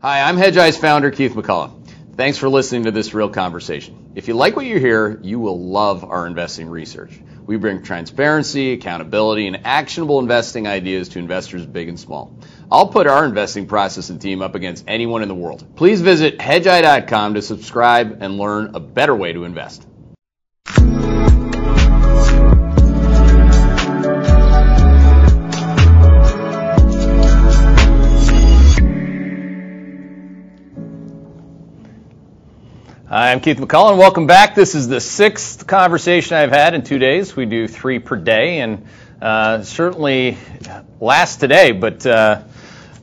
Hi, 0.00 0.20
I'm 0.22 0.36
Hedgeye's 0.36 0.76
founder, 0.76 1.10
Keith 1.10 1.32
McCullough. 1.32 1.74
Thanks 2.14 2.38
for 2.38 2.48
listening 2.48 2.84
to 2.84 2.92
this 2.92 3.14
real 3.14 3.30
conversation. 3.30 4.12
If 4.14 4.28
you 4.28 4.34
like 4.34 4.54
what 4.54 4.64
you 4.64 4.78
hear, 4.78 5.18
you 5.24 5.40
will 5.40 5.60
love 5.60 6.04
our 6.04 6.24
investing 6.24 6.68
research. 6.68 7.10
We 7.46 7.56
bring 7.56 7.82
transparency, 7.82 8.74
accountability, 8.74 9.48
and 9.48 9.66
actionable 9.66 10.20
investing 10.20 10.68
ideas 10.68 11.08
to 11.10 11.18
investors 11.18 11.66
big 11.66 11.88
and 11.88 11.98
small. 11.98 12.38
I'll 12.70 12.86
put 12.86 13.08
our 13.08 13.24
investing 13.24 13.66
process 13.66 14.08
and 14.08 14.22
team 14.22 14.40
up 14.40 14.54
against 14.54 14.84
anyone 14.86 15.22
in 15.22 15.28
the 15.28 15.34
world. 15.34 15.66
Please 15.74 16.00
visit 16.00 16.38
hedgeye.com 16.38 17.34
to 17.34 17.42
subscribe 17.42 18.18
and 18.20 18.38
learn 18.38 18.76
a 18.76 18.80
better 18.80 19.16
way 19.16 19.32
to 19.32 19.42
invest. 19.42 19.84
Hi, 33.08 33.32
I'm 33.32 33.40
Keith 33.40 33.56
McCullough, 33.58 33.90
and 33.90 33.98
welcome 33.98 34.26
back. 34.26 34.54
This 34.54 34.74
is 34.74 34.86
the 34.86 35.00
sixth 35.00 35.66
conversation 35.66 36.36
I've 36.36 36.50
had 36.50 36.74
in 36.74 36.82
two 36.82 36.98
days. 36.98 37.34
We 37.34 37.46
do 37.46 37.66
three 37.66 37.98
per 38.00 38.16
day, 38.16 38.60
and 38.60 38.86
uh, 39.22 39.62
certainly 39.62 40.36
last 41.00 41.40
today, 41.40 41.72
but 41.72 42.04
uh, 42.04 42.42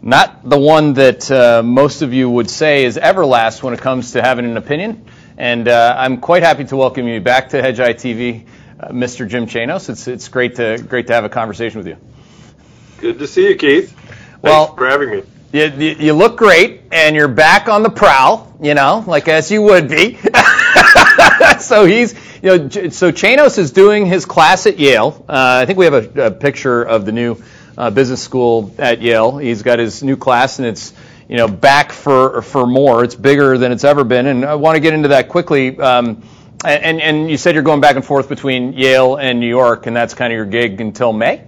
not 0.04 0.48
the 0.48 0.60
one 0.60 0.94
that 0.94 1.30
uh, 1.32 1.64
most 1.64 2.04
of 2.04 2.14
you 2.14 2.30
would 2.30 2.50
say 2.52 2.86
is 2.86 2.98
ever 2.98 3.26
last 3.26 3.64
when 3.64 3.74
it 3.74 3.82
comes 3.82 4.12
to 4.12 4.22
having 4.22 4.46
an 4.46 4.58
opinion. 4.58 5.06
And 5.38 5.68
uh, 5.68 5.96
I'm 5.98 6.18
quite 6.22 6.44
happy 6.44 6.66
to 6.66 6.76
welcome 6.78 7.08
you 7.08 7.20
back 7.20 7.50
to 7.50 7.62
Hedgeye 7.62 7.96
TV, 7.96 8.46
uh, 8.80 8.90
Mr. 8.90 9.28
Jim 9.28 9.48
Chanos. 9.48 9.90
It's 9.90 10.08
it's 10.08 10.28
great 10.30 10.56
to 10.58 10.78
great 10.88 11.08
to 11.08 11.14
have 11.14 11.24
a 11.24 11.30
conversation 11.30 11.80
with 11.80 11.88
you. 11.88 11.98
Good 13.00 13.18
to 13.20 13.28
see 13.28 13.50
you, 13.50 13.56
Keith. 13.56 13.92
Thanks 13.92 14.44
Well- 14.44 14.76
for 14.76 14.88
having 14.88 15.10
me. 15.10 15.24
You, 15.56 15.68
you, 15.68 15.96
you 15.98 16.14
look 16.14 16.36
great, 16.36 16.82
and 16.92 17.16
you're 17.16 17.30
back 17.30 17.70
on 17.70 17.82
the 17.82 17.90
prowl. 17.90 18.54
You 18.62 18.74
know, 18.74 19.06
like 19.08 19.30
as 19.30 19.50
you 19.50 19.62
would 19.62 19.88
be. 19.88 20.18
so 21.62 21.86
he's, 21.86 22.14
you 22.44 22.58
know, 22.58 22.70
so 22.90 23.14
Chanos 23.14 23.58
is 23.58 23.72
doing 23.72 24.06
his 24.06 24.26
class 24.26 24.66
at 24.66 24.78
Yale. 24.78 25.24
Uh, 25.30 25.60
I 25.62 25.66
think 25.66 25.80
we 25.80 25.86
have 25.86 25.94
a, 25.94 26.26
a 26.26 26.32
picture 26.32 26.84
of 26.84 27.06
the 27.06 27.14
new 27.14 27.38
uh, 27.78 27.90
business 27.90 28.22
school 28.22 28.76
at 28.78 29.02
Yale. 29.02 29.38
He's 29.38 29.64
got 29.64 29.80
his 29.80 30.04
new 30.04 30.18
class, 30.18 30.60
and 30.60 30.68
it's, 30.68 30.92
you 31.30 31.38
know, 31.38 31.48
back 31.48 31.94
for 31.94 32.42
for 32.42 32.68
more. 32.68 33.06
It's 33.06 33.16
bigger 33.16 33.58
than 33.58 33.72
it's 33.72 33.86
ever 33.86 34.04
been, 34.04 34.26
and 34.26 34.44
I 34.44 34.56
want 34.56 34.76
to 34.76 34.82
get 34.82 34.94
into 34.94 35.08
that 35.08 35.30
quickly. 35.30 35.80
Um, 35.80 36.22
and 36.66 37.00
and 37.00 37.32
you 37.32 37.38
said 37.38 37.56
you're 37.56 37.64
going 37.64 37.80
back 37.80 37.96
and 37.96 38.04
forth 38.04 38.28
between 38.28 38.74
Yale 38.74 39.16
and 39.16 39.40
New 39.40 39.48
York, 39.48 39.88
and 39.88 39.96
that's 39.96 40.16
kind 40.16 40.34
of 40.34 40.36
your 40.36 40.48
gig 40.48 40.82
until 40.82 41.14
May. 41.14 41.46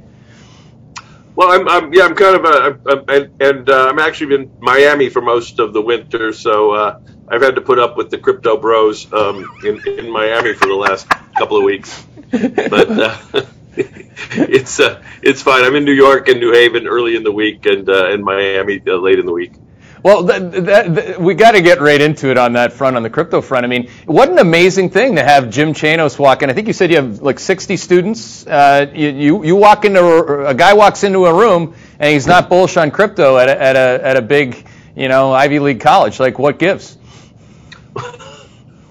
Well, 1.38 1.52
I'm, 1.52 1.70
I'm 1.70 1.94
yeah, 1.94 2.06
I'm 2.06 2.16
kind 2.16 2.36
of 2.36 2.46
a, 2.46 2.92
I'm, 2.92 3.06
and, 3.10 3.42
and 3.44 3.70
uh, 3.70 3.90
I'm 3.90 4.00
actually 4.00 4.36
in 4.36 4.52
Miami 4.60 5.10
for 5.10 5.22
most 5.22 5.60
of 5.60 5.72
the 5.74 5.82
winter, 5.84 6.34
so 6.34 6.72
uh, 6.72 7.00
I've 7.30 7.44
had 7.44 7.56
to 7.58 7.62
put 7.62 7.80
up 7.80 7.96
with 7.96 8.10
the 8.10 8.18
crypto 8.18 8.58
bros 8.58 9.14
um, 9.14 9.46
in, 9.64 9.80
in 9.88 10.10
Miami 10.12 10.56
for 10.56 10.68
the 10.68 10.76
last 10.76 11.08
couple 11.38 11.58
of 11.58 11.64
weeks. 11.64 12.08
But 12.32 12.90
uh, 12.92 13.18
it's 13.78 14.80
uh, 14.80 15.04
it's 15.22 15.44
fine. 15.44 15.64
I'm 15.64 15.76
in 15.76 15.86
New 15.86 15.94
York 15.94 16.28
and 16.28 16.40
New 16.40 16.54
Haven 16.54 16.88
early 16.88 17.16
in 17.16 17.24
the 17.24 17.34
week, 17.34 17.68
and 17.68 17.88
uh, 17.90 18.10
in 18.12 18.24
Miami 18.24 18.82
uh, 18.88 18.96
late 18.96 19.20
in 19.20 19.28
the 19.28 19.34
week. 19.34 19.54
Well, 20.04 20.24
that, 20.24 20.52
that, 20.52 20.96
that, 20.96 21.22
we 21.22 21.34
got 21.34 21.52
to 21.52 21.62
get 21.62 21.82
right 21.82 22.00
into 22.00 22.30
it 22.30 22.38
on 22.38 22.54
that 22.54 22.74
front, 22.74 22.96
on 22.96 23.04
the 23.04 23.10
crypto 23.10 23.42
front. 23.42 23.66
I 23.66 23.68
mean, 23.68 23.90
what 24.06 24.30
an 24.30 24.40
amazing 24.40 24.90
thing 24.90 25.16
to 25.16 25.24
have 25.24 25.50
Jim 25.50 25.74
Chanos 25.74 26.20
walk 26.20 26.44
in. 26.44 26.50
I 26.50 26.54
think 26.54 26.68
you 26.68 26.74
said 26.74 26.92
you 26.92 26.98
have 26.98 27.22
like 27.22 27.40
60 27.40 27.78
students. 27.78 28.46
Uh, 28.46 28.92
you, 28.94 29.10
you, 29.10 29.46
you 29.46 29.56
walk 29.56 29.86
into 29.86 30.04
a, 30.46 30.54
guy 30.54 30.74
walks 30.74 31.04
into 31.04 31.26
a 31.26 31.34
room 31.34 31.76
and 32.00 32.14
he's 32.14 32.28
not 32.28 32.50
bullish 32.50 32.78
on 32.78 32.92
crypto 32.92 33.38
at 33.38 33.50
a, 33.50 33.62
at 33.62 33.76
a 33.76 34.06
at 34.06 34.18
a 34.18 34.22
big 34.22 34.68
you 34.96 35.08
know 35.08 35.34
Ivy 35.34 35.60
League 35.60 35.82
college. 35.82 36.20
Like, 36.20 36.38
what 36.38 36.60
gives? 36.60 36.98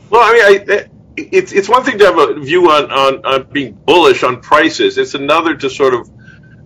Well, 0.08 0.20
I 0.22 0.32
mean, 0.32 0.70
I, 0.70 0.88
it's 1.16 1.52
it's 1.52 1.68
one 1.68 1.84
thing 1.84 1.98
to 1.98 2.04
have 2.06 2.18
a 2.18 2.40
view 2.40 2.70
on, 2.70 2.90
on, 2.90 3.26
on 3.26 3.42
being 3.50 3.72
bullish 3.72 4.22
on 4.22 4.40
prices. 4.40 4.98
It's 4.98 5.14
another 5.14 5.56
to 5.56 5.68
sort 5.70 5.94
of 5.94 6.08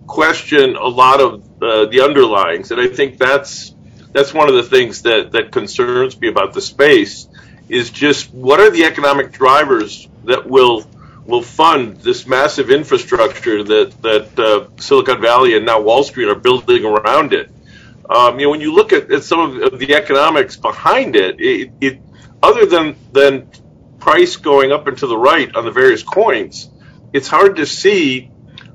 question 0.07 0.75
a 0.75 0.87
lot 0.87 1.21
of 1.21 1.41
uh, 1.61 1.85
the 1.85 1.97
underlyings, 1.97 2.71
and 2.71 2.79
I 2.79 2.87
think 2.87 3.17
that's 3.17 3.73
that's 4.13 4.33
one 4.33 4.49
of 4.49 4.55
the 4.55 4.63
things 4.63 5.03
that 5.03 5.31
that 5.31 5.51
concerns 5.51 6.19
me 6.19 6.27
about 6.27 6.53
the 6.53 6.61
space 6.61 7.27
is 7.69 7.89
just 7.89 8.33
what 8.33 8.59
are 8.59 8.69
the 8.69 8.85
economic 8.85 9.31
drivers 9.31 10.07
that 10.25 10.47
will 10.47 10.85
will 11.25 11.41
fund 11.41 11.97
this 11.97 12.27
massive 12.27 12.71
infrastructure 12.71 13.63
that 13.63 14.01
that 14.01 14.39
uh, 14.39 14.67
Silicon 14.77 15.21
Valley 15.21 15.55
and 15.55 15.65
now 15.65 15.81
Wall 15.81 16.03
Street 16.03 16.27
are 16.27 16.35
building 16.35 16.85
around 16.85 17.33
it. 17.33 17.49
Um, 18.09 18.39
you 18.39 18.47
know, 18.47 18.51
when 18.51 18.59
you 18.59 18.73
look 18.73 18.91
at, 18.91 19.09
at 19.11 19.23
some 19.23 19.61
of 19.61 19.79
the 19.79 19.95
economics 19.95 20.57
behind 20.57 21.15
it, 21.15 21.39
it, 21.39 21.71
it 21.79 22.01
other 22.43 22.65
than 22.65 22.95
than 23.13 23.49
price 23.99 24.35
going 24.35 24.71
up 24.71 24.87
and 24.87 24.97
to 24.97 25.07
the 25.07 25.17
right 25.17 25.55
on 25.55 25.63
the 25.63 25.71
various 25.71 26.03
coins, 26.03 26.69
it's 27.13 27.27
hard 27.27 27.57
to 27.57 27.65
see 27.65 28.31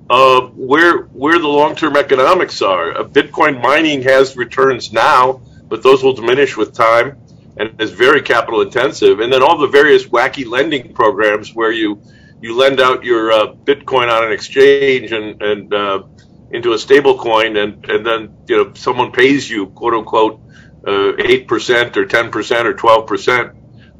uh, 0.08 0.42
where 0.42 1.02
where 1.04 1.38
the 1.38 1.48
long 1.48 1.74
term 1.74 1.96
economics 1.96 2.62
are. 2.62 2.98
Uh, 2.98 3.04
Bitcoin 3.04 3.60
mining 3.60 4.02
has 4.02 4.36
returns 4.36 4.92
now, 4.92 5.40
but 5.68 5.82
those 5.82 6.02
will 6.02 6.12
diminish 6.12 6.56
with 6.56 6.72
time, 6.72 7.16
and 7.56 7.80
is 7.80 7.90
very 7.90 8.22
capital 8.22 8.60
intensive. 8.60 9.20
And 9.20 9.32
then 9.32 9.42
all 9.42 9.58
the 9.58 9.66
various 9.68 10.04
wacky 10.04 10.46
lending 10.46 10.92
programs 10.94 11.54
where 11.54 11.72
you 11.72 12.02
you 12.40 12.56
lend 12.56 12.80
out 12.80 13.04
your 13.04 13.32
uh, 13.32 13.52
Bitcoin 13.54 14.10
on 14.10 14.24
an 14.24 14.32
exchange 14.32 15.12
and 15.12 15.42
and 15.42 15.74
uh, 15.74 16.02
into 16.50 16.72
a 16.72 16.78
stable 16.78 17.18
coin, 17.18 17.56
and 17.56 17.84
and 17.90 18.06
then 18.06 18.36
you 18.46 18.56
know 18.56 18.72
someone 18.74 19.10
pays 19.12 19.50
you 19.50 19.66
quote 19.66 19.94
unquote 19.94 20.40
uh, 20.86 21.12
eight 21.18 21.48
percent 21.48 21.96
or 21.96 22.06
ten 22.06 22.30
percent 22.30 22.66
or 22.66 22.74
twelve 22.74 23.06
percent. 23.06 23.52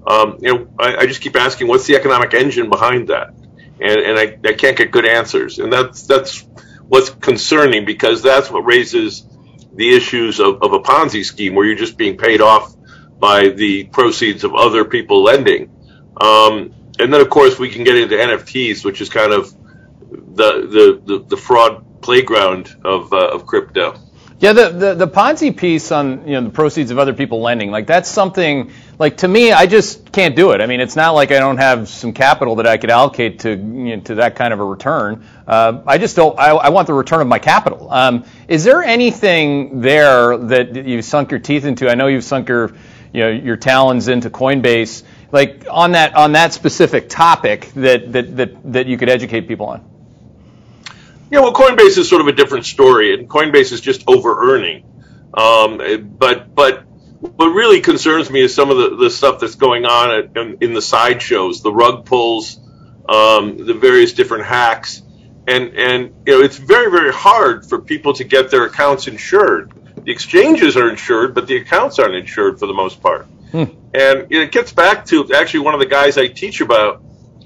Um, 0.06 0.38
you 0.40 0.54
know, 0.54 0.68
I, 0.78 0.98
I 0.98 1.06
just 1.06 1.20
keep 1.20 1.34
asking, 1.34 1.66
what's 1.66 1.84
the 1.86 1.96
economic 1.96 2.32
engine 2.32 2.70
behind 2.70 3.08
that? 3.08 3.34
And, 3.81 4.00
and 4.00 4.19
I, 4.19 4.38
I 4.48 4.53
can't 4.54 4.76
get 4.76 4.91
good 4.91 5.06
answers, 5.06 5.59
and 5.59 5.72
that's 5.72 6.06
that's 6.06 6.47
what's 6.88 7.10
concerning 7.10 7.84
because 7.84 8.22
that's 8.22 8.50
what 8.50 8.60
raises 8.60 9.26
the 9.75 9.94
issues 9.94 10.41
of, 10.41 10.62
of 10.62 10.72
a 10.72 10.78
Ponzi 10.78 11.25
scheme 11.25 11.54
where 11.54 11.66
you're 11.66 11.76
just 11.76 11.98
being 11.98 12.16
paid 12.16 12.41
off 12.41 12.75
by 13.19 13.48
the 13.48 13.84
proceeds 13.84 14.44
of 14.44 14.54
other 14.54 14.84
people 14.84 15.22
lending. 15.22 15.70
Um, 16.19 16.75
and 16.98 17.12
then, 17.12 17.20
of 17.20 17.28
course, 17.28 17.59
we 17.59 17.69
can 17.69 17.84
get 17.84 17.97
into 17.97 18.16
NFTs, 18.16 18.84
which 18.84 19.00
is 19.00 19.09
kind 19.09 19.32
of 19.32 19.53
the 20.10 20.66
the, 20.66 21.03
the, 21.04 21.25
the 21.28 21.36
fraud 21.36 22.00
playground 22.00 22.75
of, 22.84 23.12
uh, 23.12 23.28
of 23.28 23.47
crypto. 23.47 23.98
Yeah, 24.38 24.52
the, 24.52 24.69
the 24.69 24.94
the 24.94 25.08
Ponzi 25.08 25.56
piece 25.56 25.91
on 25.91 26.28
you 26.28 26.34
know 26.34 26.42
the 26.42 26.50
proceeds 26.50 26.91
of 26.91 26.98
other 26.98 27.14
people 27.14 27.41
lending, 27.41 27.70
like 27.70 27.86
that's 27.86 28.10
something 28.10 28.70
like 28.98 29.16
to 29.19 29.28
me, 29.28 29.50
I 29.50 29.64
just 29.64 30.12
can't 30.12 30.36
do 30.36 30.50
it. 30.50 30.60
I 30.60 30.66
mean, 30.66 30.80
it's 30.80 30.94
not 30.94 31.12
like 31.12 31.30
I 31.30 31.38
don't 31.38 31.56
have 31.56 31.88
some 31.88 32.12
capital 32.12 32.56
that 32.56 32.66
I 32.66 32.76
could 32.76 32.91
allocate 32.91 33.38
to 33.41 33.50
you 33.50 33.97
know, 33.97 34.00
to 34.02 34.16
that 34.16 34.36
kind 34.36 34.52
of 34.52 34.60
a 34.60 34.64
return. 34.64 35.24
Uh, 35.47 35.80
I 35.86 35.97
just 35.97 36.16
don't. 36.16 36.38
I, 36.38 36.50
I 36.50 36.69
want 36.69 36.86
the 36.86 36.92
return 36.92 37.22
of 37.22 37.28
my 37.28 37.38
capital. 37.38 37.91
Um, 37.91 38.24
is 38.47 38.62
there 38.62 38.82
anything 38.82 39.80
there 39.80 40.36
that 40.36 40.84
you've 40.86 41.06
sunk 41.06 41.30
your 41.30 41.41
teeth 41.41 41.64
into? 41.64 41.88
I 41.88 41.94
know 41.94 42.06
you've 42.06 42.24
sunk 42.24 42.50
your 42.50 42.74
you 43.14 43.22
know 43.22 43.30
your 43.30 43.56
talons 43.56 44.08
into 44.08 44.28
Coinbase, 44.28 45.03
like 45.32 45.64
on 45.70 45.92
that 45.92 46.14
on 46.14 46.32
that 46.32 46.53
specific 46.53 47.08
topic 47.08 47.70
that 47.76 48.12
that 48.12 48.36
that, 48.36 48.72
that 48.72 48.86
you 48.86 48.98
could 48.98 49.08
educate 49.08 49.48
people 49.48 49.64
on. 49.64 49.95
Yeah, 51.31 51.41
well, 51.41 51.53
Coinbase 51.53 51.98
is 51.98 52.09
sort 52.09 52.20
of 52.20 52.28
a 52.28 52.32
different 52.32 52.66
story, 52.66 53.14
and 53.14 53.28
Coinbase 53.28 53.72
is 53.72 53.81
just 53.81 54.04
over 54.06 54.53
earning. 54.53 54.84
Um, 55.34 56.16
but 56.19 56.54
but 56.54 56.84
what 57.19 57.48
really 57.48 57.81
concerns 57.81 58.31
me 58.31 58.42
is 58.42 58.54
some 58.54 58.70
of 58.70 58.76
the, 58.76 58.97
the 58.97 59.10
stuff 59.10 59.41
that's 59.41 59.56
going 59.56 59.84
on 59.84 60.31
in, 60.36 60.59
in 60.60 60.72
the 60.72 60.82
sideshows, 60.82 61.62
the 61.62 61.72
rug 61.72 62.06
pulls, 62.06 62.59
um, 63.09 63.59
the 63.59 63.75
various 63.75 64.12
different 64.12 64.44
hacks, 64.44 65.03
and 65.47 65.75
and 65.76 66.15
you 66.26 66.38
know 66.38 66.41
it's 66.44 66.56
very 66.56 66.91
very 66.91 67.12
hard 67.12 67.66
for 67.66 67.81
people 67.81 68.12
to 68.15 68.25
get 68.25 68.50
their 68.50 68.65
accounts 68.65 69.09
insured. 69.09 69.72
The 70.04 70.12
exchanges 70.12 70.76
are 70.76 70.88
insured, 70.88 71.34
but 71.34 71.47
the 71.47 71.56
accounts 71.56 71.98
aren't 71.98 72.15
insured 72.15 72.59
for 72.60 72.66
the 72.66 72.75
most 72.75 73.03
part. 73.03 73.27
And 73.95 74.30
it 74.30 74.53
gets 74.53 74.72
back 74.72 75.06
to 75.06 75.33
actually 75.33 75.60
one 75.60 75.74
of 75.74 75.80
the 75.80 75.86
guys 75.86 76.18
I 76.18 76.28
teach 76.28 76.60
about 76.60 77.03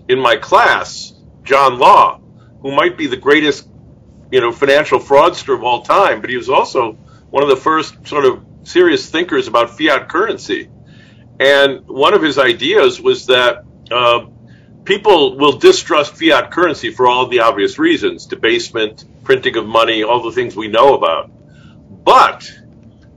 in 0.09 0.19
my 0.19 0.37
class, 0.37 1.13
John 1.45 1.79
Law, 1.79 2.21
who 2.63 2.73
might 2.75 2.97
be 2.99 3.07
the 3.07 3.17
greatest, 3.17 3.69
you 4.31 4.41
know, 4.41 4.53
financial 4.53 4.99
fraudster 4.99 5.55
of 5.55 5.65
all 5.65 5.83
time, 5.83 6.21
but 6.21 6.31
he 6.31 6.37
was 6.37 6.49
also 6.49 6.93
one 7.31 7.43
of 7.43 7.49
the 7.49 7.57
first 7.57 8.07
sort 8.07 8.25
of 8.25 8.45
serious 8.65 9.09
thinkers 9.09 9.49
about 9.49 9.77
fiat 9.77 10.09
currency. 10.09 10.69
And 11.39 11.87
one 11.87 12.15
of 12.15 12.23
his 12.23 12.39
ideas 12.39 13.01
was 13.01 13.27
that 13.27 13.65
uh, 13.91 14.27
people 14.85 15.37
will 15.37 15.59
distrust 15.59 16.17
fiat 16.17 16.51
currency 16.51 16.91
for 16.91 17.07
all 17.07 17.27
the 17.27 17.41
obvious 17.41 17.79
reasons 17.79 18.27
debasement, 18.27 19.05
printing 19.25 19.57
of 19.57 19.67
money, 19.67 20.03
all 20.03 20.23
the 20.23 20.33
things 20.33 20.55
we 20.55 20.69
know 20.69 20.95
about. 20.95 21.31
But 22.05 22.51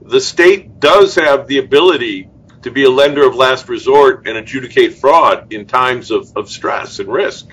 the 0.02 0.20
state 0.20 0.80
does 0.80 1.14
have 1.16 1.46
the 1.46 1.58
ability 1.58 2.28
to 2.62 2.70
be 2.70 2.84
a 2.84 2.90
lender 2.90 3.26
of 3.26 3.34
last 3.34 3.68
resort 3.68 4.26
and 4.26 4.38
adjudicate 4.38 4.94
fraud 4.94 5.52
in 5.52 5.66
times 5.66 6.10
of, 6.10 6.34
of 6.36 6.48
stress 6.48 6.98
and 6.98 7.12
risk. 7.12 7.48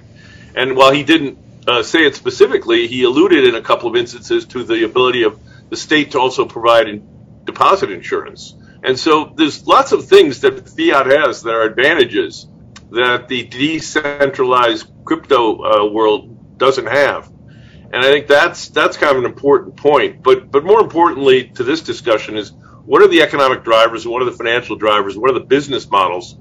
And 0.55 0.75
while 0.75 0.91
he 0.91 1.03
didn't 1.03 1.37
uh, 1.67 1.83
say 1.83 2.05
it 2.05 2.15
specifically, 2.15 2.87
he 2.87 3.03
alluded 3.03 3.43
in 3.43 3.55
a 3.55 3.61
couple 3.61 3.89
of 3.89 3.95
instances 3.95 4.45
to 4.47 4.63
the 4.63 4.83
ability 4.83 5.23
of 5.23 5.39
the 5.69 5.77
state 5.77 6.11
to 6.11 6.19
also 6.19 6.45
provide 6.45 6.87
in, 6.89 7.07
deposit 7.45 7.91
insurance 7.91 8.55
And 8.83 8.97
so 8.99 9.33
there's 9.35 9.65
lots 9.67 9.91
of 9.91 10.05
things 10.05 10.41
that 10.41 10.67
fiat 10.69 11.07
has 11.07 11.43
that 11.43 11.53
are 11.53 11.63
advantages 11.63 12.47
that 12.91 13.27
the 13.27 13.43
decentralized 13.43 14.87
crypto 15.05 15.63
uh, 15.63 15.91
world 15.91 16.57
doesn't 16.57 16.87
have. 16.87 17.31
And 17.93 17.97
I 17.97 18.09
think 18.11 18.27
that's 18.27 18.69
that's 18.69 18.97
kind 18.97 19.17
of 19.17 19.23
an 19.23 19.29
important 19.29 19.75
point. 19.75 20.23
But 20.23 20.51
but 20.51 20.63
more 20.63 20.79
importantly 20.79 21.49
to 21.49 21.63
this 21.63 21.81
discussion 21.81 22.37
is 22.37 22.51
what 22.85 23.01
are 23.01 23.07
the 23.07 23.21
economic 23.21 23.63
drivers, 23.63 24.07
what 24.07 24.21
are 24.21 24.25
the 24.25 24.31
financial 24.31 24.75
drivers, 24.75 25.17
what 25.17 25.29
are 25.29 25.33
the 25.33 25.45
business 25.45 25.89
models 25.89 26.37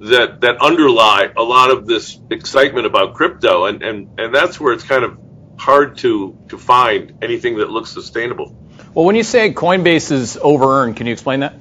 that 0.00 0.40
that 0.40 0.60
underlie 0.60 1.30
a 1.36 1.42
lot 1.42 1.70
of 1.70 1.86
this 1.86 2.18
excitement 2.30 2.86
about 2.86 3.14
crypto, 3.14 3.66
and 3.66 3.82
and 3.82 4.18
and 4.18 4.34
that's 4.34 4.58
where 4.58 4.72
it's 4.72 4.84
kind 4.84 5.04
of 5.04 5.18
hard 5.56 5.98
to 5.98 6.36
to 6.48 6.58
find 6.58 7.18
anything 7.22 7.58
that 7.58 7.70
looks 7.70 7.90
sustainable. 7.90 8.56
Well, 8.94 9.04
when 9.04 9.14
you 9.14 9.22
say 9.22 9.52
Coinbase 9.52 10.10
is 10.10 10.38
over 10.40 10.64
earned, 10.64 10.96
can 10.96 11.06
you 11.06 11.12
explain 11.12 11.40
that? 11.40 11.54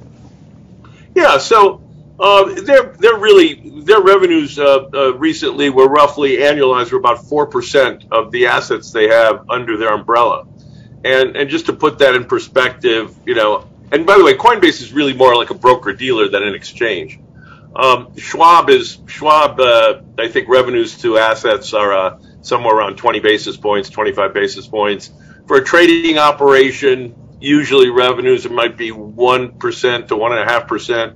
Yeah, 1.13 1.37
so 1.37 1.81
uh, 2.17 2.53
they're 2.61 2.95
they're 2.97 3.17
really 3.17 3.81
their 3.81 4.01
revenues 4.01 4.57
uh, 4.57 4.87
uh, 4.93 5.13
recently 5.17 5.69
were 5.69 5.89
roughly 5.89 6.37
annualized 6.37 6.91
were 6.91 6.97
about 6.97 7.25
four 7.27 7.47
percent 7.47 8.05
of 8.09 8.31
the 8.31 8.47
assets 8.47 8.91
they 8.91 9.09
have 9.09 9.49
under 9.49 9.75
their 9.75 9.93
umbrella, 9.93 10.47
and 11.03 11.35
and 11.35 11.49
just 11.49 11.65
to 11.65 11.73
put 11.73 11.99
that 11.99 12.15
in 12.15 12.23
perspective, 12.23 13.13
you 13.25 13.35
know, 13.35 13.67
and 13.91 14.05
by 14.05 14.17
the 14.17 14.23
way, 14.23 14.35
Coinbase 14.35 14.81
is 14.81 14.93
really 14.93 15.13
more 15.13 15.35
like 15.35 15.49
a 15.49 15.55
broker 15.55 15.91
dealer 15.91 16.29
than 16.29 16.43
an 16.43 16.55
exchange. 16.55 17.19
Um, 17.75 18.17
Schwab 18.17 18.69
is 18.69 18.97
Schwab. 19.07 19.59
Uh, 19.59 20.01
I 20.17 20.27
think 20.27 20.49
revenues 20.49 20.99
to 21.01 21.17
assets 21.17 21.73
are 21.73 21.93
uh, 21.93 22.19
somewhere 22.41 22.75
around 22.75 22.97
20 22.97 23.19
basis 23.19 23.57
points, 23.57 23.89
25 23.89 24.33
basis 24.33 24.67
points. 24.67 25.11
For 25.47 25.57
a 25.57 25.63
trading 25.63 26.17
operation, 26.17 27.15
usually 27.39 27.89
revenues 27.89 28.45
it 28.45 28.51
might 28.51 28.77
be 28.77 28.91
one 28.91 29.57
percent 29.57 30.09
to 30.09 30.15
one 30.15 30.31
and 30.31 30.41
a 30.41 30.51
half 30.51 30.67
percent 30.67 31.15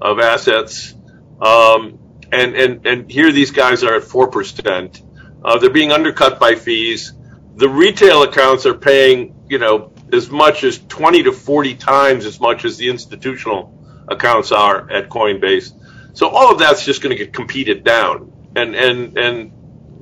of 0.00 0.18
assets. 0.18 0.94
Um, 1.40 1.98
and 2.32 2.54
and 2.54 2.86
and 2.86 3.10
here 3.10 3.32
these 3.32 3.50
guys 3.50 3.82
are 3.82 3.94
at 3.94 4.04
four 4.04 4.28
percent. 4.28 5.02
Uh, 5.42 5.58
they're 5.58 5.70
being 5.70 5.92
undercut 5.92 6.38
by 6.38 6.54
fees. 6.54 7.12
The 7.56 7.68
retail 7.68 8.22
accounts 8.22 8.66
are 8.66 8.74
paying, 8.74 9.34
you 9.48 9.58
know, 9.58 9.92
as 10.12 10.30
much 10.30 10.64
as 10.64 10.78
20 10.78 11.24
to 11.24 11.32
40 11.32 11.74
times 11.74 12.26
as 12.26 12.40
much 12.40 12.64
as 12.64 12.76
the 12.76 12.88
institutional 12.88 14.04
accounts 14.08 14.52
are 14.52 14.90
at 14.90 15.08
Coinbase. 15.08 15.72
So 16.12 16.28
all 16.28 16.52
of 16.52 16.58
that's 16.58 16.84
just 16.84 17.02
going 17.02 17.16
to 17.16 17.22
get 17.22 17.32
competed 17.32 17.84
down. 17.84 18.32
And, 18.56 18.74
and, 18.74 19.16
and, 19.18 19.52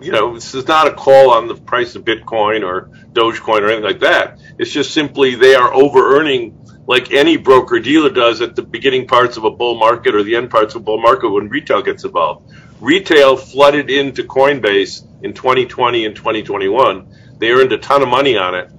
you 0.01 0.13
know, 0.13 0.35
this 0.35 0.55
is 0.55 0.67
not 0.67 0.87
a 0.87 0.93
call 0.93 1.33
on 1.33 1.49
the 1.49 1.55
price 1.55 1.95
of 1.97 2.05
Bitcoin 2.05 2.65
or 2.65 2.91
Dogecoin 3.13 3.63
or 3.63 3.67
anything 3.67 3.85
like 3.85 4.01
that. 4.01 4.39
It's 4.59 4.71
just 4.71 4.93
simply 4.93 5.35
they 5.35 5.55
are 5.55 5.73
over 5.73 6.19
earning 6.19 6.55
like 6.87 7.13
any 7.13 7.37
broker 7.37 7.79
dealer 7.79 8.09
does 8.09 8.41
at 8.41 8.57
the 8.57 8.63
beginning 8.63 9.07
parts 9.07 9.37
of 9.37 9.45
a 9.45 9.51
bull 9.51 9.75
market 9.75 10.15
or 10.15 10.23
the 10.23 10.35
end 10.35 10.51
parts 10.51 10.75
of 10.75 10.81
a 10.81 10.85
bull 10.85 11.01
market 11.01 11.29
when 11.29 11.49
retail 11.49 11.83
gets 11.83 12.05
involved. 12.05 12.51
Retail 12.81 13.37
flooded 13.37 13.91
into 13.91 14.23
Coinbase 14.25 15.05
in 15.23 15.35
2020 15.35 16.07
and 16.07 16.17
2021. 16.17 17.15
They 17.39 17.51
earned 17.51 17.73
a 17.73 17.79
ton 17.79 18.03
of 18.03 18.09
money 18.09 18.39
on 18.39 18.55
it. 18.55 18.71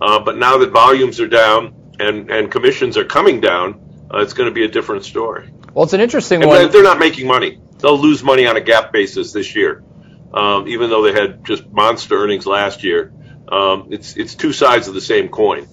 Uh, 0.00 0.20
but 0.20 0.36
now 0.36 0.58
that 0.58 0.70
volumes 0.70 1.20
are 1.20 1.26
down 1.26 1.74
and, 1.98 2.30
and 2.30 2.50
commissions 2.50 2.96
are 2.96 3.04
coming 3.04 3.40
down, 3.40 4.06
uh, 4.14 4.18
it's 4.18 4.34
going 4.34 4.48
to 4.48 4.54
be 4.54 4.64
a 4.64 4.68
different 4.68 5.04
story. 5.04 5.50
Well, 5.76 5.84
it's 5.84 5.92
an 5.92 6.00
interesting 6.00 6.40
and 6.40 6.48
one. 6.48 6.70
They're 6.70 6.82
not 6.82 6.98
making 6.98 7.26
money. 7.26 7.60
They'll 7.80 7.98
lose 7.98 8.24
money 8.24 8.46
on 8.46 8.56
a 8.56 8.62
GAAP 8.62 8.92
basis 8.92 9.32
this 9.32 9.54
year, 9.54 9.84
um, 10.32 10.66
even 10.68 10.88
though 10.88 11.02
they 11.02 11.12
had 11.12 11.44
just 11.44 11.68
monster 11.70 12.16
earnings 12.16 12.46
last 12.46 12.82
year. 12.82 13.12
Um, 13.46 13.88
it's 13.90 14.16
it's 14.16 14.34
two 14.34 14.54
sides 14.54 14.88
of 14.88 14.94
the 14.94 15.02
same 15.02 15.28
coin, 15.28 15.68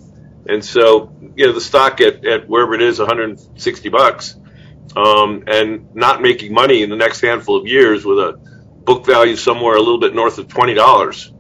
and 0.46 0.64
so 0.64 1.16
you 1.38 1.46
know 1.46 1.54
the 1.54 1.62
stock 1.62 2.02
at, 2.02 2.26
at 2.26 2.50
wherever 2.50 2.74
it 2.74 2.82
is, 2.82 3.00
160 3.00 3.88
bucks, 3.88 4.36
um, 4.98 5.46
and 5.48 5.96
not 5.96 6.22
making 6.22 6.54
money 6.54 6.84
in 6.84 6.90
the 6.90 6.98
next 6.98 7.22
handful 7.22 7.56
of 7.56 7.66
years 7.66 8.04
with 8.04 8.20
a 8.20 8.34
book 8.84 9.06
value 9.06 9.38
somewhere 9.38 9.78
a 9.78 9.80
little 9.80 10.02
bit 10.02 10.14
north 10.14 10.38
of 10.38 10.50
twenty 10.50 10.74
dollars 10.74 11.32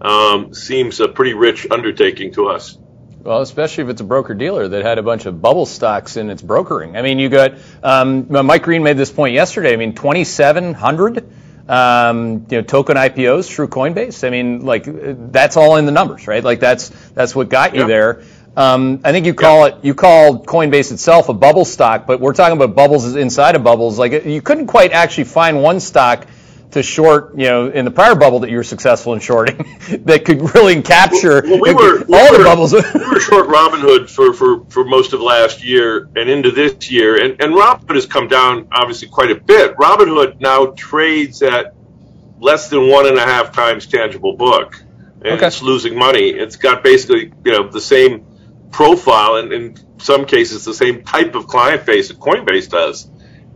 um, 0.00 0.52
seems 0.52 0.98
a 0.98 1.06
pretty 1.06 1.34
rich 1.34 1.68
undertaking 1.70 2.32
to 2.32 2.48
us. 2.48 2.78
Well, 3.22 3.42
especially 3.42 3.84
if 3.84 3.90
it's 3.90 4.00
a 4.00 4.04
broker 4.04 4.34
dealer 4.34 4.68
that 4.68 4.84
had 4.84 4.98
a 4.98 5.02
bunch 5.02 5.26
of 5.26 5.42
bubble 5.42 5.66
stocks 5.66 6.16
in 6.16 6.30
its 6.30 6.40
brokering. 6.40 6.96
I 6.96 7.02
mean, 7.02 7.18
you 7.18 7.28
got 7.28 7.54
um, 7.82 8.26
Mike 8.30 8.62
Green 8.62 8.82
made 8.82 8.96
this 8.96 9.10
point 9.10 9.34
yesterday. 9.34 9.72
I 9.72 9.76
mean, 9.76 9.94
2,700 9.94 11.28
um, 11.68 12.46
you 12.48 12.58
know 12.58 12.62
token 12.62 12.96
IPOs 12.96 13.52
through 13.52 13.68
Coinbase. 13.68 14.26
I 14.26 14.30
mean, 14.30 14.64
like 14.64 14.84
that's 14.86 15.56
all 15.56 15.76
in 15.76 15.86
the 15.86 15.92
numbers, 15.92 16.26
right? 16.26 16.42
Like 16.42 16.60
that's 16.60 16.88
that's 17.10 17.34
what 17.34 17.48
got 17.48 17.74
you 17.74 17.86
there. 17.86 18.22
Um, 18.56 19.00
I 19.04 19.12
think 19.12 19.26
you 19.26 19.34
call 19.34 19.66
it 19.66 19.76
you 19.82 19.94
call 19.94 20.44
Coinbase 20.44 20.92
itself 20.92 21.28
a 21.28 21.34
bubble 21.34 21.64
stock, 21.64 22.06
but 22.06 22.20
we're 22.20 22.32
talking 22.32 22.56
about 22.56 22.74
bubbles 22.74 23.14
inside 23.14 23.54
of 23.54 23.62
bubbles. 23.62 23.98
Like 23.98 24.24
you 24.24 24.40
couldn't 24.40 24.66
quite 24.66 24.92
actually 24.92 25.24
find 25.24 25.62
one 25.62 25.80
stock 25.80 26.26
to 26.72 26.82
short, 26.82 27.36
you 27.38 27.46
know, 27.46 27.68
in 27.68 27.84
the 27.84 27.90
prior 27.90 28.14
bubble 28.14 28.40
that 28.40 28.50
you 28.50 28.56
were 28.56 28.64
successful 28.64 29.14
in 29.14 29.20
shorting, 29.20 29.56
that 30.04 30.24
could 30.24 30.54
really 30.54 30.80
capture 30.82 31.42
well, 31.42 31.60
we 31.60 31.74
were, 31.74 32.00
all 32.00 32.30
we 32.30 32.38
the 32.38 32.44
bubbles. 32.44 32.72
we 32.72 32.80
were 32.80 33.20
short 33.20 33.48
Robinhood 33.48 34.10
for, 34.10 34.32
for, 34.34 34.64
for 34.66 34.84
most 34.84 35.12
of 35.12 35.20
last 35.20 35.64
year 35.64 36.08
and 36.14 36.28
into 36.28 36.50
this 36.50 36.90
year, 36.90 37.22
and, 37.22 37.40
and 37.40 37.54
Robinhood 37.54 37.94
has 37.94 38.06
come 38.06 38.28
down 38.28 38.68
obviously 38.72 39.08
quite 39.08 39.30
a 39.30 39.34
bit. 39.34 39.76
Robinhood 39.76 40.40
now 40.40 40.66
trades 40.66 41.42
at 41.42 41.74
less 42.38 42.68
than 42.68 42.88
one 42.88 43.06
and 43.06 43.16
a 43.16 43.24
half 43.24 43.52
times 43.52 43.86
tangible 43.86 44.36
book, 44.36 44.82
and 45.22 45.34
okay. 45.34 45.46
it's 45.46 45.62
losing 45.62 45.96
money. 45.96 46.28
It's 46.28 46.56
got 46.56 46.84
basically 46.84 47.32
you 47.44 47.52
know 47.52 47.68
the 47.68 47.80
same 47.80 48.26
profile, 48.70 49.36
and 49.36 49.52
in 49.52 49.76
some 49.98 50.26
cases 50.26 50.64
the 50.64 50.74
same 50.74 51.02
type 51.02 51.34
of 51.34 51.46
client 51.46 51.86
base 51.86 52.08
that 52.08 52.18
Coinbase 52.18 52.68
does 52.68 53.08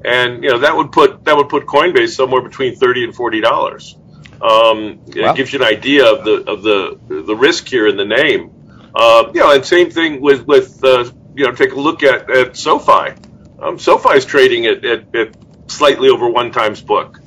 and 0.05 0.43
you 0.43 0.51
know 0.51 0.59
that 0.59 0.77
would 0.77 0.93
put 0.93 1.25
that 1.25 1.37
would 1.37 1.49
put 1.49 1.67
Coinbase 1.67 2.11
somewhere 2.11 2.43
between 2.43 2.77
thirty 2.77 3.05
and 3.05 3.15
forty 3.15 3.41
dollars. 3.41 3.97
Um, 4.41 5.01
It 5.07 5.37
gives 5.37 5.53
you 5.53 5.61
an 5.61 5.67
idea 5.67 6.13
of 6.13 6.25
the 6.25 6.51
of 6.51 6.63
the 6.63 6.99
the 7.09 7.37
risk 7.37 7.69
here 7.69 7.87
in 7.87 7.97
the 7.97 8.05
name. 8.05 8.51
Uh, 8.95 9.31
you 9.33 9.41
know, 9.41 9.53
and 9.53 9.65
same 9.65 9.91
thing 9.91 10.21
with 10.21 10.47
with 10.47 10.83
uh, 10.85 11.11
you 11.35 11.45
know 11.45 11.53
take 11.53 11.73
a 11.73 11.81
look 11.81 12.03
at 12.03 12.31
at 12.31 12.57
SoFi. 12.57 13.15
Um, 13.61 13.79
SoFi 13.79 14.17
is 14.17 14.25
trading 14.25 14.67
at, 14.67 14.85
at, 14.85 15.15
at, 15.15 15.37
slightly 15.69 16.09
over 16.09 16.29
one 16.29 16.51
times 16.51 16.81
book. 16.81 17.21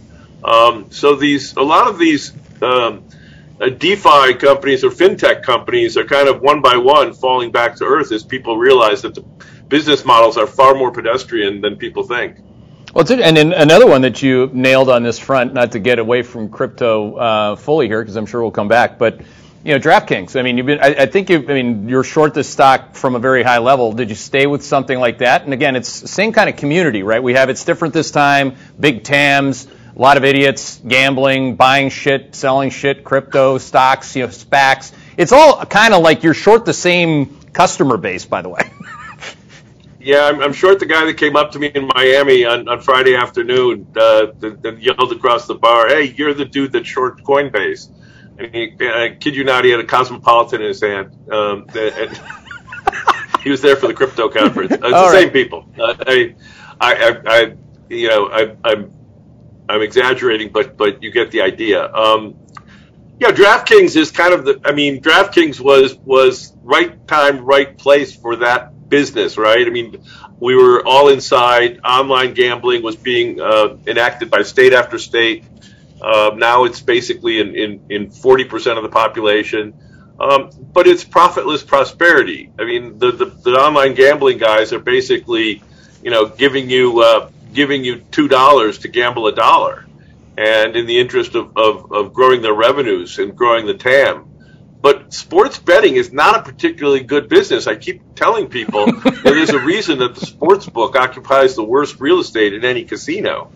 Um, 0.43 0.91
so 0.91 1.15
these 1.15 1.55
a 1.55 1.61
lot 1.61 1.87
of 1.87 1.97
these 1.97 2.33
um, 2.61 3.05
uh, 3.59 3.69
DeFi 3.69 4.33
companies 4.35 4.83
or 4.83 4.89
fintech 4.89 5.43
companies 5.43 5.95
are 5.95 6.03
kind 6.03 6.27
of 6.27 6.41
one 6.41 6.61
by 6.61 6.75
one 6.75 7.13
falling 7.13 7.51
back 7.51 7.77
to 7.77 7.85
earth 7.85 8.11
as 8.11 8.23
people 8.23 8.57
realize 8.57 9.01
that 9.03 9.15
the 9.15 9.23
business 9.69 10.03
models 10.05 10.37
are 10.37 10.45
far 10.45 10.75
more 10.75 10.91
pedestrian 10.91 11.61
than 11.61 11.77
people 11.77 12.03
think. 12.03 12.37
Well, 12.95 13.05
and 13.11 13.35
then 13.35 13.51
another 13.51 13.85
one 13.85 14.03
that 14.03 14.21
you 14.21 14.49
nailed 14.53 14.89
on 14.89 15.03
this 15.03 15.19
front, 15.19 15.53
not 15.53 15.73
to 15.73 15.79
get 15.79 15.99
away 15.99 16.21
from 16.21 16.47
crypto 16.47 17.15
uh, 17.17 17.55
fully 17.57 17.89
here, 17.89 18.01
because 18.01 18.15
I'm 18.15 18.25
sure 18.25 18.41
we'll 18.41 18.51
come 18.51 18.69
back, 18.69 18.97
but 18.97 19.19
you 19.65 19.73
know, 19.73 19.79
DraftKings. 19.79 20.39
I 20.39 20.43
mean, 20.43 20.55
you've 20.55 20.65
been. 20.65 20.79
I, 20.79 20.95
I 20.99 21.05
think 21.05 21.29
you. 21.29 21.39
I 21.39 21.61
mean, 21.61 21.89
you're 21.89 22.05
short 22.05 22.33
this 22.33 22.47
stock 22.47 22.95
from 22.95 23.15
a 23.15 23.19
very 23.19 23.43
high 23.43 23.57
level. 23.57 23.91
Did 23.91 24.07
you 24.07 24.15
stay 24.15 24.47
with 24.47 24.63
something 24.63 24.97
like 24.97 25.17
that? 25.17 25.43
And 25.43 25.51
again, 25.51 25.75
it's 25.75 25.89
same 26.09 26.31
kind 26.31 26.49
of 26.49 26.55
community, 26.55 27.03
right? 27.03 27.21
We 27.21 27.33
have 27.33 27.49
it's 27.49 27.65
different 27.65 27.93
this 27.93 28.11
time. 28.11 28.55
Big 28.79 29.03
TAMs, 29.03 29.67
a 29.93 29.99
lot 29.99 30.15
of 30.15 30.23
idiots 30.23 30.79
gambling, 30.87 31.57
buying 31.57 31.89
shit, 31.89 32.33
selling 32.33 32.69
shit, 32.69 33.03
crypto 33.03 33.57
stocks, 33.57 34.15
you 34.15 34.21
know, 34.23 34.29
SPACs. 34.29 34.93
It's 35.17 35.33
all 35.33 35.65
kind 35.65 35.93
of 35.93 36.01
like 36.01 36.23
you're 36.23 36.33
short 36.33 36.63
the 36.63 36.73
same 36.73 37.41
customer 37.51 37.97
base, 37.97 38.25
by 38.25 38.41
the 38.41 38.47
way. 38.47 38.71
Yeah, 40.05 40.27
I'm, 40.27 40.39
I'm 40.39 40.53
short 40.53 40.77
the 40.77 40.85
guy 40.85 41.03
that 41.05 41.17
came 41.17 41.35
up 41.35 41.49
to 41.53 41.59
me 41.59 41.71
in 41.73 41.89
Miami 41.95 42.45
on, 42.45 42.69
on 42.69 42.79
Friday 42.79 43.15
afternoon 43.15 43.87
uh, 43.95 44.27
and 44.43 44.79
yelled 44.79 45.11
across 45.11 45.47
the 45.47 45.55
bar, 45.55 45.87
"Hey, 45.87 46.13
you're 46.15 46.35
the 46.35 46.45
dude 46.45 46.73
that 46.73 46.85
short 46.85 47.23
Coinbase." 47.23 47.89
And 48.37 48.53
he, 48.53 48.75
I 48.81 49.17
kid 49.19 49.35
you 49.35 49.43
not, 49.43 49.65
he 49.65 49.71
had 49.71 49.79
a 49.79 49.83
Cosmopolitan 49.83 50.61
in 50.61 50.67
his 50.67 50.79
hand. 50.79 51.11
Um, 51.31 51.65
and 51.73 52.21
he 53.43 53.49
was 53.49 53.63
there 53.63 53.75
for 53.75 53.87
the 53.87 53.95
crypto 53.95 54.29
conference. 54.29 54.73
It's 54.73 54.81
the 54.83 54.91
right. 54.91 55.11
same 55.11 55.31
people. 55.31 55.67
Uh, 55.75 55.95
I, 56.05 56.35
I, 56.79 57.21
I, 57.25 57.53
you 57.89 58.07
know, 58.07 58.27
I, 58.27 58.55
I'm, 58.63 58.93
I'm 59.67 59.81
exaggerating, 59.81 60.51
but 60.51 60.77
but 60.77 61.01
you 61.01 61.09
get 61.09 61.31
the 61.31 61.41
idea. 61.41 61.91
Um, 61.91 62.35
yeah, 63.19 63.31
DraftKings 63.31 63.95
is 63.95 64.11
kind 64.11 64.35
of 64.35 64.45
the. 64.45 64.61
I 64.65 64.71
mean, 64.71 65.01
DraftKings 65.01 65.59
was 65.59 65.95
was 65.95 66.53
right 66.61 67.07
time, 67.07 67.43
right 67.43 67.75
place 67.75 68.15
for 68.15 68.35
that 68.35 68.74
business, 68.87 69.37
right? 69.37 69.65
I 69.65 69.69
mean, 69.69 70.03
we 70.39 70.55
were 70.55 70.85
all 70.85 71.09
inside. 71.09 71.79
Online 71.83 72.33
gambling 72.33 72.83
was 72.83 72.95
being 72.95 73.41
uh, 73.41 73.77
enacted 73.87 74.29
by 74.29 74.43
state 74.43 74.73
after 74.73 74.97
state. 74.97 75.43
Uh, 76.01 76.31
now 76.35 76.65
it's 76.65 76.81
basically 76.81 77.39
in, 77.39 77.55
in, 77.55 77.85
in 77.89 78.07
40% 78.07 78.77
of 78.77 78.83
the 78.83 78.89
population. 78.89 79.73
Um, 80.19 80.49
but 80.73 80.87
it's 80.87 81.03
profitless 81.03 81.63
prosperity. 81.63 82.51
I 82.57 82.63
mean, 82.63 82.99
the, 82.99 83.11
the, 83.11 83.25
the, 83.25 83.51
online 83.51 83.95
gambling 83.95 84.37
guys 84.37 84.71
are 84.71 84.79
basically, 84.79 85.61
you 86.01 86.09
know, 86.09 86.25
giving 86.27 86.69
you 86.69 87.01
uh, 87.01 87.29
giving 87.51 87.83
you 87.83 87.97
two 88.11 88.29
dollars 88.29 88.77
to 88.79 88.87
gamble 88.87 89.27
a 89.27 89.35
dollar, 89.35 89.85
and 90.37 90.77
in 90.77 90.85
the 90.85 90.99
interest 90.99 91.35
of, 91.35 91.57
of, 91.57 91.91
of 91.91 92.13
growing 92.13 92.41
their 92.41 92.53
revenues 92.53 93.19
and 93.19 93.35
growing 93.35 93.65
the 93.65 93.73
TAM, 93.73 94.25
But 94.85 95.15
sports 95.15 95.57
betting 95.57 95.95
is 95.95 96.13
not 96.13 96.37
a 96.37 96.43
particularly 96.43 96.99
good 96.99 97.27
business. 97.27 97.65
I 97.65 97.75
keep 97.75 98.13
telling 98.13 98.49
people 98.49 98.85
there's 99.23 99.49
a 99.49 99.57
reason 99.57 99.97
that 99.97 100.13
the 100.13 100.23
sports 100.27 100.69
book 100.69 100.95
occupies 100.95 101.55
the 101.55 101.63
worst 101.63 101.99
real 101.99 102.19
estate 102.19 102.53
in 102.53 102.63
any 102.63 102.83
casino, 102.83 103.51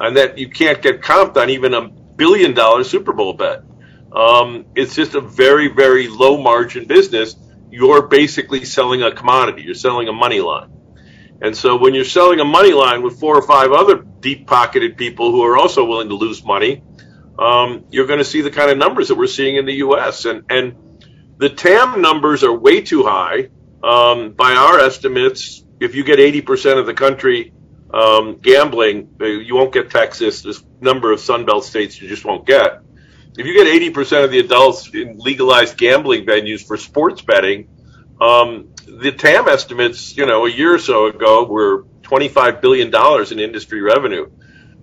and 0.00 0.16
that 0.16 0.38
you 0.38 0.48
can't 0.48 0.80
get 0.80 1.02
comped 1.02 1.36
on 1.36 1.50
even 1.50 1.74
a 1.74 1.86
billion 1.90 2.54
dollar 2.54 2.82
Super 2.82 3.12
Bowl 3.12 3.34
bet. 3.34 3.62
Um, 4.10 4.64
it's 4.74 4.94
just 4.94 5.14
a 5.14 5.20
very, 5.20 5.68
very 5.68 6.08
low 6.08 6.42
margin 6.42 6.86
business. 6.86 7.36
You're 7.70 8.06
basically 8.06 8.64
selling 8.64 9.02
a 9.02 9.12
commodity. 9.12 9.60
You're 9.60 9.74
selling 9.74 10.08
a 10.08 10.14
money 10.14 10.40
line. 10.40 10.72
And 11.42 11.54
so 11.54 11.76
when 11.76 11.92
you're 11.92 12.06
selling 12.06 12.40
a 12.40 12.46
money 12.46 12.72
line 12.72 13.02
with 13.02 13.20
four 13.20 13.36
or 13.36 13.42
five 13.42 13.70
other 13.70 13.96
deep 13.96 14.46
pocketed 14.46 14.96
people 14.96 15.30
who 15.30 15.44
are 15.44 15.58
also 15.58 15.84
willing 15.84 16.08
to 16.08 16.14
lose 16.14 16.42
money, 16.42 16.82
um, 17.40 17.86
you're 17.90 18.06
going 18.06 18.18
to 18.18 18.24
see 18.24 18.42
the 18.42 18.50
kind 18.50 18.70
of 18.70 18.76
numbers 18.76 19.08
that 19.08 19.16
we're 19.16 19.26
seeing 19.26 19.56
in 19.56 19.64
the 19.64 19.76
U.S. 19.76 20.26
And, 20.26 20.44
and 20.50 20.76
the 21.38 21.48
TAM 21.48 22.02
numbers 22.02 22.44
are 22.44 22.52
way 22.52 22.82
too 22.82 23.02
high. 23.02 23.48
Um, 23.82 24.32
by 24.32 24.52
our 24.52 24.78
estimates, 24.78 25.64
if 25.80 25.94
you 25.94 26.04
get 26.04 26.18
80% 26.18 26.78
of 26.78 26.84
the 26.84 26.92
country 26.92 27.54
um, 27.94 28.36
gambling, 28.36 29.16
uh, 29.18 29.24
you 29.24 29.54
won't 29.54 29.72
get 29.72 29.90
Texas. 29.90 30.44
A 30.44 30.54
number 30.84 31.12
of 31.12 31.18
Sunbelt 31.18 31.62
states 31.62 32.00
you 32.00 32.08
just 32.08 32.26
won't 32.26 32.46
get. 32.46 32.82
If 33.38 33.46
you 33.46 33.54
get 33.54 33.66
80% 33.66 34.24
of 34.24 34.30
the 34.30 34.40
adults 34.40 34.90
in 34.92 35.16
legalized 35.18 35.78
gambling 35.78 36.26
venues 36.26 36.66
for 36.66 36.76
sports 36.76 37.22
betting, 37.22 37.68
um, 38.20 38.74
the 38.86 39.12
TAM 39.12 39.48
estimates, 39.48 40.14
you 40.14 40.26
know, 40.26 40.44
a 40.44 40.50
year 40.50 40.74
or 40.74 40.78
so 40.78 41.06
ago 41.06 41.46
were 41.46 41.84
$25 42.02 42.60
billion 42.60 42.92
in 43.32 43.38
industry 43.38 43.80
revenue. 43.80 44.30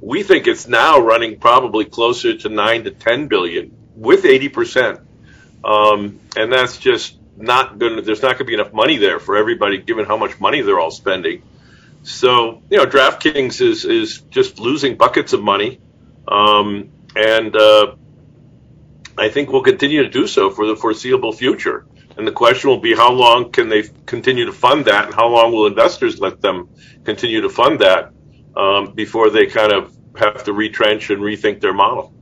We 0.02 0.24
think 0.24 0.48
it's 0.48 0.68
now 0.68 1.00
running 1.00 1.40
probably 1.40 1.86
closer 1.86 2.38
to 2.38 2.50
9 2.50 2.84
to 2.86 2.92
10 2.92 3.28
billion 3.28 3.76
with 3.96 4.24
80%. 4.24 5.02
Um, 5.64 6.20
and 6.36 6.52
that's 6.52 6.78
just 6.78 7.18
not 7.36 7.80
going 7.80 7.96
to, 7.96 8.02
there's 8.02 8.22
not 8.22 8.34
going 8.34 8.40
to 8.40 8.44
be 8.46 8.54
enough 8.54 8.74
money 8.74 8.98
there 8.98 9.20
for 9.20 9.38
everybody 9.38 9.80
given 9.80 10.06
how 10.06 10.18
much 10.18 10.40
money 10.40 10.62
they're 10.62 10.80
all 10.80 10.92
spending. 10.92 11.42
So, 12.04 12.62
you 12.70 12.78
know, 12.78 12.86
DraftKings 12.86 13.60
is, 13.62 13.86
is 13.86 14.22
just 14.30 14.60
losing 14.60 14.98
buckets 14.98 15.34
of 15.34 15.42
money. 15.42 15.80
Um, 16.28 16.90
and, 17.16 17.56
uh, 17.56 17.96
I 19.18 19.30
think 19.30 19.52
we'll 19.52 19.64
continue 19.64 20.04
to 20.04 20.10
do 20.10 20.28
so 20.28 20.52
for 20.52 20.68
the 20.68 20.76
foreseeable 20.76 21.34
future. 21.34 21.86
And 22.18 22.28
the 22.28 22.32
question 22.32 22.70
will 22.70 22.80
be 22.80 22.96
how 22.96 23.12
long 23.12 23.52
can 23.52 23.68
they 23.68 23.84
continue 24.06 24.46
to 24.46 24.52
fund 24.52 24.86
that, 24.86 25.06
and 25.06 25.14
how 25.14 25.28
long 25.28 25.52
will 25.52 25.66
investors 25.66 26.20
let 26.20 26.42
them 26.42 26.70
continue 27.04 27.42
to 27.42 27.50
fund 27.50 27.80
that 27.80 28.12
um, 28.58 28.94
before 28.94 29.30
they 29.30 29.46
kind 29.46 29.72
of 29.72 29.96
have 30.16 30.44
to 30.46 30.54
retrench 30.54 31.10
and 31.10 31.22
rethink 31.22 31.62
their 31.62 31.74
model? 31.74 32.14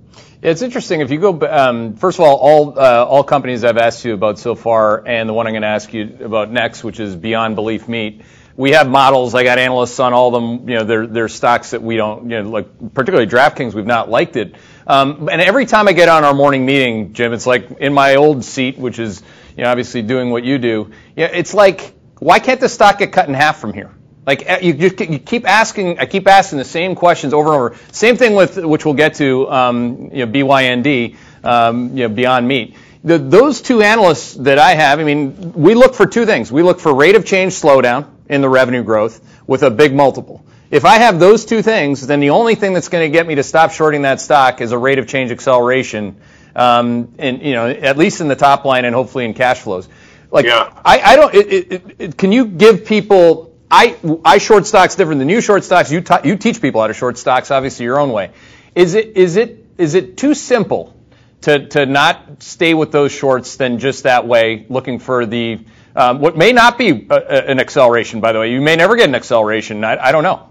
It's 0.42 0.62
interesting. 0.62 1.02
If 1.02 1.10
you 1.10 1.20
go, 1.20 1.40
um, 1.50 1.96
first 1.96 2.20
of 2.20 2.26
all, 2.26 2.36
all 2.36 2.80
uh, 2.80 3.06
all 3.06 3.24
companies 3.24 3.64
I've 3.64 3.78
asked 3.78 4.06
you 4.06 4.14
about 4.14 4.38
so 4.38 4.54
far, 4.54 5.06
and 5.08 5.28
the 5.28 5.34
one 5.34 5.48
I'm 5.48 5.54
going 5.54 5.64
to 5.64 5.70
ask 5.70 5.92
you 5.94 6.18
about 6.22 6.52
next, 6.52 6.84
which 6.84 7.00
is 7.00 7.16
Beyond 7.16 7.56
Belief 7.56 7.88
Meat. 7.88 8.22
We 8.58 8.72
have 8.72 8.88
models. 8.88 9.36
I 9.36 9.44
got 9.44 9.58
analysts 9.58 10.00
on 10.00 10.14
all 10.14 10.34
of 10.34 10.42
them. 10.42 10.70
You 10.70 10.76
know, 10.76 10.84
they're, 10.84 11.08
they're 11.08 11.28
stocks 11.28 11.72
that 11.72 11.82
we 11.82 11.98
don't, 11.98 12.30
you 12.30 12.42
know, 12.42 12.50
like 12.50 12.94
particularly 12.94 13.28
DraftKings, 13.28 13.74
we've 13.74 13.86
not 13.86 14.10
liked 14.10 14.38
it. 14.38 14.56
Um, 14.88 15.28
and 15.30 15.42
every 15.42 15.66
time 15.66 15.88
I 15.90 15.94
get 15.94 16.08
on 16.08 16.24
our 16.24 16.34
morning 16.34 16.66
meeting, 16.66 17.14
Jim, 17.14 17.34
it's 17.34 17.48
like 17.48 17.70
in 17.80 17.94
my 17.94 18.16
old 18.16 18.46
seat, 18.46 18.78
which 18.78 19.00
is 19.00 19.24
you 19.58 19.64
know, 19.64 19.72
obviously 19.72 20.04
doing 20.04 20.30
what 20.30 20.44
you 20.44 20.58
do. 20.58 20.92
Yeah, 21.16 21.26
it's 21.34 21.54
like, 21.54 21.96
why 22.20 22.40
can't 22.40 22.60
the 22.60 22.70
stock 22.70 23.00
get 23.00 23.12
cut 23.12 23.28
in 23.28 23.34
half 23.34 23.60
from 23.60 23.74
here? 23.74 23.92
Like 24.26 24.44
eh, 24.46 24.60
you, 24.62 24.74
just, 24.74 25.00
you 25.00 25.20
keep 25.20 25.48
asking, 25.48 26.00
I 26.00 26.06
keep 26.06 26.28
asking 26.28 26.58
the 26.58 26.66
same 26.66 26.96
questions 26.96 27.34
over 27.34 27.50
and 27.50 27.56
over. 27.56 27.78
Same 27.92 28.18
thing 28.18 28.36
with 28.36 28.58
which 28.58 28.86
we'll 28.86 28.96
get 28.96 29.16
to, 29.16 29.50
um, 29.52 30.10
you 30.12 30.26
know, 30.26 30.32
BYND, 30.32 31.16
um, 31.44 31.98
you 31.98 32.08
know, 32.08 32.14
Beyond 32.14 32.48
Meat. 32.48 32.76
The, 33.04 33.20
those 33.20 33.62
two 33.62 33.82
analysts 33.84 34.34
that 34.34 34.58
I 34.58 34.74
have, 34.74 35.00
I 35.00 35.04
mean, 35.04 35.54
we 35.54 35.76
look 35.76 35.94
for 35.94 36.08
two 36.08 36.26
things. 36.26 36.52
We 36.52 36.64
look 36.64 36.80
for 36.80 36.94
rate 36.94 37.16
of 37.16 37.26
change 37.26 37.54
slowdown 37.54 38.08
in 38.28 38.42
the 38.42 38.50
revenue 38.50 38.84
growth 38.84 39.22
with 39.46 39.62
a 39.62 39.70
big 39.70 39.94
multiple. 39.94 40.44
If 40.72 40.86
I 40.86 40.98
have 40.98 41.20
those 41.20 41.46
two 41.46 41.62
things, 41.62 42.08
then 42.08 42.20
the 42.20 42.32
only 42.32 42.56
thing 42.56 42.74
that's 42.74 42.90
going 42.90 43.10
to 43.10 43.16
get 43.16 43.28
me 43.28 43.36
to 43.36 43.44
stop 43.44 43.72
shorting 43.72 44.02
that 44.02 44.20
stock 44.20 44.62
is 44.62 44.72
a 44.72 44.78
rate 44.78 44.98
of 44.98 45.08
change 45.08 45.32
acceleration 45.32 46.16
um, 46.56 47.14
and 47.20 47.42
you 47.42 47.54
know 47.54 47.68
at 47.68 47.98
least 47.98 48.22
in 48.22 48.28
the 48.28 48.36
top 48.36 48.66
line 48.66 48.86
and 48.86 48.96
hopefully 48.96 49.26
in 49.26 49.34
cash 49.34 49.60
flows. 49.60 49.88
Like 50.32 50.46
yeah. 50.46 50.72
I, 50.84 51.00
I 51.02 51.16
don't. 51.16 51.34
It, 51.34 51.48
it, 51.48 51.96
it, 52.00 52.18
can 52.18 52.32
you 52.32 52.46
give 52.46 52.86
people? 52.86 53.55
I 53.70 53.98
I 54.24 54.38
short 54.38 54.68
stocks 54.68 54.96
different 54.96 55.20
than 55.20 55.30
you 55.30 55.42
short 55.42 55.64
stocks. 55.64 55.92
You 55.92 56.02
ta- 56.02 56.22
you 56.24 56.36
teach 56.38 56.62
people 56.62 56.82
how 56.82 56.88
to 56.88 56.94
short 56.94 57.18
stocks, 57.18 57.52
obviously 57.52 57.86
your 57.86 58.00
own 58.00 58.12
way. 58.12 58.32
Is 58.76 58.94
it 58.94 59.18
is 59.18 59.36
it 59.36 59.66
is 59.78 59.96
it 59.96 60.18
too 60.18 60.34
simple 60.34 60.96
to 61.42 61.68
to 61.68 61.86
not 61.86 62.44
stay 62.44 62.74
with 62.74 62.92
those 62.92 63.12
shorts 63.12 63.58
than 63.58 63.80
just 63.80 64.04
that 64.04 64.28
way, 64.28 64.66
looking 64.70 65.00
for 65.00 65.26
the 65.26 65.60
um, 65.96 66.20
what 66.20 66.38
may 66.38 66.52
not 66.52 66.78
be 66.78 67.08
a, 67.10 67.16
a, 67.16 67.52
an 67.52 67.60
acceleration. 67.60 68.22
By 68.22 68.34
the 68.34 68.40
way, 68.40 68.52
you 68.52 68.62
may 68.62 68.76
never 68.76 68.96
get 68.96 69.10
an 69.10 69.16
acceleration. 69.16 69.84
I, 69.84 69.98
I 69.98 70.12
don't 70.12 70.24
know. 70.24 70.50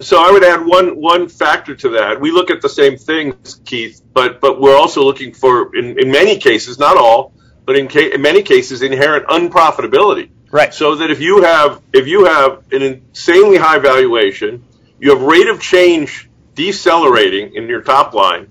So 0.00 0.16
I 0.18 0.30
would 0.30 0.44
add 0.44 0.64
one 0.64 1.00
one 1.00 1.28
factor 1.28 1.74
to 1.74 1.88
that. 1.90 2.20
We 2.20 2.30
look 2.30 2.50
at 2.50 2.62
the 2.62 2.68
same 2.68 2.96
things, 2.96 3.60
Keith, 3.64 4.00
but 4.12 4.40
but 4.40 4.60
we're 4.60 4.76
also 4.76 5.02
looking 5.02 5.32
for, 5.34 5.74
in, 5.74 5.98
in 5.98 6.10
many 6.12 6.38
cases, 6.38 6.78
not 6.78 6.96
all, 6.96 7.32
but 7.64 7.76
in, 7.76 7.88
ca- 7.88 8.12
in 8.12 8.22
many 8.22 8.42
cases, 8.42 8.82
inherent 8.82 9.26
unprofitability. 9.26 10.30
Right. 10.50 10.72
So 10.72 10.96
that 10.96 11.10
if 11.10 11.20
you 11.20 11.42
have 11.42 11.82
if 11.92 12.06
you 12.06 12.24
have 12.24 12.64
an 12.72 12.82
insanely 12.82 13.56
high 13.56 13.78
valuation, 13.78 14.64
you 14.98 15.10
have 15.10 15.22
rate 15.22 15.48
of 15.48 15.60
change 15.60 16.28
decelerating 16.54 17.54
in 17.54 17.68
your 17.68 17.82
top 17.82 18.14
line, 18.14 18.50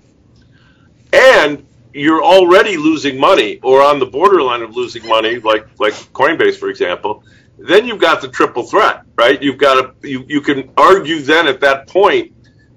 and 1.12 1.66
you're 1.92 2.22
already 2.22 2.76
losing 2.76 3.18
money 3.18 3.58
or 3.62 3.82
on 3.82 3.98
the 3.98 4.06
borderline 4.06 4.62
of 4.62 4.76
losing 4.76 5.06
money, 5.06 5.38
like 5.38 5.66
like 5.78 5.94
Coinbase, 6.12 6.56
for 6.56 6.68
example 6.68 7.24
then 7.58 7.86
you've 7.86 8.00
got 8.00 8.20
the 8.20 8.28
triple 8.28 8.62
threat, 8.62 9.02
right? 9.16 9.42
You've 9.42 9.58
got 9.58 10.00
to, 10.00 10.08
you, 10.08 10.24
you 10.28 10.40
can 10.40 10.70
argue 10.76 11.20
then 11.20 11.48
at 11.48 11.60
that 11.60 11.88
point 11.88 12.32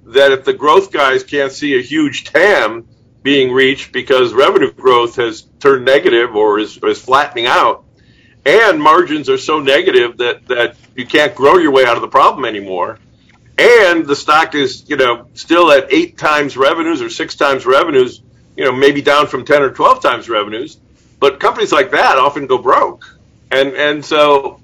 that 0.06 0.32
if 0.32 0.44
the 0.44 0.54
growth 0.54 0.92
guys 0.92 1.24
can't 1.24 1.52
see 1.52 1.78
a 1.78 1.82
huge 1.82 2.26
TAM 2.26 2.88
being 3.22 3.52
reached 3.52 3.92
because 3.92 4.34
revenue 4.34 4.72
growth 4.72 5.18
has 5.18 5.44
turned 5.60 5.86
negative 5.86 6.36
or 6.36 6.60
is, 6.60 6.78
is 6.78 7.00
flattening 7.00 7.46
out, 7.46 7.86
and 8.46 8.82
margins 8.82 9.30
are 9.30 9.38
so 9.38 9.60
negative 9.60 10.18
that, 10.18 10.48
that 10.48 10.76
you 10.96 11.06
can't 11.06 11.36
grow 11.36 11.58
your 11.58 11.72
way 11.72 11.86
out 11.86 11.96
of 11.96 12.02
the 12.02 12.08
problem 12.08 12.46
anymore, 12.46 13.00
and 13.58 14.06
the 14.06 14.16
stock 14.16 14.56
is, 14.56 14.90
you 14.90 14.98
know, 14.98 15.28
still 15.34 15.72
at 15.72 15.92
eight 15.94 16.18
times 16.18 16.58
revenues 16.58 17.02
or 17.02 17.10
six 17.10 17.36
times 17.36 17.66
revenues, 17.66 18.22
you 18.56 18.66
know, 18.66 18.72
maybe 18.72 19.02
down 19.02 19.28
from 19.28 19.46
10 19.46 19.62
or 19.62 19.72
12 19.72 20.02
times 20.02 20.30
revenues, 20.30 20.78
but 21.20 21.40
companies 21.40 21.72
like 21.72 21.92
that 21.92 22.18
often 22.18 22.48
go 22.48 22.58
broke. 22.58 23.20
And, 23.52 23.74
and 23.74 24.04
so 24.04 24.62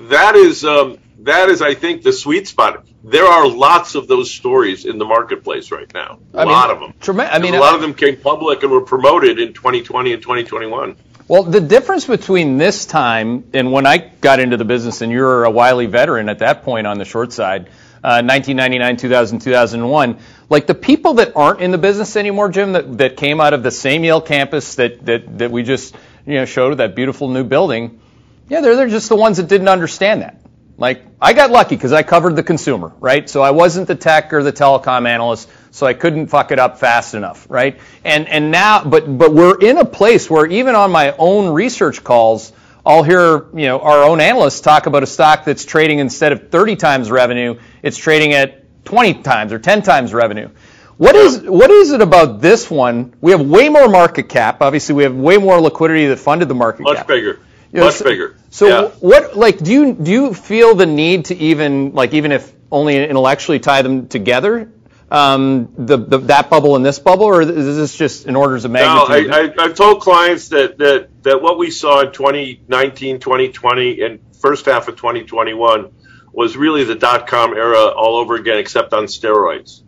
that 0.00 0.34
is 0.34 0.64
um, 0.64 0.98
that 1.20 1.48
is, 1.48 1.62
I 1.62 1.74
think, 1.74 2.02
the 2.02 2.12
sweet 2.12 2.48
spot. 2.48 2.84
There 3.02 3.24
are 3.24 3.46
lots 3.48 3.94
of 3.94 4.08
those 4.08 4.30
stories 4.30 4.84
in 4.84 4.98
the 4.98 5.04
marketplace 5.04 5.70
right 5.70 5.92
now. 5.94 6.18
A 6.34 6.38
I 6.38 6.44
lot 6.44 6.68
mean, 6.68 6.76
of 6.76 6.80
them. 6.80 7.20
I 7.20 7.38
mean, 7.38 7.54
a 7.54 7.60
lot 7.60 7.74
of 7.74 7.80
them 7.80 7.94
came 7.94 8.16
public 8.16 8.62
and 8.62 8.72
were 8.72 8.80
promoted 8.80 9.38
in 9.38 9.52
2020 9.52 10.12
and 10.12 10.22
2021. 10.22 10.96
Well, 11.28 11.42
the 11.42 11.60
difference 11.60 12.06
between 12.06 12.56
this 12.56 12.86
time 12.86 13.50
and 13.52 13.72
when 13.72 13.86
I 13.86 13.98
got 13.98 14.38
into 14.38 14.56
the 14.56 14.64
business, 14.64 15.00
and 15.00 15.10
you're 15.10 15.44
a 15.44 15.50
wily 15.50 15.86
veteran 15.86 16.28
at 16.28 16.38
that 16.38 16.62
point 16.62 16.86
on 16.86 16.98
the 16.98 17.04
short 17.04 17.32
side, 17.32 17.66
uh, 18.04 18.22
1999, 18.22 18.96
2000, 18.96 19.38
2001. 19.40 20.18
Like 20.48 20.66
the 20.68 20.74
people 20.74 21.14
that 21.14 21.32
aren't 21.34 21.60
in 21.60 21.72
the 21.72 21.78
business 21.78 22.14
anymore, 22.16 22.48
Jim, 22.50 22.74
that, 22.74 22.98
that 22.98 23.16
came 23.16 23.40
out 23.40 23.54
of 23.54 23.64
the 23.64 23.72
same 23.72 24.04
Yale 24.04 24.20
campus 24.20 24.76
that, 24.76 25.04
that, 25.06 25.38
that 25.38 25.50
we 25.50 25.64
just 25.64 25.96
you 26.24 26.34
know 26.34 26.44
showed 26.44 26.76
that 26.76 26.94
beautiful 26.94 27.28
new 27.28 27.42
building 27.42 28.00
yeah, 28.48 28.60
they're, 28.60 28.76
they're 28.76 28.88
just 28.88 29.08
the 29.08 29.16
ones 29.16 29.38
that 29.38 29.48
didn't 29.48 29.68
understand 29.68 30.22
that. 30.22 30.40
Like, 30.78 31.04
I 31.20 31.32
got 31.32 31.50
lucky 31.50 31.74
because 31.74 31.92
I 31.92 32.02
covered 32.02 32.36
the 32.36 32.42
consumer, 32.42 32.92
right? 33.00 33.28
So 33.28 33.42
I 33.42 33.50
wasn't 33.50 33.88
the 33.88 33.94
tech 33.94 34.32
or 34.32 34.42
the 34.42 34.52
telecom 34.52 35.08
analyst, 35.08 35.48
so 35.70 35.86
I 35.86 35.94
couldn't 35.94 36.28
fuck 36.28 36.52
it 36.52 36.58
up 36.58 36.78
fast 36.78 37.14
enough, 37.14 37.46
right? 37.48 37.78
And, 38.04 38.28
and 38.28 38.50
now, 38.50 38.84
but, 38.84 39.18
but 39.18 39.32
we're 39.32 39.58
in 39.58 39.78
a 39.78 39.84
place 39.84 40.30
where 40.30 40.46
even 40.46 40.74
on 40.74 40.90
my 40.90 41.14
own 41.18 41.52
research 41.52 42.02
calls, 42.02 42.52
I'll 42.84 43.02
hear, 43.02 43.46
you 43.56 43.66
know, 43.66 43.80
our 43.80 44.04
own 44.04 44.20
analysts 44.20 44.60
talk 44.60 44.86
about 44.86 45.02
a 45.02 45.06
stock 45.06 45.44
that's 45.44 45.64
trading 45.64 45.98
instead 45.98 46.32
of 46.32 46.50
30 46.50 46.76
times 46.76 47.10
revenue, 47.10 47.58
it's 47.82 47.96
trading 47.96 48.32
at 48.32 48.62
20 48.84 49.22
times 49.22 49.52
or 49.52 49.58
10 49.58 49.82
times 49.82 50.14
revenue. 50.14 50.50
What 50.96 51.14
is 51.14 51.42
what 51.42 51.70
is 51.70 51.92
it 51.92 52.00
about 52.00 52.40
this 52.40 52.70
one? 52.70 53.14
We 53.20 53.32
have 53.32 53.42
way 53.42 53.68
more 53.68 53.86
market 53.86 54.30
cap. 54.30 54.62
Obviously, 54.62 54.94
we 54.94 55.02
have 55.02 55.14
way 55.14 55.36
more 55.36 55.60
liquidity 55.60 56.06
that 56.06 56.16
funded 56.16 56.48
the 56.48 56.54
market 56.54 56.84
Much 56.84 56.96
cap. 56.96 57.08
Much 57.08 57.16
bigger. 57.16 57.40
You 57.72 57.80
know, 57.80 57.84
Much 57.86 57.96
so, 57.96 58.04
bigger. 58.04 58.36
So 58.48 58.66
yeah. 58.66 58.88
what 59.00 59.36
like 59.36 59.58
do 59.58 59.72
you 59.72 59.92
do 59.92 60.10
you 60.10 60.32
feel 60.32 60.74
the 60.74 60.86
need 60.86 61.26
to 61.26 61.36
even 61.36 61.92
like 61.92 62.14
even 62.14 62.32
if 62.32 62.50
only 62.72 62.96
intellectually 62.96 63.58
tie 63.58 63.82
them 63.82 64.08
together? 64.08 64.72
Um, 65.16 65.72
the, 65.78 65.96
the, 65.96 66.18
that 66.18 66.50
bubble 66.50 66.76
and 66.76 66.84
this 66.84 66.98
bubble, 66.98 67.24
or 67.24 67.40
is 67.40 67.76
this 67.76 67.96
just 67.96 68.26
in 68.26 68.36
orders 68.36 68.64
of 68.64 68.70
magnitude? 68.70 69.30
No, 69.30 69.36
I, 69.36 69.40
I, 69.40 69.64
I've 69.64 69.74
told 69.74 70.02
clients 70.02 70.48
that, 70.48 70.76
that, 70.78 71.22
that 71.22 71.40
what 71.40 71.56
we 71.58 71.70
saw 71.70 72.00
in 72.00 72.12
2019, 72.12 73.20
2020, 73.20 74.02
and 74.02 74.20
first 74.36 74.66
half 74.66 74.88
of 74.88 74.96
2021 74.96 75.90
was 76.32 76.56
really 76.56 76.84
the 76.84 76.94
dot 76.94 77.26
com 77.26 77.54
era 77.54 77.86
all 77.86 78.16
over 78.16 78.34
again, 78.34 78.58
except 78.58 78.92
on 78.92 79.04
steroids. 79.04 79.82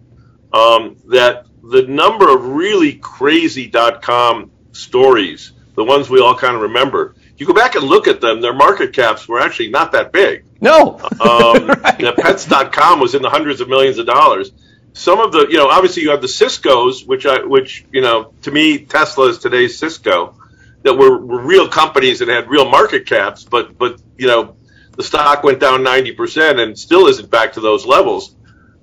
Um, 0.52 0.96
that 1.08 1.46
the 1.62 1.82
number 1.82 2.34
of 2.34 2.46
really 2.46 2.94
crazy 2.94 3.66
dot 3.66 4.00
com 4.00 4.50
stories, 4.72 5.52
the 5.74 5.84
ones 5.84 6.08
we 6.08 6.20
all 6.20 6.34
kind 6.34 6.56
of 6.56 6.62
remember. 6.62 7.14
You 7.36 7.46
go 7.46 7.52
back 7.52 7.74
and 7.74 7.84
look 7.84 8.08
at 8.08 8.20
them; 8.22 8.40
their 8.40 8.54
market 8.54 8.94
caps 8.94 9.28
were 9.28 9.40
actually 9.40 9.68
not 9.68 9.92
that 9.92 10.10
big. 10.10 10.44
No, 10.60 10.98
um, 11.20 11.66
right. 11.68 12.16
Pets.com 12.16 12.98
was 12.98 13.14
in 13.14 13.22
the 13.22 13.30
hundreds 13.30 13.60
of 13.60 13.68
millions 13.68 13.98
of 13.98 14.06
dollars. 14.06 14.50
Some 14.92 15.20
of 15.20 15.32
the, 15.32 15.46
you 15.48 15.56
know, 15.56 15.68
obviously 15.68 16.02
you 16.02 16.10
have 16.10 16.22
the 16.22 16.28
Cisco's, 16.28 17.04
which 17.04 17.24
I, 17.26 17.44
which 17.44 17.84
you 17.92 18.00
know, 18.00 18.32
to 18.42 18.50
me, 18.50 18.78
Tesla 18.78 19.28
is 19.28 19.38
today's 19.38 19.78
Cisco, 19.78 20.34
that 20.82 20.94
were, 20.94 21.18
were 21.18 21.40
real 21.40 21.68
companies 21.68 22.18
that 22.20 22.28
had 22.28 22.48
real 22.48 22.68
market 22.68 23.06
caps, 23.06 23.44
but 23.44 23.78
but 23.78 24.00
you 24.16 24.26
know, 24.26 24.56
the 24.96 25.02
stock 25.04 25.44
went 25.44 25.60
down 25.60 25.82
ninety 25.82 26.12
percent 26.12 26.58
and 26.58 26.76
still 26.76 27.06
isn't 27.06 27.30
back 27.30 27.52
to 27.52 27.60
those 27.60 27.86
levels. 27.86 28.34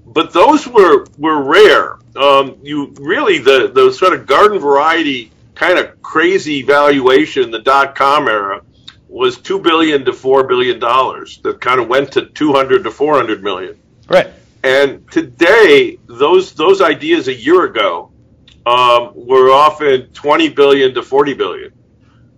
But 0.06 0.32
those 0.32 0.68
were 0.68 1.06
were 1.18 1.42
rare. 1.44 1.98
Um, 2.16 2.60
you 2.64 2.94
really 3.00 3.40
the 3.40 3.70
the 3.74 3.92
sort 3.92 4.14
of 4.14 4.26
garden 4.26 4.60
variety 4.60 5.32
kind 5.56 5.80
of 5.80 6.02
crazy 6.02 6.62
valuation, 6.62 7.52
the 7.52 7.60
dot 7.60 7.96
com 7.96 8.28
era, 8.28 8.62
was 9.10 9.38
two 9.38 9.60
billion 9.60 10.06
to 10.06 10.14
four 10.14 10.44
billion 10.44 10.80
dollars. 10.80 11.40
That 11.40 11.60
kind 11.60 11.82
of 11.82 11.88
went 11.88 12.14
to 12.14 12.28
two 12.28 12.54
hundred 12.54 12.84
to 12.84 12.92
four 12.92 13.16
hundred 13.16 13.44
million. 13.44 13.80
Right. 14.08 14.32
And 14.66 15.12
today, 15.12 16.00
those 16.08 16.54
those 16.54 16.82
ideas 16.82 17.28
a 17.28 17.34
year 17.34 17.66
ago 17.66 18.12
um, 18.66 19.12
were 19.14 19.52
often 19.52 20.08
twenty 20.08 20.50
billion 20.50 20.96
to 20.96 21.04
forty 21.04 21.36
billion. 21.36 21.72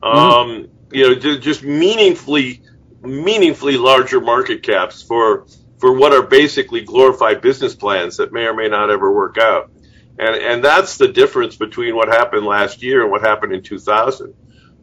Mm-hmm. 0.03 0.05
Um, 0.05 0.67
you 0.91 1.07
know, 1.07 1.37
just 1.39 1.63
meaningfully 1.63 2.63
meaningfully 3.01 3.77
larger 3.77 4.19
market 4.19 4.61
caps 4.61 5.01
for 5.01 5.47
for 5.79 5.93
what 5.93 6.11
are 6.11 6.21
basically 6.21 6.81
glorified 6.81 7.39
business 7.39 7.75
plans 7.75 8.17
that 8.17 8.33
may 8.33 8.45
or 8.45 8.53
may 8.53 8.67
not 8.67 8.89
ever 8.89 9.09
work 9.09 9.37
out. 9.37 9.71
And, 10.19 10.35
and 10.35 10.63
that's 10.63 10.97
the 10.97 11.07
difference 11.07 11.55
between 11.55 11.95
what 11.95 12.09
happened 12.09 12.45
last 12.45 12.83
year 12.83 13.03
and 13.03 13.11
what 13.11 13.21
happened 13.21 13.53
in 13.53 13.63
2000. 13.63 14.33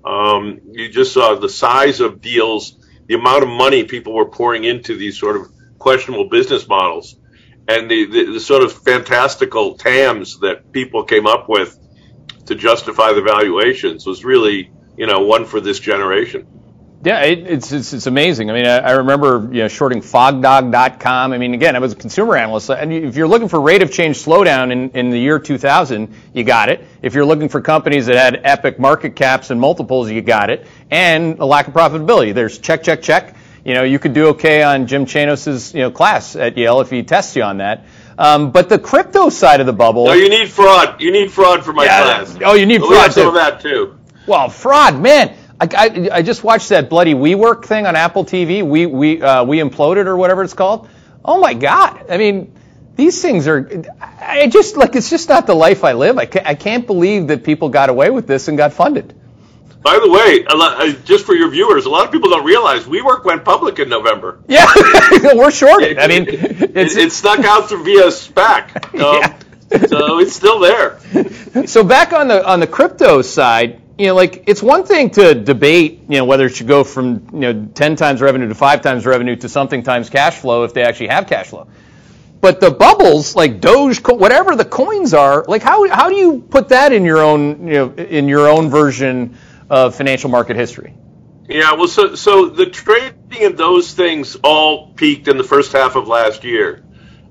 Um, 0.03 0.61
you 0.73 0.89
just 0.89 1.13
saw 1.13 1.35
the 1.35 1.49
size 1.49 2.01
of 2.01 2.23
deals, 2.23 2.79
the 3.07 3.17
amount 3.17 3.43
of 3.43 3.51
money 3.51 3.85
people 3.85 4.15
were 4.15 4.27
pouring 4.27 4.65
into 4.65 4.97
these 4.97 5.19
sort 5.19 5.37
of 5.37 5.51
questionable 5.79 6.29
business 6.29 6.67
models, 6.69 7.17
and 7.69 7.91
the, 7.91 8.07
the, 8.07 8.33
the 8.33 8.41
sort 8.41 8.63
of 8.63 8.73
fantastical 8.73 9.77
TAMs 9.77 10.41
that 10.41 10.73
people 10.73 11.05
came 11.05 11.27
up 11.27 11.49
with 11.49 11.79
to 12.47 12.55
justify 12.55 13.13
the 13.13 13.23
valuations 13.23 14.07
was 14.07 14.25
really, 14.25 14.71
you 14.97 15.07
know, 15.07 15.21
one 15.21 15.47
for 15.47 15.61
this 15.61 15.79
generation. 15.79 16.47
Yeah, 17.05 17.21
it, 17.21 17.41
it's, 17.41 17.71
it's, 17.71 17.93
it's 17.93 18.07
amazing. 18.07 18.51
I 18.51 18.55
mean, 18.55 18.65
I, 18.65 18.79
I, 18.79 18.91
remember 18.93 19.51
you 19.53 19.61
know 19.61 19.69
shorting 19.69 20.01
Fogdog.com. 20.01 21.33
I 21.35 21.39
mean, 21.39 21.53
again, 21.53 21.77
I 21.77 21.79
was 21.79 21.93
a 21.93 21.97
consumer 21.97 22.35
analyst, 22.35 22.71
and 22.71 22.91
if 22.95 23.15
you're 23.15 23.29
looking 23.29 23.49
for 23.49 23.61
rate 23.61 23.83
of 23.83 23.93
change 23.93 24.25
slowdown 24.25 24.73
in, 24.73 24.89
in 24.93 25.11
the 25.11 25.19
year 25.19 25.39
2000, 25.39 26.15
you 26.33 26.45
got 26.45 26.71
it. 26.71 26.83
If 27.03 27.13
you're 27.13 27.27
looking 27.27 27.51
for 27.51 27.61
companies 27.61 28.07
that 28.07 28.17
had 28.17 28.41
epic 28.43 28.79
market 28.79 29.17
caps 29.17 29.51
and 29.51 29.61
multiples, 29.61 30.11
you 30.11 30.23
got 30.23 30.49
it, 30.49 30.67
and 30.91 31.39
a 31.41 31.45
lack 31.45 31.69
of 31.69 31.75
profitability. 31.75 32.33
There's 32.33 32.59
check, 32.59 32.83
check, 32.83 33.03
check. 33.03 33.37
You 33.65 33.73
know, 33.73 33.83
you 33.83 33.99
could 33.99 34.13
do 34.13 34.29
okay 34.29 34.63
on 34.63 34.87
Jim 34.87 35.07
Chanos's 35.07 35.73
you 35.73 35.81
know 35.81 35.91
class 35.91 36.37
at 36.37 36.57
Yale 36.57 36.81
if 36.81 36.91
he 36.91 37.03
tests 37.03 37.35
you 37.35 37.43
on 37.43 37.59
that. 37.59 37.87
Um, 38.19 38.53
but 38.53 38.69
the 38.69 38.79
crypto 38.79 39.31
side 39.31 39.61
of 39.61 39.67
the 39.67 39.73
bubble. 39.73 40.07
No, 40.07 40.13
you 40.13 40.29
need 40.29 40.51
fraud. 40.51 41.01
You 41.01 41.11
need 41.11 41.33
fraud 41.33 41.65
for 41.65 41.73
my 41.73 41.85
yeah, 41.85 42.03
class. 42.03 42.39
Oh, 42.45 42.55
you 42.55 42.67
need 42.67 42.81
but 42.81 42.89
fraud. 42.89 43.17
We 43.17 43.23
of 43.23 43.35
that 43.35 43.61
too. 43.61 43.99
Well, 44.27 44.49
fraud, 44.49 45.01
man. 45.01 45.37
I, 45.61 45.69
I, 45.77 46.09
I, 46.17 46.23
just 46.23 46.43
watched 46.43 46.71
that 46.71 46.91
bloody 46.91 47.15
WeWork 47.15 47.65
thing 47.65 47.87
on 47.87 47.95
Apple 47.97 48.25
TV. 48.25 48.67
We 48.67 48.87
we 48.87 49.23
uh, 49.23 49.45
we 49.45 49.59
imploded 49.59 50.07
or 50.07 50.17
whatever 50.17 50.43
it's 50.43 50.55
called. 50.55 50.89
Oh 51.25 51.41
my 51.41 51.55
God! 51.55 52.11
I 52.11 52.19
mean, 52.19 52.55
these 52.97 53.23
things 53.23 53.49
are. 53.49 53.87
I 54.01 54.49
just 54.49 54.77
like 54.77 54.95
it's 54.95 55.09
just 55.09 55.29
not 55.29 55.47
the 55.47 55.55
life 55.55 55.85
I 55.85 55.93
live. 55.93 56.19
I 56.19 56.27
can't, 56.27 56.47
I 56.47 56.55
can't 56.55 56.87
believe 56.87 57.29
that 57.29 57.45
people 57.45 57.69
got 57.69 57.89
away 57.89 58.11
with 58.11 58.27
this 58.27 58.49
and 58.49 58.59
got 58.59 58.73
funded. 58.73 59.15
By 59.85 59.99
the 59.99 60.09
way, 60.09 60.43
lot, 60.45 60.81
uh, 60.81 60.93
just 61.05 61.27
for 61.27 61.35
your 61.35 61.51
viewers, 61.51 61.85
a 61.85 61.91
lot 61.91 62.07
of 62.07 62.11
people 62.11 62.31
don't 62.31 62.47
realize 62.47 62.85
WeWork 62.85 63.27
went 63.27 63.45
public 63.45 63.79
in 63.79 63.91
November. 63.91 64.41
Yeah, 64.49 64.67
we're 65.35 65.51
shorted. 65.51 65.99
I 65.99 66.07
mean, 66.07 66.25
it's, 66.27 66.97
it, 66.97 67.09
it 67.09 67.13
snuck 67.13 67.41
out 67.41 67.69
through 67.69 67.85
via 67.85 68.07
SPAC, 68.07 68.95
um, 68.99 69.37
yeah. 69.71 69.87
so 69.87 70.21
it's 70.21 70.35
still 70.35 70.59
there. 70.59 70.99
So 71.67 71.85
back 71.85 72.15
on 72.15 72.29
the 72.29 72.49
on 72.51 72.61
the 72.61 72.67
crypto 72.67 73.21
side, 73.21 73.83
you 73.99 74.07
know, 74.07 74.15
like 74.15 74.45
it's 74.47 74.63
one 74.63 74.87
thing 74.87 75.11
to 75.11 75.35
debate, 75.35 76.01
you 76.09 76.17
know, 76.17 76.25
whether 76.25 76.47
it 76.47 76.57
should 76.57 76.67
go 76.67 76.83
from 76.83 77.29
you 77.35 77.41
know 77.41 77.69
10 77.75 77.97
times 77.97 78.23
revenue 78.23 78.49
to 78.49 78.55
five 78.55 78.81
times 78.81 79.05
revenue 79.05 79.37
to 79.37 79.51
something 79.51 79.83
times 79.83 80.09
cash 80.09 80.37
flow 80.37 80.65
if 80.65 80.73
they 80.73 80.83
actually 80.83 81.09
have 81.09 81.27
cash 81.27 81.49
flow. 81.49 81.69
But 82.41 82.59
the 82.59 82.71
bubbles, 82.71 83.37
like 83.37 83.61
Doge, 83.61 84.01
whatever 84.07 84.57
the 84.57 84.65
coins 84.65 85.13
are, 85.13 85.45
like 85.47 85.63
how 85.63 85.87
how 85.91 86.09
do 86.09 86.17
you 86.17 86.41
put 86.41 86.71
that 86.71 86.95
in 86.95 87.05
your 87.05 87.19
own 87.19 87.67
you 87.67 87.75
know 87.75 87.93
in 87.93 88.29
your 88.29 88.49
own 88.49 88.71
version 88.71 89.37
of 89.75 89.95
financial 89.95 90.31
market 90.31 90.57
history? 90.57 90.95
Yeah, 91.49 91.75
well, 91.75 91.89
so 91.89 92.15
so 92.15 92.49
the 92.49 92.67
trading 92.67 93.43
in 93.43 93.57
those 93.57 93.93
things 93.93 94.37
all 94.43 94.93
peaked 94.95 95.29
in 95.29 95.37
the 95.37 95.45
first 95.45 95.73
half 95.73 95.97
of 95.97 96.09
last 96.09 96.45
year. 96.45 96.83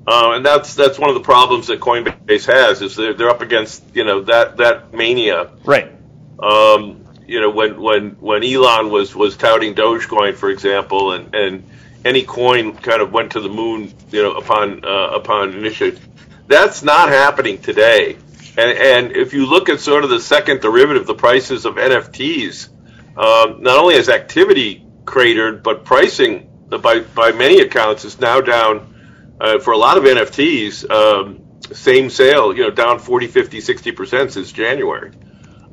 Uh, 0.06 0.34
and 0.36 0.46
that's 0.46 0.76
that's 0.76 1.00
one 1.00 1.10
of 1.10 1.16
the 1.16 1.22
problems 1.22 1.68
that 1.68 1.80
Coinbase 1.80 2.46
has 2.46 2.82
is 2.82 2.96
they're, 2.96 3.14
they're 3.14 3.30
up 3.30 3.42
against 3.42 3.84
you 3.96 4.04
know 4.04 4.22
that 4.24 4.58
that 4.58 4.94
mania 4.94 5.52
right 5.64 5.92
um, 6.40 7.04
you 7.28 7.40
know, 7.40 7.50
when 7.50 7.82
when 7.82 8.12
when 8.20 8.44
Elon 8.44 8.90
was 8.90 9.16
was 9.16 9.38
touting 9.38 9.76
Dogecoin, 9.76 10.36
for 10.36 10.50
example, 10.50 11.14
and 11.14 11.34
and 11.34 11.64
any 12.04 12.24
coin 12.24 12.76
kind 12.76 13.02
of 13.02 13.12
went 13.12 13.32
to 13.34 13.40
the 13.40 13.50
moon, 13.50 13.94
you 14.12 14.22
know, 14.22 14.34
upon 14.34 14.84
uh, 14.84 15.12
upon 15.14 15.54
initiative. 15.54 16.06
That's 16.48 16.84
not 16.84 17.10
happening 17.10 17.60
today. 17.60 18.18
And, 18.58 18.78
and 18.78 19.12
if 19.16 19.34
you 19.34 19.46
look 19.46 19.70
at 19.70 19.80
sort 19.80 20.04
of 20.04 20.10
the 20.10 20.20
second 20.20 20.62
derivative, 20.62 21.08
the 21.08 21.16
prices 21.16 21.66
of 21.66 21.76
NFTs, 21.76 22.70
um, 23.18 23.64
not 23.64 23.80
only 23.80 23.96
has 23.96 24.10
activity 24.10 24.86
cratered, 25.06 25.64
but 25.64 25.86
pricing 25.86 26.50
by 26.70 27.00
by 27.00 27.32
many 27.32 27.60
accounts 27.60 28.06
is 28.06 28.20
now 28.20 28.42
down 28.42 29.36
uh, 29.40 29.60
for 29.60 29.72
a 29.72 29.78
lot 29.78 29.98
of 29.98 30.04
NFTs. 30.04 30.90
Um, 30.90 31.42
same 31.72 32.10
sale, 32.10 32.56
you 32.56 32.64
know, 32.64 32.72
down 32.72 33.00
40, 33.00 33.28
50, 33.28 33.62
60 33.62 33.92
percent 33.92 34.32
since 34.32 34.52
January. 34.52 35.12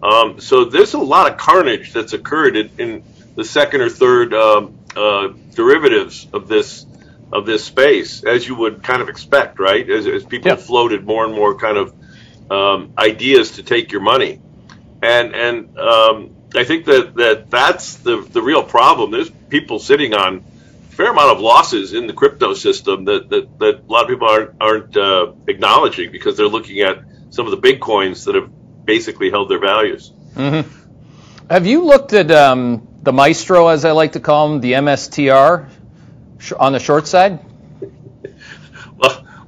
Um, 0.02 0.40
so 0.40 0.64
there's 0.64 0.94
a 0.94 0.98
lot 0.98 1.30
of 1.30 1.36
carnage 1.36 1.92
that's 1.92 2.14
occurred 2.14 2.56
in, 2.56 2.70
in 2.78 3.04
the 3.36 3.44
second 3.44 3.82
or 3.82 3.90
third 3.90 4.32
um, 4.32 4.78
uh, 4.96 5.28
derivatives 5.54 6.26
of 6.32 6.48
this 6.48 6.86
of 7.32 7.46
this 7.46 7.64
space, 7.64 8.24
as 8.24 8.46
you 8.46 8.56
would 8.56 8.82
kind 8.82 9.02
of 9.02 9.08
expect, 9.08 9.60
right? 9.60 9.88
As, 9.88 10.06
as 10.06 10.24
people 10.24 10.50
yeah. 10.50 10.56
floated 10.56 11.04
more 11.04 11.24
and 11.24 11.34
more 11.34 11.56
kind 11.56 11.76
of 11.76 11.94
um, 12.50 12.92
ideas 12.98 13.52
to 13.52 13.62
take 13.62 13.92
your 13.92 14.00
money, 14.00 14.40
and 15.02 15.34
and 15.34 15.78
um, 15.78 16.36
I 16.54 16.64
think 16.64 16.86
that, 16.86 17.14
that 17.14 17.50
that's 17.50 17.96
the 17.96 18.20
the 18.20 18.42
real 18.42 18.62
problem. 18.62 19.10
There's 19.10 19.30
people 19.30 19.78
sitting 19.78 20.14
on 20.14 20.38
a 20.38 20.94
fair 20.94 21.10
amount 21.10 21.36
of 21.36 21.40
losses 21.40 21.92
in 21.92 22.06
the 22.06 22.12
crypto 22.12 22.54
system 22.54 23.04
that 23.04 23.28
that, 23.30 23.58
that 23.60 23.80
a 23.88 23.92
lot 23.92 24.02
of 24.02 24.08
people 24.08 24.28
aren't 24.28 24.50
aren't 24.60 24.96
uh, 24.96 25.32
acknowledging 25.46 26.10
because 26.10 26.36
they're 26.36 26.48
looking 26.48 26.80
at 26.80 27.04
some 27.30 27.46
of 27.46 27.52
the 27.52 27.56
big 27.56 27.80
coins 27.80 28.24
that 28.24 28.34
have 28.34 28.50
basically 28.84 29.30
held 29.30 29.48
their 29.48 29.60
values. 29.60 30.12
Mm-hmm. 30.34 30.68
Have 31.48 31.66
you 31.66 31.84
looked 31.84 32.12
at 32.12 32.30
um, 32.30 32.88
the 33.02 33.12
Maestro, 33.12 33.68
as 33.68 33.84
I 33.84 33.92
like 33.92 34.12
to 34.12 34.20
call 34.20 34.48
them, 34.48 34.60
the 34.60 34.72
MSTR, 34.72 35.68
on 36.58 36.72
the 36.72 36.78
short 36.78 37.06
side? 37.06 37.40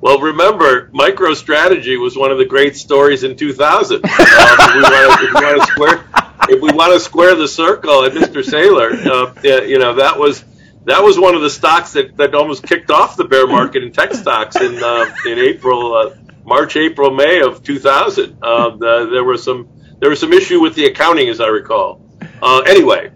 Well, 0.03 0.19
remember, 0.19 0.89
MicroStrategy 0.89 1.99
was 1.99 2.17
one 2.19 2.33
of 2.33 2.39
the 2.39 2.45
great 2.45 2.75
stories 2.77 3.23
in 3.23 3.37
2000. 3.37 3.95
um, 3.95 4.03
if, 4.05 4.75
we 4.75 5.33
want 5.33 5.61
to 5.61 5.67
square, 5.69 6.05
if 6.49 6.61
we 6.61 6.73
want 6.73 6.93
to 6.93 6.99
square 6.99 7.37
the 7.37 7.47
circle 7.47 8.05
at 8.05 8.11
Mr. 8.11 8.43
Saylor, 8.43 9.07
uh, 9.07 9.63
you 9.63 9.79
know 9.79 9.95
that 9.95 10.19
was 10.19 10.45
that 10.87 11.05
was 11.05 11.21
one 11.21 11.37
of 11.37 11.43
the 11.43 11.51
stocks 11.51 11.93
that, 11.93 12.17
that 12.17 12.35
almost 12.35 12.65
kicked 12.65 12.91
off 12.91 13.15
the 13.15 13.23
bear 13.23 13.47
market 13.47 13.85
in 13.85 13.93
tech 13.93 14.13
stocks 14.13 14.57
in 14.57 14.83
uh, 14.83 15.15
in 15.25 15.39
April 15.39 15.95
uh, 15.95 16.17
March, 16.45 16.77
April, 16.77 17.13
May 17.13 17.41
of 17.41 17.63
2000. 17.63 18.39
Uh, 18.43 18.71
the, 18.71 19.09
there 19.09 19.23
was 19.23 19.45
some 19.45 19.69
there 20.01 20.11
was 20.11 20.19
some 20.19 20.33
issue 20.33 20.61
with 20.61 20.75
the 20.75 20.87
accounting, 20.87 21.29
as 21.29 21.41
I 21.41 21.47
recall. 21.47 22.05
Uh, 22.43 22.63
anyway, 22.67 23.13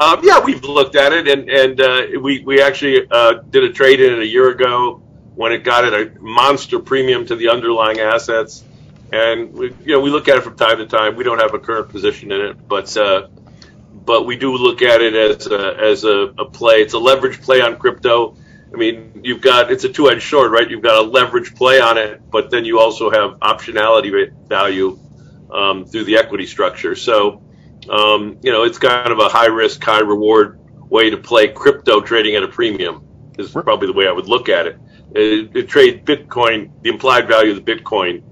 um, 0.00 0.20
yeah, 0.22 0.40
we've 0.44 0.62
looked 0.64 0.96
at 0.96 1.14
it, 1.14 1.28
and 1.28 1.48
and 1.48 1.80
uh, 1.80 2.20
we 2.20 2.40
we 2.40 2.60
actually 2.60 3.06
uh, 3.10 3.40
did 3.48 3.64
a 3.64 3.72
trade 3.72 4.02
in 4.02 4.12
it 4.12 4.18
a 4.18 4.26
year 4.26 4.50
ago 4.50 5.02
when 5.36 5.52
it 5.52 5.62
got 5.62 5.84
at 5.84 5.94
a 5.94 6.20
monster 6.20 6.80
premium 6.80 7.24
to 7.26 7.36
the 7.36 7.48
underlying 7.50 8.00
assets. 8.00 8.64
And 9.12 9.52
we, 9.52 9.66
you 9.84 9.92
know, 9.92 10.00
we 10.00 10.10
look 10.10 10.26
at 10.26 10.36
it 10.36 10.42
from 10.42 10.56
time 10.56 10.78
to 10.78 10.86
time. 10.86 11.14
We 11.14 11.22
don't 11.22 11.38
have 11.38 11.54
a 11.54 11.60
current 11.60 11.90
position 11.90 12.32
in 12.32 12.40
it, 12.40 12.68
but 12.68 12.96
uh, 12.96 13.28
but 14.04 14.26
we 14.26 14.36
do 14.36 14.56
look 14.56 14.82
at 14.82 15.00
it 15.00 15.14
as 15.14 15.46
a, 15.46 15.76
as 15.78 16.04
a, 16.04 16.32
a 16.38 16.44
play. 16.44 16.76
It's 16.82 16.94
a 16.94 16.98
leverage 16.98 17.40
play 17.40 17.60
on 17.60 17.76
crypto 17.76 18.36
I 18.72 18.78
mean, 18.78 19.22
you've 19.22 19.40
got 19.40 19.70
it's 19.70 19.84
a 19.84 19.88
two-edged 19.88 20.28
sword, 20.28 20.52
right? 20.52 20.68
You've 20.68 20.82
got 20.82 20.96
a 20.96 21.08
leverage 21.08 21.54
play 21.54 21.80
on 21.80 21.98
it, 21.98 22.20
but 22.30 22.50
then 22.50 22.64
you 22.64 22.78
also 22.78 23.10
have 23.10 23.38
optionality 23.40 24.32
value 24.48 24.98
um, 25.50 25.86
through 25.86 26.04
the 26.04 26.16
equity 26.16 26.46
structure. 26.46 26.94
So, 26.94 27.42
um, 27.88 28.38
you 28.42 28.52
know, 28.52 28.64
it's 28.64 28.78
kind 28.78 29.12
of 29.12 29.18
a 29.18 29.28
high-risk, 29.28 29.82
high-reward 29.82 30.60
way 30.90 31.10
to 31.10 31.16
play 31.16 31.48
crypto 31.48 32.00
trading 32.00 32.34
at 32.34 32.42
a 32.42 32.48
premium. 32.48 33.02
Is 33.38 33.50
probably 33.50 33.86
the 33.86 33.92
way 33.92 34.08
I 34.08 34.12
would 34.12 34.28
look 34.28 34.48
at 34.48 34.66
it. 34.66 34.78
It 35.14 35.68
trade 35.68 36.04
Bitcoin, 36.04 36.70
the 36.82 36.90
implied 36.90 37.28
value 37.28 37.52
of 37.52 37.64
the 37.64 37.74
Bitcoin 37.74 38.22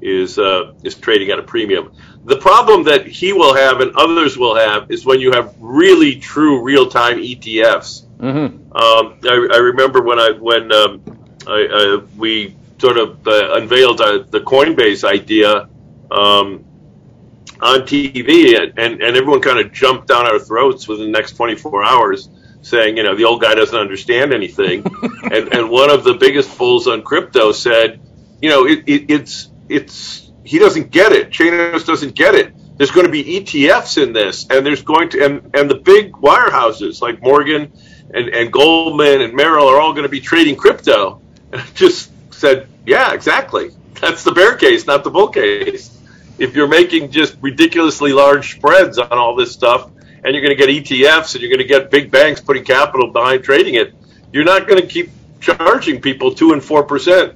is 0.00 0.38
uh, 0.38 0.74
is 0.82 0.94
trading 0.94 1.30
at 1.30 1.38
a 1.38 1.42
premium. 1.42 1.92
The 2.24 2.36
problem 2.36 2.84
that 2.84 3.06
he 3.06 3.32
will 3.32 3.54
have 3.54 3.80
and 3.80 3.94
others 3.96 4.36
will 4.36 4.54
have 4.54 4.90
is 4.90 5.04
when 5.04 5.20
you 5.20 5.32
have 5.32 5.54
really 5.58 6.16
true 6.16 6.62
real 6.62 6.88
time 6.88 7.18
ETFs. 7.18 8.06
Mm-hmm. 8.18 8.72
Um, 8.72 9.18
I, 9.24 9.48
I, 9.54 9.58
remember 9.58 10.02
when 10.02 10.18
I 10.18 10.32
when 10.32 10.72
um, 10.72 11.02
I, 11.46 11.66
uh, 11.66 12.06
we 12.16 12.54
sort 12.78 12.98
of 12.98 13.26
uh, 13.26 13.54
unveiled 13.54 14.00
uh, 14.00 14.24
the 14.28 14.40
Coinbase 14.40 15.04
idea 15.04 15.68
um, 16.10 16.64
on 17.60 17.80
TV, 17.80 18.58
and, 18.60 18.78
and, 18.78 19.02
and 19.02 19.16
everyone 19.16 19.40
kind 19.40 19.58
of 19.58 19.72
jumped 19.72 20.08
down 20.08 20.26
our 20.26 20.38
throats 20.38 20.88
within 20.88 21.06
the 21.06 21.18
next 21.18 21.32
24 21.36 21.84
hours, 21.84 22.28
saying, 22.62 22.96
you 22.96 23.02
know, 23.02 23.14
the 23.14 23.24
old 23.24 23.40
guy 23.40 23.54
doesn't 23.54 23.78
understand 23.78 24.32
anything. 24.32 24.84
and, 25.22 25.54
and 25.54 25.70
one 25.70 25.90
of 25.90 26.04
the 26.04 26.14
biggest 26.14 26.56
bulls 26.58 26.86
on 26.86 27.02
crypto 27.02 27.52
said, 27.52 28.00
you 28.40 28.48
know, 28.48 28.66
it, 28.66 28.84
it, 28.86 29.10
it's 29.10 29.48
it's 29.68 30.30
he 30.44 30.58
doesn't 30.58 30.90
get 30.90 31.12
it. 31.12 31.30
Chanos 31.30 31.86
doesn't 31.86 32.14
get 32.14 32.34
it. 32.34 32.54
There's 32.76 32.90
going 32.90 33.06
to 33.06 33.12
be 33.12 33.40
ETFs 33.40 34.02
in 34.02 34.12
this, 34.12 34.46
and 34.48 34.64
there's 34.64 34.82
going 34.82 35.10
to 35.10 35.24
and, 35.24 35.54
and 35.54 35.70
the 35.70 35.74
big 35.74 36.12
wirehouses 36.12 37.02
like 37.02 37.22
Morgan 37.22 37.72
and, 38.12 38.28
and 38.28 38.52
Goldman 38.52 39.20
and 39.20 39.34
Merrill 39.34 39.68
are 39.68 39.80
all 39.80 39.92
going 39.92 40.04
to 40.04 40.08
be 40.08 40.20
trading 40.20 40.56
crypto. 40.56 41.20
And 41.52 41.60
I 41.60 41.66
just 41.74 42.10
said, 42.32 42.68
yeah, 42.86 43.12
exactly. 43.12 43.70
That's 44.00 44.24
the 44.24 44.32
bear 44.32 44.56
case, 44.56 44.86
not 44.86 45.04
the 45.04 45.10
bull 45.10 45.28
case. 45.28 45.96
If 46.38 46.56
you're 46.56 46.68
making 46.68 47.10
just 47.10 47.36
ridiculously 47.40 48.12
large 48.12 48.56
spreads 48.56 48.98
on 48.98 49.12
all 49.12 49.36
this 49.36 49.52
stuff, 49.52 49.90
and 50.24 50.34
you're 50.34 50.42
going 50.42 50.56
to 50.56 50.66
get 50.66 50.68
ETFs 50.68 51.34
and 51.34 51.42
you're 51.42 51.50
going 51.50 51.66
to 51.66 51.68
get 51.68 51.90
big 51.90 52.10
banks 52.10 52.40
putting 52.40 52.64
capital 52.64 53.10
behind 53.10 53.44
trading 53.44 53.74
it, 53.74 53.94
you're 54.32 54.44
not 54.44 54.66
going 54.66 54.80
to 54.80 54.86
keep 54.86 55.10
charging 55.40 56.00
people 56.00 56.34
two 56.34 56.52
and 56.52 56.62
four 56.62 56.82
percent 56.82 57.34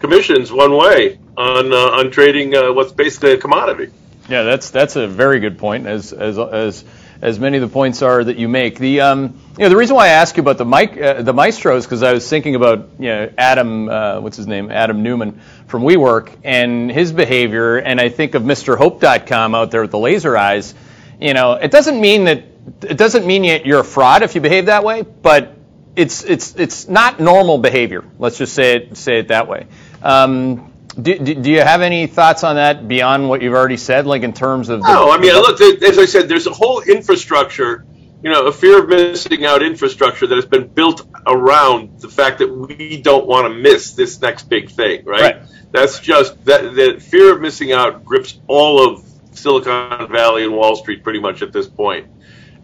commissions 0.00 0.52
one 0.52 0.76
way 0.76 1.18
on 1.36 1.72
uh, 1.72 1.76
on 1.76 2.10
trading 2.10 2.54
uh, 2.54 2.72
what's 2.72 2.92
basically 2.92 3.32
a 3.32 3.38
commodity. 3.38 3.92
Yeah, 4.28 4.42
that's 4.42 4.70
that's 4.70 4.96
a 4.96 5.06
very 5.06 5.40
good 5.40 5.58
point. 5.58 5.86
As 5.86 6.12
as 6.12 6.38
as 6.38 6.84
as 7.20 7.38
many 7.38 7.56
of 7.56 7.62
the 7.62 7.72
points 7.72 8.02
are 8.02 8.22
that 8.22 8.36
you 8.36 8.48
make. 8.48 8.78
The 8.78 9.00
um, 9.00 9.40
you 9.56 9.64
know 9.64 9.68
the 9.68 9.76
reason 9.76 9.96
why 9.96 10.06
I 10.06 10.10
ask 10.10 10.36
you 10.36 10.42
about 10.42 10.58
the 10.58 10.64
mic 10.64 11.00
uh, 11.00 11.22
the 11.22 11.32
maestros 11.32 11.84
because 11.84 12.02
I 12.02 12.12
was 12.12 12.28
thinking 12.28 12.54
about 12.54 12.90
you 12.98 13.08
know 13.08 13.32
Adam 13.36 13.88
uh, 13.88 14.20
what's 14.20 14.36
his 14.36 14.46
name 14.46 14.70
Adam 14.70 15.02
Neumann 15.02 15.40
from 15.66 15.82
WeWork 15.82 16.36
and 16.44 16.90
his 16.90 17.12
behavior, 17.12 17.76
and 17.76 18.00
I 18.00 18.08
think 18.08 18.34
of 18.34 18.42
MrHope.com 18.42 19.54
out 19.54 19.70
there 19.70 19.82
with 19.82 19.90
the 19.90 19.98
laser 19.98 20.36
eyes. 20.36 20.74
You 21.20 21.34
know, 21.34 21.52
it 21.52 21.70
doesn't 21.70 22.00
mean 22.00 22.24
that 22.24 22.44
it 22.82 22.96
doesn't 22.96 23.26
mean 23.26 23.44
you're 23.44 23.80
a 23.80 23.84
fraud 23.84 24.22
if 24.22 24.34
you 24.34 24.40
behave 24.40 24.66
that 24.66 24.84
way, 24.84 25.02
but 25.02 25.56
it's 25.96 26.24
it's 26.24 26.56
it's 26.56 26.88
not 26.88 27.20
normal 27.20 27.58
behavior. 27.58 28.04
Let's 28.18 28.38
just 28.38 28.54
say 28.54 28.76
it 28.76 28.96
say 28.96 29.18
it 29.18 29.28
that 29.28 29.48
way. 29.48 29.66
Um, 30.02 30.72
do, 31.00 31.18
do, 31.18 31.50
you 31.50 31.60
have 31.60 31.82
any 31.82 32.06
thoughts 32.06 32.44
on 32.44 32.54
that 32.56 32.86
beyond 32.86 33.28
what 33.28 33.42
you've 33.42 33.54
already 33.54 33.76
said, 33.76 34.06
like 34.06 34.22
in 34.22 34.32
terms 34.32 34.68
of? 34.68 34.80
The, 34.80 34.92
no, 34.92 35.10
I 35.10 35.18
mean, 35.18 35.32
look, 35.32 35.60
as 35.60 35.98
I 35.98 36.04
said, 36.04 36.28
there's 36.28 36.46
a 36.46 36.52
whole 36.52 36.82
infrastructure, 36.82 37.84
you 38.22 38.30
know, 38.30 38.46
a 38.46 38.52
fear 38.52 38.80
of 38.80 38.88
missing 38.88 39.44
out 39.44 39.62
infrastructure 39.62 40.26
that 40.28 40.34
has 40.36 40.46
been 40.46 40.68
built 40.68 41.04
around 41.26 42.00
the 42.00 42.08
fact 42.08 42.38
that 42.38 42.48
we 42.48 43.00
don't 43.00 43.26
want 43.26 43.52
to 43.52 43.58
miss 43.58 43.92
this 43.92 44.20
next 44.20 44.48
big 44.48 44.70
thing, 44.70 45.04
right? 45.04 45.20
right. 45.20 45.42
That's 45.72 45.98
just 45.98 46.44
that 46.44 46.74
the 46.74 47.00
fear 47.00 47.34
of 47.34 47.40
missing 47.40 47.72
out 47.72 48.04
grips 48.04 48.38
all 48.46 48.88
of 48.88 49.04
Silicon 49.36 50.10
Valley 50.10 50.44
and 50.44 50.54
Wall 50.54 50.76
Street 50.76 51.02
pretty 51.02 51.20
much 51.20 51.42
at 51.42 51.52
this 51.52 51.66
point. 51.66 52.08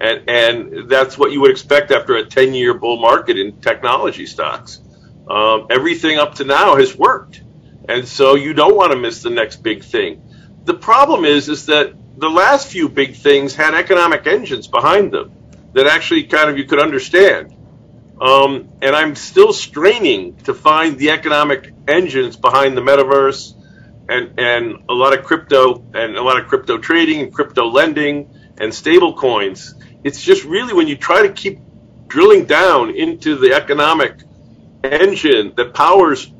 And, 0.00 0.28
and 0.28 0.88
that's 0.88 1.18
what 1.18 1.30
you 1.30 1.40
would 1.42 1.50
expect 1.50 1.90
after 1.90 2.16
a 2.16 2.24
10 2.24 2.54
year 2.54 2.74
bull 2.74 2.98
market 2.98 3.38
in 3.38 3.60
technology 3.60 4.26
stocks. 4.26 4.80
Um, 5.28 5.66
everything 5.70 6.18
up 6.18 6.36
to 6.36 6.44
now 6.44 6.76
has 6.76 6.96
worked 6.96 7.42
and 7.90 8.06
so 8.06 8.36
you 8.36 8.52
don't 8.52 8.76
want 8.76 8.92
to 8.92 8.98
miss 8.98 9.22
the 9.22 9.30
next 9.30 9.64
big 9.64 9.82
thing. 9.82 10.22
The 10.64 10.74
problem 10.74 11.24
is, 11.24 11.48
is 11.48 11.66
that 11.66 11.92
the 12.18 12.28
last 12.28 12.68
few 12.68 12.88
big 12.88 13.16
things 13.16 13.54
had 13.56 13.74
economic 13.74 14.28
engines 14.28 14.68
behind 14.68 15.12
them 15.12 15.32
that 15.72 15.88
actually 15.88 16.24
kind 16.24 16.50
of 16.50 16.56
you 16.56 16.64
could 16.64 16.78
understand. 16.78 17.52
Um, 18.20 18.68
and 18.80 18.94
I'm 18.94 19.16
still 19.16 19.52
straining 19.52 20.36
to 20.44 20.54
find 20.54 20.98
the 20.98 21.10
economic 21.10 21.72
engines 21.88 22.36
behind 22.36 22.76
the 22.76 22.80
metaverse 22.82 23.54
and, 24.10 24.38
and 24.38 24.84
a 24.88 24.92
lot 24.94 25.16
of 25.16 25.24
crypto 25.24 25.84
and 25.94 26.16
a 26.16 26.22
lot 26.22 26.40
of 26.40 26.48
crypto 26.48 26.78
trading 26.78 27.20
and 27.20 27.32
crypto 27.32 27.66
lending 27.66 28.34
and 28.58 28.74
stable 28.74 29.14
coins. 29.14 29.74
It's 30.04 30.22
just 30.22 30.44
really 30.44 30.74
when 30.74 30.88
you 30.88 30.96
try 30.96 31.26
to 31.26 31.32
keep 31.32 31.58
drilling 32.08 32.44
down 32.44 32.90
into 32.90 33.36
the 33.36 33.54
economic 33.54 34.22
engine 34.82 35.54
that 35.56 35.74
powers 35.74 36.30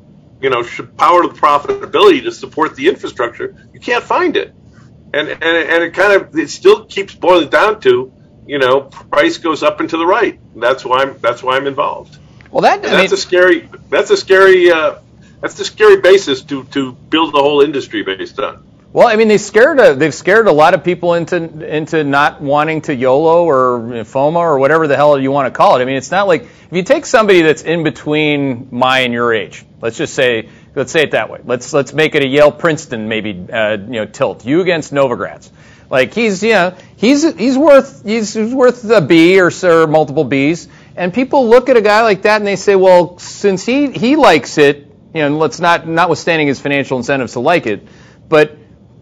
you 0.41 0.49
know, 0.49 0.63
should 0.63 0.97
power 0.97 1.21
the 1.27 1.33
profitability 1.33 2.23
to 2.23 2.31
support 2.31 2.75
the 2.75 2.87
infrastructure, 2.87 3.55
you 3.73 3.79
can't 3.79 4.03
find 4.03 4.35
it. 4.35 4.53
And, 5.13 5.29
and, 5.29 5.43
and 5.43 5.83
it 5.83 5.93
kind 5.93 6.19
of, 6.19 6.37
it 6.37 6.49
still 6.49 6.85
keeps 6.85 7.13
boiling 7.13 7.49
down 7.49 7.79
to, 7.81 8.11
you 8.47 8.57
know, 8.57 8.81
price 8.81 9.37
goes 9.37 9.61
up 9.61 9.79
and 9.79 9.89
to 9.91 9.97
the 9.97 10.05
right. 10.05 10.39
That's 10.55 10.83
why 10.83 11.03
I'm, 11.03 11.19
that's 11.19 11.43
why 11.43 11.57
I'm 11.57 11.67
involved. 11.67 12.17
Well, 12.49 12.61
that, 12.61 12.81
that's 12.81 13.11
mean, 13.11 13.13
a 13.13 13.17
scary, 13.17 13.69
that's 13.89 14.09
a 14.09 14.17
scary, 14.17 14.71
uh, 14.71 14.95
that's 15.41 15.55
the 15.55 15.65
scary 15.65 15.99
basis 15.99 16.43
to, 16.43 16.63
to 16.65 16.93
build 16.93 17.33
the 17.33 17.39
whole 17.39 17.61
industry 17.61 18.03
based 18.03 18.39
on. 18.39 18.63
Well, 18.93 19.07
I 19.07 19.15
mean, 19.15 19.29
they 19.29 19.37
scared 19.37 19.79
a, 19.79 19.95
they've 19.95 20.13
scared 20.13 20.47
a 20.47 20.51
lot 20.51 20.73
of 20.73 20.83
people 20.83 21.13
into 21.13 21.37
into 21.65 22.03
not 22.03 22.41
wanting 22.41 22.81
to 22.81 22.93
YOLO 22.93 23.45
or 23.45 23.79
FOMO 24.03 24.35
or 24.35 24.59
whatever 24.59 24.85
the 24.87 24.97
hell 24.97 25.17
you 25.17 25.31
want 25.31 25.51
to 25.51 25.57
call 25.57 25.77
it. 25.77 25.81
I 25.81 25.85
mean, 25.85 25.95
it's 25.95 26.11
not 26.11 26.27
like 26.27 26.41
if 26.43 26.71
you 26.71 26.83
take 26.83 27.05
somebody 27.05 27.41
that's 27.41 27.61
in 27.61 27.83
between 27.83 28.67
my 28.69 28.99
and 28.99 29.13
your 29.13 29.33
age, 29.33 29.65
let's 29.81 29.97
just 29.97 30.13
say 30.13 30.49
let's 30.75 30.91
say 30.91 31.03
it 31.03 31.11
that 31.11 31.29
way. 31.29 31.39
Let's 31.45 31.71
let's 31.71 31.93
make 31.93 32.15
it 32.15 32.23
a 32.23 32.27
Yale 32.27 32.51
Princeton 32.51 33.07
maybe 33.07 33.31
uh, 33.49 33.77
you 33.77 33.77
know 33.77 34.05
tilt. 34.05 34.45
You 34.45 34.59
against 34.59 34.93
Novogratz. 34.93 35.49
Like 35.89 36.13
he's 36.13 36.43
you 36.43 36.51
know 36.51 36.75
he's 36.97 37.33
he's 37.35 37.57
worth 37.57 38.03
he's, 38.03 38.33
he's 38.33 38.53
worth 38.53 38.89
a 38.89 38.99
B 38.99 39.39
or, 39.39 39.51
or 39.63 39.87
multiple 39.87 40.25
Bs, 40.25 40.67
and 40.97 41.13
people 41.13 41.47
look 41.47 41.69
at 41.69 41.77
a 41.77 41.81
guy 41.81 42.01
like 42.01 42.23
that 42.23 42.41
and 42.41 42.47
they 42.47 42.57
say, 42.57 42.75
well, 42.75 43.17
since 43.19 43.65
he 43.65 43.89
he 43.91 44.17
likes 44.17 44.57
it, 44.57 44.90
you 45.13 45.21
know, 45.21 45.37
let's 45.37 45.59
not 45.59 45.87
notwithstanding 45.87 46.47
his 46.47 46.59
financial 46.59 46.97
incentives 46.97 47.33
to 47.33 47.39
like 47.39 47.67
it, 47.67 47.85
but 48.29 48.57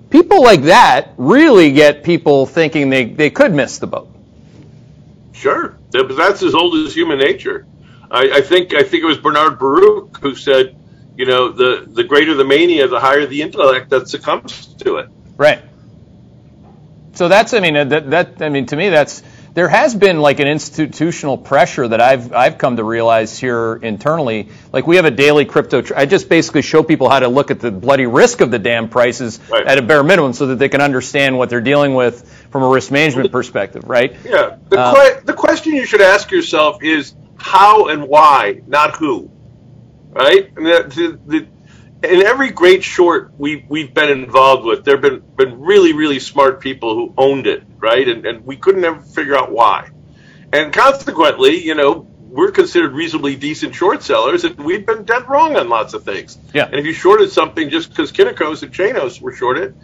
people 0.10 0.42
like 0.42 0.64
that 0.64 1.14
really 1.18 1.72
get 1.72 2.04
people 2.04 2.46
thinking 2.46 2.90
they, 2.90 3.06
they 3.06 3.30
could 3.30 3.54
miss 3.54 3.78
the 3.78 3.88
boat. 3.88 4.10
Sure, 5.34 5.78
but 5.92 6.16
that's 6.16 6.44
as 6.44 6.56
old 6.56 6.76
as 6.86 6.94
human 6.94 7.20
nature. 7.20 7.66
I, 8.12 8.30
I 8.36 8.42
think 8.42 8.74
I 8.74 8.84
think 8.84 9.04
it 9.04 9.08
was 9.08 9.18
Bernard 9.18 9.60
Baruch 9.60 10.18
who 10.18 10.36
said, 10.36 10.76
you 11.16 11.26
know, 11.26 11.52
the 11.52 11.86
the 11.88 12.04
greater 12.04 12.34
the 12.34 12.44
mania, 12.44 12.88
the 12.88 13.00
higher 13.00 13.26
the 13.26 13.42
intellect 13.42 13.90
that 13.92 14.10
succumbs 14.10 14.74
to 14.80 14.98
it. 14.98 15.10
Right. 15.38 15.64
So 17.14 17.28
that's 17.28 17.54
I 17.54 17.60
mean 17.60 17.78
uh, 17.78 17.84
that 17.86 18.10
that 18.10 18.42
I 18.42 18.50
mean 18.50 18.66
to 18.68 18.76
me 18.76 18.90
that's 18.90 19.22
there 19.54 19.68
has 19.68 19.96
been 19.96 20.20
like 20.20 20.40
an 20.40 20.48
institutional 20.48 21.38
pressure 21.38 21.88
that 21.88 22.02
I've 22.02 22.34
I've 22.34 22.58
come 22.58 22.78
to 22.78 22.84
realize 22.84 23.38
here 23.38 23.76
internally. 23.76 24.50
Like 24.72 24.88
we 24.88 24.98
have 24.98 25.06
a 25.06 25.12
daily 25.12 25.46
crypto. 25.46 25.82
Tr- 25.82 25.96
I 25.96 26.06
just 26.06 26.30
basically 26.30 26.62
show 26.62 26.84
people 26.84 27.10
how 27.10 27.20
to 27.20 27.28
look 27.28 27.52
at 27.52 27.60
the 27.60 27.72
bloody 27.72 28.06
risk 28.06 28.42
of 28.42 28.52
the 28.52 28.60
damn 28.60 28.90
prices 28.90 29.40
right. 29.50 29.66
at 29.66 29.78
a 29.78 29.82
bare 29.82 30.04
minimum, 30.04 30.34
so 30.34 30.48
that 30.48 30.56
they 30.60 30.70
can 30.70 30.82
understand 30.82 31.38
what 31.38 31.50
they're 31.50 31.62
dealing 31.62 31.94
with 31.96 32.30
from 32.52 32.64
a 32.64 32.70
risk 32.70 32.92
management 32.92 33.32
perspective, 33.32 33.84
right? 33.86 34.16
Yeah. 34.24 34.58
The, 34.70 34.80
um, 34.80 34.96
que- 34.96 35.22
the 35.26 35.34
question 35.34 35.74
you 35.74 35.86
should 35.86 36.02
ask 36.02 36.32
yourself 36.32 36.84
is 36.84 37.16
how 37.38 37.88
and 37.88 38.04
why, 38.08 38.62
not 38.68 38.96
who, 38.98 39.32
right? 40.10 40.52
And 40.56 40.66
the, 40.66 41.20
the, 41.28 41.40
the, 41.40 41.48
in 42.04 42.24
every 42.26 42.52
great 42.52 42.84
short 42.84 43.34
we 43.38 43.66
we've 43.68 43.94
been 43.94 44.10
involved 44.10 44.66
with, 44.66 44.86
there 44.86 44.96
have 44.96 45.02
been 45.02 45.24
been 45.36 45.60
really 45.60 45.94
really 45.94 46.20
smart 46.20 46.62
people 46.62 46.96
who 46.96 47.14
owned 47.18 47.48
it, 47.48 47.64
right? 47.78 48.08
And 48.08 48.26
and 48.26 48.46
we 48.46 48.56
couldn't 48.56 48.84
ever 48.84 49.02
figure 49.02 49.36
out 49.36 49.52
why, 49.52 49.90
and 50.54 50.72
consequently, 50.72 51.64
you 51.64 51.76
know, 51.76 52.08
we're 52.20 52.52
considered 52.52 52.94
reasonably 52.94 53.36
decent 53.36 53.76
short 53.76 54.04
sellers, 54.04 54.46
and 54.46 54.58
we've 54.58 54.86
been 54.86 55.04
dead 55.04 55.28
wrong 55.28 55.58
on 55.58 55.68
lots 55.68 55.94
of 55.94 56.04
things. 56.04 56.38
Yeah. 56.54 56.66
And 56.66 56.76
if 56.76 56.86
you 56.86 56.94
shorted 56.94 57.32
something 57.32 57.70
just 57.70 57.90
because 57.90 58.12
Kynikos 58.12 58.64
and 58.64 58.74
Chanos 58.74 59.20
were 59.20 59.34
shorted, 59.34 59.76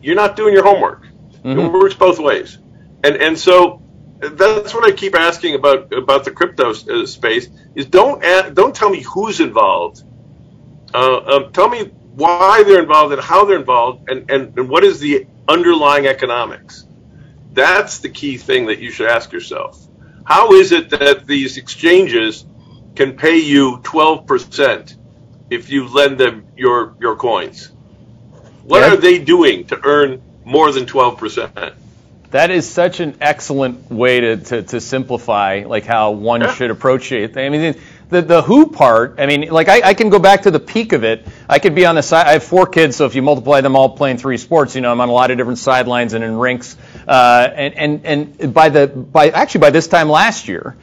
you're 0.00 0.16
not 0.16 0.36
doing 0.36 0.54
your 0.54 0.64
homework. 0.64 1.02
Mm-hmm. 1.42 1.58
It 1.58 1.72
works 1.72 1.94
both 1.94 2.20
ways, 2.20 2.56
and 3.02 3.16
and 3.16 3.38
so 3.38 3.82
that's 4.20 4.72
what 4.72 4.84
I 4.84 4.92
keep 4.92 5.16
asking 5.16 5.56
about 5.56 5.92
about 5.92 6.24
the 6.24 6.30
crypto 6.30 6.70
uh, 6.70 7.06
space 7.06 7.48
is 7.74 7.86
don't 7.86 8.22
add, 8.24 8.54
don't 8.54 8.74
tell 8.74 8.90
me 8.90 9.00
who's 9.00 9.40
involved 9.40 10.04
uh, 10.94 11.18
um, 11.18 11.52
tell 11.52 11.68
me 11.68 11.90
why 12.14 12.62
they're 12.62 12.80
involved 12.80 13.12
and 13.12 13.20
how 13.20 13.44
they're 13.44 13.58
involved 13.58 14.08
and, 14.08 14.30
and, 14.30 14.56
and 14.56 14.68
what 14.68 14.84
is 14.84 15.00
the 15.00 15.26
underlying 15.48 16.06
economics. 16.06 16.86
That's 17.52 17.98
the 17.98 18.08
key 18.08 18.36
thing 18.36 18.66
that 18.66 18.78
you 18.78 18.90
should 18.90 19.08
ask 19.08 19.32
yourself. 19.32 19.80
How 20.24 20.52
is 20.52 20.72
it 20.72 20.90
that 20.90 21.26
these 21.26 21.56
exchanges 21.56 22.46
can 22.94 23.16
pay 23.16 23.38
you 23.38 23.78
12% 23.82 24.96
if 25.50 25.70
you 25.70 25.88
lend 25.88 26.18
them 26.18 26.46
your, 26.56 26.96
your 27.00 27.16
coins? 27.16 27.70
What 28.62 28.84
are 28.84 28.96
they 28.96 29.18
doing 29.18 29.66
to 29.66 29.80
earn 29.84 30.22
more 30.44 30.72
than 30.72 30.86
12%? 30.86 31.74
That 32.30 32.50
is 32.50 32.68
such 32.68 33.00
an 33.00 33.16
excellent 33.20 33.90
way 33.90 34.20
to, 34.20 34.36
to, 34.36 34.62
to 34.62 34.80
simplify 34.80 35.64
like 35.66 35.84
how 35.84 36.12
one 36.12 36.40
yeah. 36.40 36.54
should 36.54 36.70
approach 36.70 37.12
it. 37.12 37.36
I 37.36 37.48
mean, 37.48 37.76
the, 38.08 38.22
the 38.22 38.42
who 38.42 38.66
part, 38.66 39.16
I 39.18 39.26
mean, 39.26 39.48
like 39.50 39.68
I, 39.68 39.80
I, 39.88 39.94
can 39.94 40.10
go 40.10 40.18
back 40.18 40.42
to 40.42 40.50
the 40.50 40.60
peak 40.60 40.92
of 40.92 41.04
it 41.04 41.26
I 41.48 41.58
could 41.58 41.74
be 41.74 41.84
on 41.86 41.94
the 41.94 42.02
side. 42.02 42.26
I 42.26 42.32
have 42.32 42.44
four 42.44 42.66
kids, 42.66 42.96
so 42.96 43.06
if 43.06 43.14
you 43.14 43.22
multiply 43.22 43.60
them 43.60 43.76
all 43.76 43.90
playing 43.90 44.18
three 44.18 44.38
sports, 44.38 44.74
you 44.74 44.80
know, 44.80 44.90
I'm 44.90 45.00
on 45.00 45.08
a 45.08 45.12
lot 45.12 45.30
of 45.30 45.38
different 45.38 45.58
sidelines 45.58 46.14
and 46.14 46.24
in 46.24 46.36
rinks. 46.36 46.76
Uh, 47.06 47.48
and, 47.54 48.04
and 48.04 48.36
and 48.38 48.54
by 48.54 48.70
the 48.70 48.86
by 48.86 49.28
actually 49.28 49.60
by 49.60 49.70
this 49.70 49.86
time 49.86 50.08
last 50.08 50.48
year, 50.48 50.76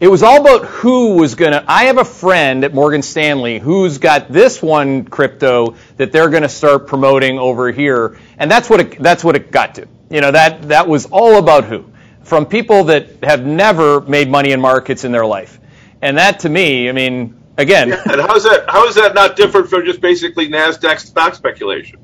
it 0.00 0.08
was 0.08 0.22
all 0.22 0.40
about 0.40 0.64
who 0.64 1.16
was 1.16 1.34
going 1.34 1.52
to. 1.52 1.64
I 1.66 1.84
have 1.84 1.98
a 1.98 2.04
friend 2.04 2.64
at 2.64 2.74
Morgan 2.74 3.02
Stanley 3.02 3.58
who's 3.58 3.98
got 3.98 4.32
this 4.32 4.62
one 4.62 5.04
crypto 5.04 5.76
that 5.96 6.10
they're 6.10 6.30
going 6.30 6.42
to 6.42 6.48
start 6.48 6.86
promoting 6.86 7.38
over 7.38 7.70
here, 7.70 8.18
and 8.38 8.50
that's 8.50 8.68
what 8.68 8.80
it, 8.80 8.98
that's 8.98 9.22
what 9.22 9.36
it 9.36 9.52
got 9.52 9.76
to. 9.76 9.86
You 10.10 10.22
know 10.22 10.32
that 10.32 10.68
that 10.68 10.88
was 10.88 11.06
all 11.06 11.38
about 11.38 11.64
who, 11.64 11.84
from 12.22 12.46
people 12.46 12.84
that 12.84 13.22
have 13.22 13.46
never 13.46 14.00
made 14.00 14.28
money 14.28 14.50
in 14.50 14.60
markets 14.60 15.04
in 15.04 15.12
their 15.12 15.26
life, 15.26 15.60
and 16.02 16.18
that 16.18 16.40
to 16.40 16.48
me, 16.48 16.88
I 16.88 16.92
mean, 16.92 17.40
again. 17.58 17.88
Yeah, 17.88 18.02
and 18.06 18.20
how 18.20 18.34
is 18.36 18.44
that 18.44 18.64
how 18.68 18.86
is 18.86 18.94
that 18.96 19.14
not 19.14 19.36
different 19.36 19.68
from 19.68 19.84
just 19.84 20.00
basically 20.00 20.48
Nasdaq 20.48 20.98
stock 20.98 21.34
speculation? 21.34 21.98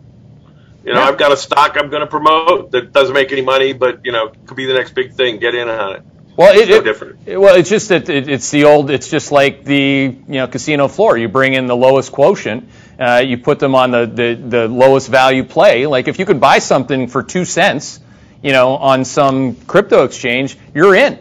You 0.85 0.95
know, 0.95 1.01
yeah. 1.01 1.07
I've 1.07 1.19
got 1.19 1.33
a 1.33 1.37
stock 1.37 1.77
I'm 1.77 1.91
going 1.91 2.03
to 2.03 2.07
promote 2.07 2.71
that 2.71 2.93
doesn't 2.93 3.15
make 3.15 3.33
any 3.33 3.43
money, 3.43 3.73
but 3.73 4.05
you 4.05 4.13
know, 4.13 4.33
could 4.47 4.57
be 4.57 4.67
the 4.67 4.75
next 4.75 4.95
big 4.95 5.15
thing. 5.15 5.39
Get 5.41 5.55
in 5.55 5.69
on 5.69 5.97
it. 5.97 6.03
Well, 6.37 6.57
it, 6.57 6.69
it, 6.69 6.85
different. 6.85 7.21
It, 7.27 7.39
well, 7.39 7.57
it's 7.57 7.71
just 7.71 7.89
that 7.89 8.09
it, 8.09 8.29
it's 8.29 8.51
the 8.51 8.65
old. 8.65 8.91
It's 8.91 9.09
just 9.09 9.33
like 9.33 9.65
the 9.65 10.17
you 10.29 10.35
know 10.35 10.47
casino 10.47 10.87
floor. 10.87 11.17
You 11.17 11.29
bring 11.29 11.55
in 11.55 11.67
the 11.67 11.77
lowest 11.77 12.13
quotient. 12.13 12.69
Uh, 12.99 13.23
you 13.25 13.39
put 13.39 13.59
them 13.59 13.75
on 13.75 13.91
the, 13.91 14.07
the 14.07 14.35
the 14.35 14.69
lowest 14.69 15.09
value 15.09 15.45
play. 15.45 15.87
Like 15.87 16.09
if 16.09 16.19
you 16.19 16.27
could 16.27 16.41
buy 16.41 16.59
something 16.59 17.09
for 17.09 17.23
two 17.23 17.45
cents, 17.47 18.01
you 18.43 18.53
know, 18.53 18.77
on 18.77 19.05
some 19.05 19.57
crypto 19.57 20.05
exchange, 20.05 20.59
you're 20.75 20.95
in. 20.95 21.19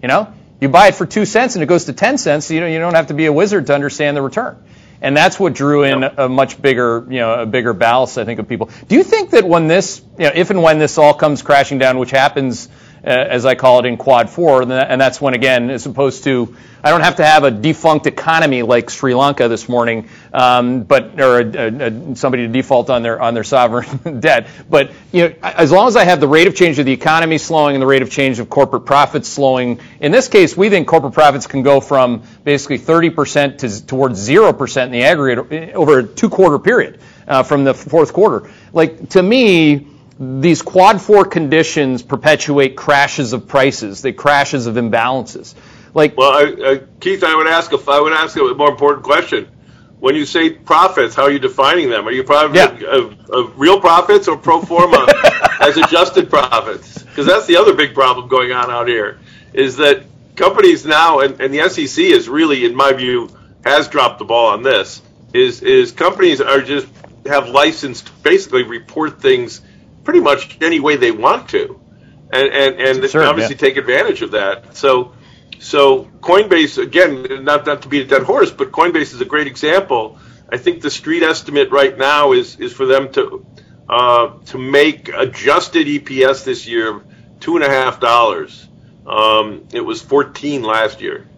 You 0.00 0.08
know, 0.08 0.32
you 0.62 0.68
buy 0.68 0.86
it 0.86 0.94
for 0.94 1.04
two 1.04 1.24
cents 1.24 1.56
and 1.56 1.62
it 1.64 1.66
goes 1.66 1.86
to 1.86 1.92
ten 1.92 2.16
cents. 2.18 2.48
You 2.48 2.60
know, 2.60 2.68
you 2.68 2.78
don't 2.78 2.94
have 2.94 3.08
to 3.08 3.14
be 3.14 3.26
a 3.26 3.32
wizard 3.32 3.66
to 3.66 3.74
understand 3.74 4.16
the 4.16 4.22
return. 4.22 4.56
And 5.00 5.16
that's 5.16 5.38
what 5.40 5.54
drew 5.54 5.82
in 5.82 6.04
a 6.04 6.28
much 6.28 6.62
bigger, 6.62 7.04
you 7.10 7.18
know, 7.18 7.42
a 7.42 7.46
bigger 7.46 7.72
ballast, 7.72 8.16
I 8.16 8.24
think, 8.24 8.38
of 8.38 8.48
people. 8.48 8.70
Do 8.86 8.94
you 8.94 9.02
think 9.02 9.30
that 9.30 9.44
when 9.44 9.66
this, 9.66 10.00
you 10.16 10.26
know, 10.26 10.30
if 10.32 10.50
and 10.50 10.62
when 10.62 10.78
this 10.78 10.98
all 10.98 11.14
comes 11.14 11.42
crashing 11.42 11.78
down, 11.78 11.98
which 11.98 12.12
happens 12.12 12.68
as 13.04 13.44
I 13.44 13.54
call 13.54 13.80
it 13.80 13.86
in 13.86 13.96
Quad 13.96 14.30
4, 14.30 14.62
and 14.62 15.00
that's 15.00 15.20
when, 15.20 15.34
again, 15.34 15.70
as 15.70 15.86
opposed 15.86 16.24
to, 16.24 16.56
I 16.84 16.90
don't 16.90 17.00
have 17.00 17.16
to 17.16 17.24
have 17.24 17.44
a 17.44 17.50
defunct 17.50 18.06
economy 18.06 18.62
like 18.62 18.90
Sri 18.90 19.14
Lanka 19.14 19.48
this 19.48 19.68
morning, 19.68 20.08
um, 20.32 20.82
but 20.82 21.20
or 21.20 21.40
a, 21.40 21.42
a, 21.42 22.16
somebody 22.16 22.46
to 22.46 22.52
default 22.52 22.90
on 22.90 23.02
their 23.02 23.20
on 23.20 23.34
their 23.34 23.44
sovereign 23.44 24.20
debt. 24.20 24.48
But 24.68 24.90
you 25.12 25.28
know, 25.28 25.34
as 25.42 25.70
long 25.70 25.86
as 25.86 25.94
I 25.94 26.04
have 26.04 26.18
the 26.18 26.26
rate 26.26 26.48
of 26.48 26.56
change 26.56 26.80
of 26.80 26.86
the 26.86 26.92
economy 26.92 27.38
slowing 27.38 27.76
and 27.76 27.82
the 27.82 27.86
rate 27.86 28.02
of 28.02 28.10
change 28.10 28.40
of 28.40 28.50
corporate 28.50 28.84
profits 28.84 29.28
slowing, 29.28 29.78
in 30.00 30.10
this 30.10 30.26
case, 30.26 30.56
we 30.56 30.70
think 30.70 30.88
corporate 30.88 31.14
profits 31.14 31.46
can 31.46 31.62
go 31.62 31.80
from 31.80 32.24
basically 32.42 32.80
30% 32.80 33.58
to 33.58 33.86
towards 33.86 34.28
0% 34.28 34.84
in 34.84 34.90
the 34.90 35.04
aggregate 35.04 35.74
over 35.74 36.00
a 36.00 36.02
two-quarter 36.04 36.58
period 36.58 36.98
uh, 37.28 37.44
from 37.44 37.62
the 37.62 37.74
fourth 37.74 38.12
quarter. 38.12 38.50
Like 38.72 39.10
to 39.10 39.22
me 39.22 39.86
these 40.18 40.62
quad 40.62 41.00
four 41.00 41.24
conditions 41.24 42.02
perpetuate 42.02 42.76
crashes 42.76 43.32
of 43.32 43.48
prices, 43.48 44.02
the 44.02 44.12
crashes 44.12 44.66
of 44.66 44.74
imbalances. 44.74 45.54
Like, 45.94 46.16
well, 46.16 46.32
I, 46.32 46.80
Keith, 47.00 47.22
I 47.22 47.34
would 47.34 47.46
ask 47.46 47.72
if 47.72 47.88
I 47.88 48.00
would 48.00 48.12
ask 48.12 48.36
a 48.36 48.54
more 48.54 48.70
important 48.70 49.04
question. 49.04 49.48
When 50.00 50.16
you 50.16 50.26
say 50.26 50.50
profits, 50.50 51.14
how 51.14 51.24
are 51.24 51.30
you 51.30 51.38
defining 51.38 51.88
them? 51.88 52.08
Are 52.08 52.12
you 52.12 52.24
profit, 52.24 52.56
yeah. 52.56 52.88
of, 52.88 53.30
of 53.30 53.58
real 53.58 53.80
profits 53.80 54.26
or 54.26 54.36
pro 54.36 54.60
forma 54.60 55.06
as 55.60 55.76
adjusted 55.76 56.28
profits? 56.28 57.02
Because 57.02 57.26
that's 57.26 57.46
the 57.46 57.56
other 57.56 57.74
big 57.74 57.94
problem 57.94 58.28
going 58.28 58.50
on 58.52 58.70
out 58.70 58.88
here. 58.88 59.20
Is 59.52 59.76
that 59.76 60.02
companies 60.34 60.84
now, 60.84 61.20
and, 61.20 61.40
and 61.40 61.54
the 61.54 61.68
SEC 61.68 62.02
is 62.02 62.28
really, 62.28 62.64
in 62.64 62.74
my 62.74 62.92
view, 62.92 63.28
has 63.64 63.86
dropped 63.88 64.18
the 64.18 64.24
ball 64.24 64.48
on 64.48 64.62
this. 64.62 65.02
Is 65.32 65.62
is 65.62 65.92
companies 65.92 66.40
are 66.40 66.60
just 66.60 66.86
have 67.26 67.48
licensed 67.48 68.22
basically 68.22 68.64
report 68.64 69.20
things 69.20 69.60
pretty 70.04 70.20
much 70.20 70.58
any 70.60 70.80
way 70.80 70.96
they 70.96 71.10
want 71.10 71.50
to, 71.50 71.80
and 72.32 72.48
and 72.48 72.80
and 72.80 73.10
sure, 73.10 73.24
obviously 73.24 73.54
yeah. 73.54 73.60
take 73.60 73.76
advantage 73.76 74.22
of 74.22 74.32
that. 74.32 74.76
So 74.76 75.14
so 75.58 76.04
Coinbase 76.20 76.82
again, 76.82 77.44
not 77.44 77.66
not 77.66 77.82
to 77.82 77.88
beat 77.88 78.02
a 78.02 78.06
dead 78.06 78.22
horse, 78.22 78.50
but 78.50 78.72
Coinbase 78.72 79.14
is 79.14 79.20
a 79.20 79.24
great 79.24 79.46
example. 79.46 80.18
I 80.48 80.58
think 80.58 80.82
the 80.82 80.90
street 80.90 81.22
estimate 81.22 81.70
right 81.70 81.96
now 81.96 82.32
is 82.32 82.58
is 82.58 82.72
for 82.72 82.86
them 82.86 83.12
to 83.12 83.46
uh, 83.88 84.38
to 84.46 84.58
make 84.58 85.08
adjusted 85.08 85.86
EPS 85.86 86.44
this 86.44 86.66
year 86.66 87.00
two 87.40 87.56
and 87.56 87.64
a 87.64 87.68
half 87.68 88.00
dollars. 88.00 88.68
Um, 89.06 89.68
it 89.72 89.80
was 89.80 90.02
fourteen 90.02 90.62
last 90.62 91.00
year, 91.00 91.28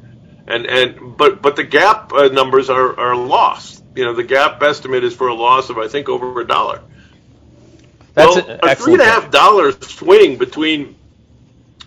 and 0.47 0.67
and 0.67 1.17
but 1.17 1.43
but 1.43 1.57
the 1.57 1.65
GAAP 1.65 2.13
uh, 2.13 2.33
numbers 2.33 2.71
are 2.71 2.99
are 2.99 3.17
lost. 3.17 3.85
You 3.95 4.05
know, 4.05 4.15
the 4.15 4.25
GAAP 4.25 4.63
estimate 4.63 5.05
is 5.05 5.15
for 5.15 5.29
a 5.29 5.35
loss 5.35 5.71
of 5.71 5.79
I 5.79 5.89
think 5.89 6.09
over 6.09 6.41
a 6.41 6.47
dollar. 6.47 6.83
That's 8.15 8.37
well, 8.37 8.59
a 8.63 8.75
three 8.75 8.95
and 8.95 9.03
a 9.03 9.07
half 9.07 9.31
dollar 9.31 9.73
swing 9.73 10.39
between 10.39 10.97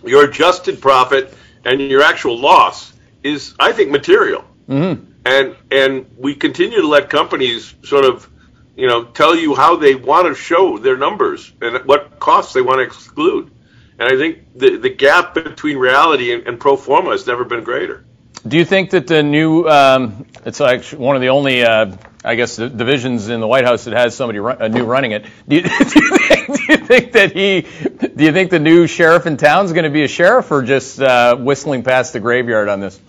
your 0.04 0.24
adjusted 0.24 0.80
profit 0.80 1.34
and 1.64 1.80
your 1.80 2.02
actual 2.02 2.38
loss 2.38 2.92
is, 3.22 3.54
I 3.58 3.72
think, 3.72 3.90
material. 3.90 4.44
Mm-hmm. 4.68 5.04
And 5.24 5.56
and 5.70 6.06
we 6.16 6.34
continue 6.34 6.80
to 6.80 6.86
let 6.86 7.10
companies 7.10 7.74
sort 7.82 8.04
of, 8.04 8.28
you 8.76 8.86
know, 8.86 9.04
tell 9.04 9.34
you 9.34 9.54
how 9.54 9.76
they 9.76 9.94
want 9.94 10.26
to 10.28 10.34
show 10.34 10.78
their 10.78 10.96
numbers 10.96 11.52
and 11.60 11.84
what 11.86 12.18
costs 12.20 12.52
they 12.52 12.62
want 12.62 12.78
to 12.78 12.82
exclude. 12.82 13.50
And 13.98 14.08
I 14.12 14.16
think 14.16 14.38
the 14.54 14.76
the 14.76 14.90
gap 14.90 15.34
between 15.34 15.76
reality 15.76 16.32
and, 16.32 16.46
and 16.46 16.60
pro 16.60 16.76
forma 16.76 17.10
has 17.10 17.26
never 17.26 17.44
been 17.44 17.64
greater. 17.64 18.04
Do 18.46 18.56
you 18.56 18.64
think 18.64 18.90
that 18.90 19.06
the 19.08 19.22
new, 19.22 19.68
um, 19.68 20.26
it's 20.46 20.60
like 20.60 20.84
one 20.86 21.16
of 21.16 21.22
the 21.22 21.30
only, 21.30 21.64
uh, 21.64 21.96
I 22.28 22.34
guess, 22.34 22.56
the 22.56 22.68
divisions 22.68 23.30
in 23.30 23.40
the 23.40 23.46
White 23.46 23.64
House 23.64 23.84
that 23.84 23.94
has 23.94 24.14
somebody 24.14 24.38
run, 24.38 24.60
uh, 24.60 24.68
new 24.68 24.84
running 24.84 25.12
it? 25.12 25.24
Do 25.48 25.56
you, 25.56 25.62
do, 25.62 25.68
you 25.68 26.18
think, 26.18 26.46
do 26.46 26.62
you, 26.68 26.76
think, 26.76 27.12
that 27.12 27.32
he, 27.32 27.62
do 27.62 28.22
you 28.22 28.32
think 28.32 28.50
the 28.50 28.58
new 28.58 28.86
sheriff 28.86 29.26
in 29.26 29.38
town 29.38 29.64
is 29.64 29.72
going 29.72 29.84
to 29.84 29.90
be 29.90 30.04
a 30.04 30.08
sheriff 30.08 30.50
or 30.50 30.62
just 30.62 31.00
uh, 31.00 31.36
whistling 31.36 31.84
past 31.84 32.12
the 32.12 32.20
graveyard 32.20 32.68
on 32.68 32.80
this? 32.80 33.00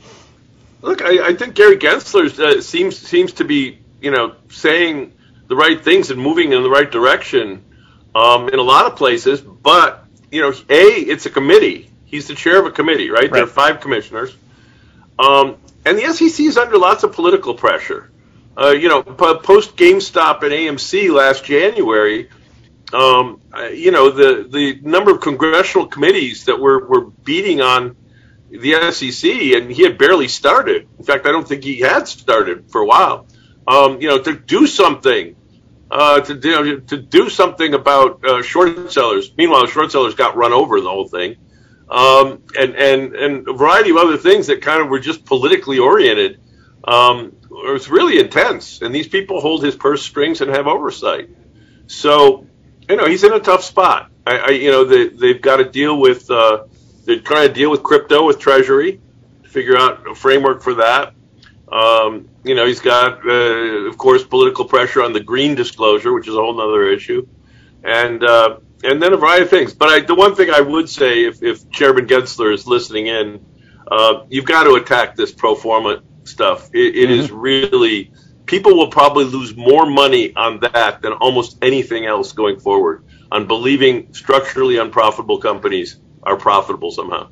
Look, 0.81 1.01
I, 1.01 1.27
I 1.27 1.33
think 1.33 1.55
Gary 1.55 1.75
Gensler 1.75 2.39
uh, 2.39 2.61
seems 2.61 2.97
seems 2.97 3.33
to 3.33 3.43
be, 3.43 3.79
you 4.01 4.11
know, 4.11 4.35
saying 4.51 5.11
the 5.49 5.55
right 5.57 5.83
things 5.83 6.11
and 6.11 6.21
moving 6.21 6.53
in 6.53 6.63
the 6.63 6.69
right 6.69 6.89
direction 6.89 7.61
um, 8.15 8.47
in 8.47 8.57
a 8.57 8.63
lot 8.63 8.85
of 8.85 8.95
places. 8.95 9.41
But 9.41 10.05
you 10.31 10.39
know, 10.41 10.53
a 10.69 10.83
it's 10.83 11.25
a 11.25 11.29
committee. 11.29 11.91
He's 12.05 12.29
the 12.29 12.35
chair 12.35 12.57
of 12.57 12.67
a 12.67 12.71
committee, 12.71 13.09
right? 13.09 13.23
right. 13.23 13.33
There 13.33 13.43
are 13.43 13.47
five 13.47 13.81
commissioners. 13.81 14.33
Um, 15.19 15.57
and 15.85 15.97
the 15.97 16.13
SEC 16.13 16.45
is 16.45 16.57
under 16.57 16.77
lots 16.77 17.03
of 17.03 17.11
political 17.11 17.53
pressure. 17.53 18.08
Uh, 18.61 18.71
you 18.71 18.89
know, 18.89 19.01
post 19.03 19.75
GameStop 19.77 20.43
and 20.43 20.51
AMC 20.51 21.13
last 21.13 21.45
January, 21.45 22.29
um, 22.91 23.41
you 23.71 23.91
know, 23.91 24.09
the, 24.09 24.47
the 24.49 24.79
number 24.81 25.11
of 25.11 25.21
congressional 25.21 25.87
committees 25.87 26.45
that 26.45 26.59
were, 26.59 26.85
were 26.85 27.05
beating 27.05 27.61
on 27.61 27.95
the 28.49 28.91
SEC, 28.91 29.31
and 29.31 29.71
he 29.71 29.83
had 29.83 29.97
barely 29.97 30.27
started. 30.27 30.87
In 30.97 31.05
fact, 31.05 31.25
I 31.25 31.31
don't 31.31 31.47
think 31.47 31.63
he 31.63 31.79
had 31.79 32.07
started 32.07 32.69
for 32.71 32.81
a 32.81 32.85
while. 32.85 33.27
Um, 33.67 34.01
you 34.01 34.07
know, 34.07 34.19
to 34.21 34.35
do 34.35 34.65
something, 34.65 35.35
uh, 35.91 36.21
to 36.21 36.33
do 36.33 36.81
to 36.81 36.97
do 36.97 37.29
something 37.29 37.75
about 37.75 38.25
uh, 38.25 38.41
short 38.41 38.91
sellers. 38.91 39.31
Meanwhile, 39.37 39.67
short 39.67 39.91
sellers 39.91 40.15
got 40.15 40.35
run 40.35 40.51
over 40.51 40.81
the 40.81 40.89
whole 40.89 41.07
thing 41.07 41.37
um, 41.89 42.43
and 42.57 42.75
and 42.75 43.15
and 43.15 43.47
a 43.47 43.53
variety 43.53 43.89
of 43.89 43.97
other 43.97 44.17
things 44.17 44.47
that 44.47 44.61
kind 44.61 44.81
of 44.81 44.89
were 44.89 44.99
just 44.99 45.25
politically 45.25 45.79
oriented. 45.79 46.39
Um, 46.83 47.35
it 47.67 47.71
was 47.71 47.89
really 47.89 48.19
intense, 48.19 48.81
and 48.81 48.93
these 48.93 49.07
people 49.07 49.41
hold 49.41 49.63
his 49.63 49.75
purse 49.75 50.03
strings 50.03 50.41
and 50.41 50.51
have 50.51 50.67
oversight. 50.67 51.29
So, 51.87 52.47
you 52.87 52.95
know, 52.95 53.05
he's 53.05 53.23
in 53.23 53.33
a 53.33 53.39
tough 53.39 53.63
spot. 53.63 54.11
I, 54.25 54.37
I 54.37 54.49
you 54.49 54.71
know, 54.71 54.83
they, 54.85 55.07
they've 55.07 55.41
got 55.41 55.57
to 55.57 55.65
deal 55.65 55.99
with 55.99 56.29
uh, 56.29 56.65
they're 57.05 57.19
trying 57.19 57.47
to 57.47 57.53
deal 57.53 57.71
with 57.71 57.81
crypto 57.83 58.25
with 58.25 58.39
Treasury, 58.39 59.01
figure 59.43 59.77
out 59.77 60.07
a 60.07 60.15
framework 60.15 60.61
for 60.61 60.75
that. 60.75 61.13
Um, 61.71 62.29
you 62.43 62.55
know, 62.55 62.65
he's 62.65 62.79
got, 62.79 63.25
uh, 63.25 63.87
of 63.89 63.97
course, 63.97 64.23
political 64.23 64.65
pressure 64.65 65.03
on 65.03 65.13
the 65.13 65.19
green 65.19 65.55
disclosure, 65.55 66.13
which 66.13 66.27
is 66.27 66.33
a 66.33 66.37
whole 66.37 66.59
other 66.59 66.87
issue, 66.87 67.27
and 67.83 68.23
uh, 68.23 68.59
and 68.83 69.01
then 69.01 69.13
a 69.13 69.17
variety 69.17 69.43
of 69.43 69.49
things. 69.49 69.73
But 69.73 69.89
I, 69.89 69.99
the 70.01 70.15
one 70.15 70.35
thing 70.35 70.49
I 70.49 70.61
would 70.61 70.89
say, 70.89 71.25
if, 71.25 71.43
if 71.43 71.69
Chairman 71.71 72.07
Gensler 72.07 72.53
is 72.53 72.65
listening 72.65 73.07
in, 73.07 73.45
uh, 73.91 74.25
you've 74.29 74.45
got 74.45 74.63
to 74.63 74.75
attack 74.75 75.15
this 75.15 75.31
pro 75.31 75.55
forma 75.55 76.01
stuff. 76.29 76.69
It, 76.73 76.95
it 76.95 77.09
mm-hmm. 77.09 77.19
is 77.19 77.31
really 77.31 78.11
people 78.45 78.75
will 78.75 78.89
probably 78.89 79.25
lose 79.25 79.55
more 79.55 79.85
money 79.89 80.35
on 80.35 80.59
that 80.59 81.01
than 81.01 81.13
almost 81.13 81.57
anything 81.61 82.05
else 82.05 82.31
going 82.31 82.59
forward 82.59 83.05
on 83.31 83.45
believing 83.45 84.11
structurally 84.13 84.77
unprofitable 84.77 85.37
companies 85.37 85.99
are 86.23 86.35
profitable 86.35 86.91
somehow. 86.91 87.29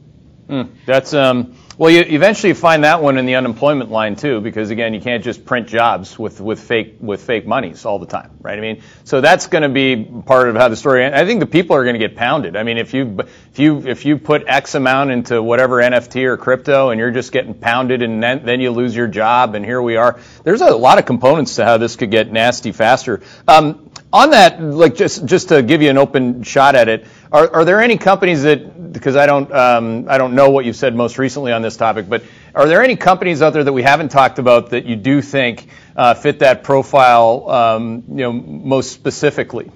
Mm, 0.48 0.70
that's 0.86 1.14
um, 1.14 1.58
Well, 1.80 1.92
you 1.92 2.02
eventually 2.02 2.54
find 2.54 2.86
that 2.86 3.04
one 3.04 3.20
in 3.20 3.28
the 3.28 3.36
unemployment 3.36 3.92
line 3.92 4.16
too, 4.16 4.42
because 4.42 4.72
again, 4.72 4.96
you 4.96 5.00
can't 5.00 5.24
just 5.24 5.46
print 5.46 5.68
jobs 5.68 6.18
with, 6.18 6.42
with 6.42 6.60
fake 6.60 6.96
with 7.00 7.22
fake 7.22 7.46
monies 7.46 7.86
all 7.86 8.00
the 8.00 8.08
time, 8.08 8.32
right? 8.42 8.58
I 8.58 8.62
mean, 8.62 8.82
so 9.04 9.22
that's 9.22 9.46
going 9.46 9.62
to 9.62 9.70
be 9.70 10.04
part 10.26 10.50
of 10.50 10.56
how 10.56 10.70
the 10.70 10.76
story. 10.76 11.06
I 11.06 11.24
think 11.28 11.40
the 11.40 11.46
people 11.46 11.76
are 11.76 11.84
going 11.84 11.94
to 11.94 12.00
get 12.00 12.16
pounded. 12.16 12.56
I 12.56 12.64
mean, 12.64 12.80
if 12.80 12.96
you 12.96 13.20
if 13.52 13.60
you 13.60 13.88
if 13.88 14.06
you 14.06 14.18
put 14.18 14.48
X 14.48 14.74
amount 14.74 15.12
into 15.12 15.44
whatever 15.44 15.76
NFT 15.76 16.24
or 16.24 16.36
crypto, 16.36 16.90
and 16.90 16.98
you're 16.98 17.12
just 17.12 17.32
getting 17.32 17.54
pounded, 17.54 18.02
and 18.02 18.24
then, 18.24 18.44
then 18.44 18.60
you 18.60 18.72
lose 18.72 18.96
your 18.96 19.08
job, 19.08 19.54
and 19.54 19.64
here 19.64 19.80
we 19.80 19.98
are. 19.98 20.20
There's 20.44 20.62
a 20.62 20.76
lot 20.76 20.98
of 20.98 21.06
components 21.06 21.58
to 21.58 21.66
how 21.66 21.78
this 21.78 21.96
could 21.96 22.10
get 22.10 22.32
nasty 22.32 22.72
faster. 22.72 23.22
Um, 23.48 23.92
on 24.12 24.32
that, 24.32 24.62
like 24.62 24.96
just 24.96 25.26
just 25.26 25.50
to 25.50 25.62
give 25.62 25.82
you 25.82 25.92
an 25.92 25.98
open 25.98 26.42
shot 26.42 26.74
at 26.74 26.90
it, 26.90 27.06
are, 27.32 27.54
are 27.56 27.66
there 27.66 27.82
any 27.82 27.98
companies 27.98 28.44
that 28.44 28.94
because 28.94 29.16
I 29.16 29.26
don't 29.26 29.52
um, 29.52 30.06
I 30.08 30.18
don't 30.18 30.34
know 30.34 30.50
what 30.50 30.66
you've 30.66 30.76
said 30.76 30.96
most 30.96 31.18
recently 31.18 31.52
on 31.52 31.62
this 31.62 31.76
topic, 31.76 32.08
but 32.08 32.24
are 32.56 32.68
there 32.68 32.82
any 32.82 32.96
companies 32.96 33.42
out 33.42 33.54
there 33.54 33.64
that 33.64 33.74
we 33.74 33.84
haven't 33.84 34.10
talked 34.10 34.40
about 34.40 34.70
that 34.72 34.86
you 34.86 34.96
do 34.96 35.22
think 35.22 35.68
uh, 35.96 36.14
fit 36.14 36.40
that 36.40 36.64
profile, 36.64 37.50
um, 37.50 38.04
you 38.10 38.16
know, 38.18 38.32
most 38.32 38.92
specifically? 38.92 39.72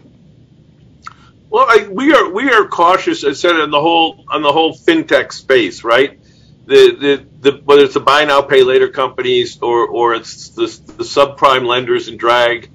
Well, 1.50 1.66
I, 1.68 1.88
we 1.92 2.14
are 2.14 2.32
we 2.32 2.50
are 2.50 2.68
cautious, 2.68 3.26
I 3.26 3.34
said, 3.34 3.60
on 3.60 3.72
the 3.72 3.82
whole 3.82 4.24
on 4.30 4.42
the 4.42 4.52
whole 4.52 4.74
fintech 4.74 5.34
space, 5.34 5.84
right? 5.84 6.18
The, 6.66 7.26
the, 7.42 7.52
the 7.52 7.62
whether 7.66 7.84
it's 7.84 7.96
the 7.96 8.00
buy 8.00 8.24
now 8.24 8.42
pay 8.42 8.64
later 8.64 8.88
companies 8.88 9.62
or 9.62 9.86
or 9.88 10.16
it's 10.16 10.50
the, 10.50 10.68
the 10.94 11.04
subprime 11.04 11.66
lenders 11.66 12.08
and 12.08 12.18
drag. 12.18 12.70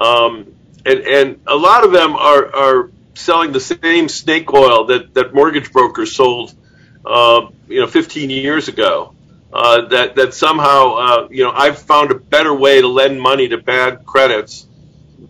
Um, 0.00 0.54
and 0.86 1.00
and 1.00 1.40
a 1.46 1.56
lot 1.56 1.84
of 1.84 1.92
them 1.92 2.16
are 2.16 2.54
are 2.54 2.90
selling 3.14 3.52
the 3.52 3.60
same 3.60 4.08
snake 4.08 4.52
oil 4.52 4.86
that 4.86 5.14
that 5.14 5.34
mortgage 5.34 5.72
brokers 5.72 6.14
sold, 6.14 6.54
uh, 7.04 7.48
you 7.68 7.80
know, 7.80 7.86
15 7.86 8.30
years 8.30 8.68
ago. 8.68 9.14
Uh, 9.52 9.86
that 9.86 10.16
that 10.16 10.34
somehow, 10.34 10.94
uh, 10.94 11.28
you 11.30 11.44
know, 11.44 11.52
I've 11.52 11.78
found 11.78 12.10
a 12.10 12.16
better 12.16 12.52
way 12.52 12.80
to 12.80 12.88
lend 12.88 13.20
money 13.22 13.48
to 13.48 13.58
bad 13.58 14.04
credits 14.04 14.66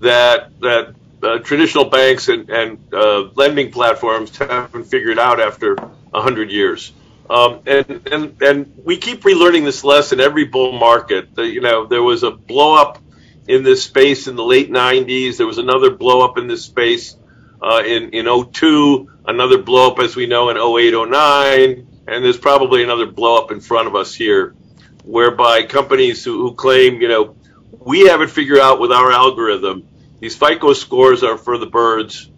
that 0.01 0.59
that 0.61 0.95
uh, 1.23 1.39
traditional 1.39 1.87
banks 1.87 2.29
and, 2.29 2.49
and 2.51 2.79
uh, 2.93 3.29
lending 3.35 3.71
platforms 3.71 4.37
haven't 4.37 4.85
figured 4.85 5.19
out 5.19 5.41
after 5.41 5.75
100 5.75 6.51
years. 6.51 6.93
Um, 7.29 7.61
and, 7.67 8.07
and, 8.13 8.43
and 8.43 8.83
we 8.85 8.99
keep 8.99 9.23
relearning 9.23 9.65
this 9.65 9.83
lesson 9.83 10.21
every 10.21 10.45
bull 10.45 10.73
market. 10.73 11.35
The, 11.35 11.47
you 11.47 11.63
know, 11.63 11.87
there 11.87 12.03
was 12.03 12.23
a 12.23 12.31
blow 12.31 12.75
up 12.75 12.99
in 13.49 13.63
this 13.63 13.83
space 13.83 14.29
in 14.29 14.37
the 14.37 14.45
late 14.45 14.71
90s. 14.71 15.39
There 15.39 15.47
was 15.47 15.59
another 15.59 15.91
blow 15.91 16.21
up 16.21 16.37
in 16.37 16.47
this 16.47 16.65
space 16.65 17.17
uh, 17.65 17.83
in 17.85 18.11
in 18.11 18.27
02, 18.27 19.11
another 19.27 19.59
blow 19.59 19.91
up 19.91 19.99
as 19.99 20.15
we 20.15 20.27
know 20.27 20.51
in 20.51 20.57
08, 20.59 21.09
09, 21.09 21.87
and 22.07 22.25
there's 22.25 22.39
probably 22.39 22.83
another 22.83 23.07
blow 23.07 23.43
up 23.43 23.51
in 23.51 23.61
front 23.61 23.89
of 23.89 23.95
us 23.95 24.15
here, 24.15 24.55
whereby 25.05 25.63
companies 25.63 26.23
who, 26.25 26.43
who 26.43 26.55
claim 26.55 27.01
you 27.01 27.09
know 27.09 27.37
we 27.71 28.07
haven't 28.07 28.31
figured 28.31 28.59
out 28.59 28.81
with 28.81 28.93
our 28.93 29.11
algorithm 29.11 29.89
these 30.21 30.37
FICO 30.37 30.73
scores 30.75 31.23
are 31.23 31.37
for 31.37 31.59
the 31.59 31.67
birds. 31.67 32.31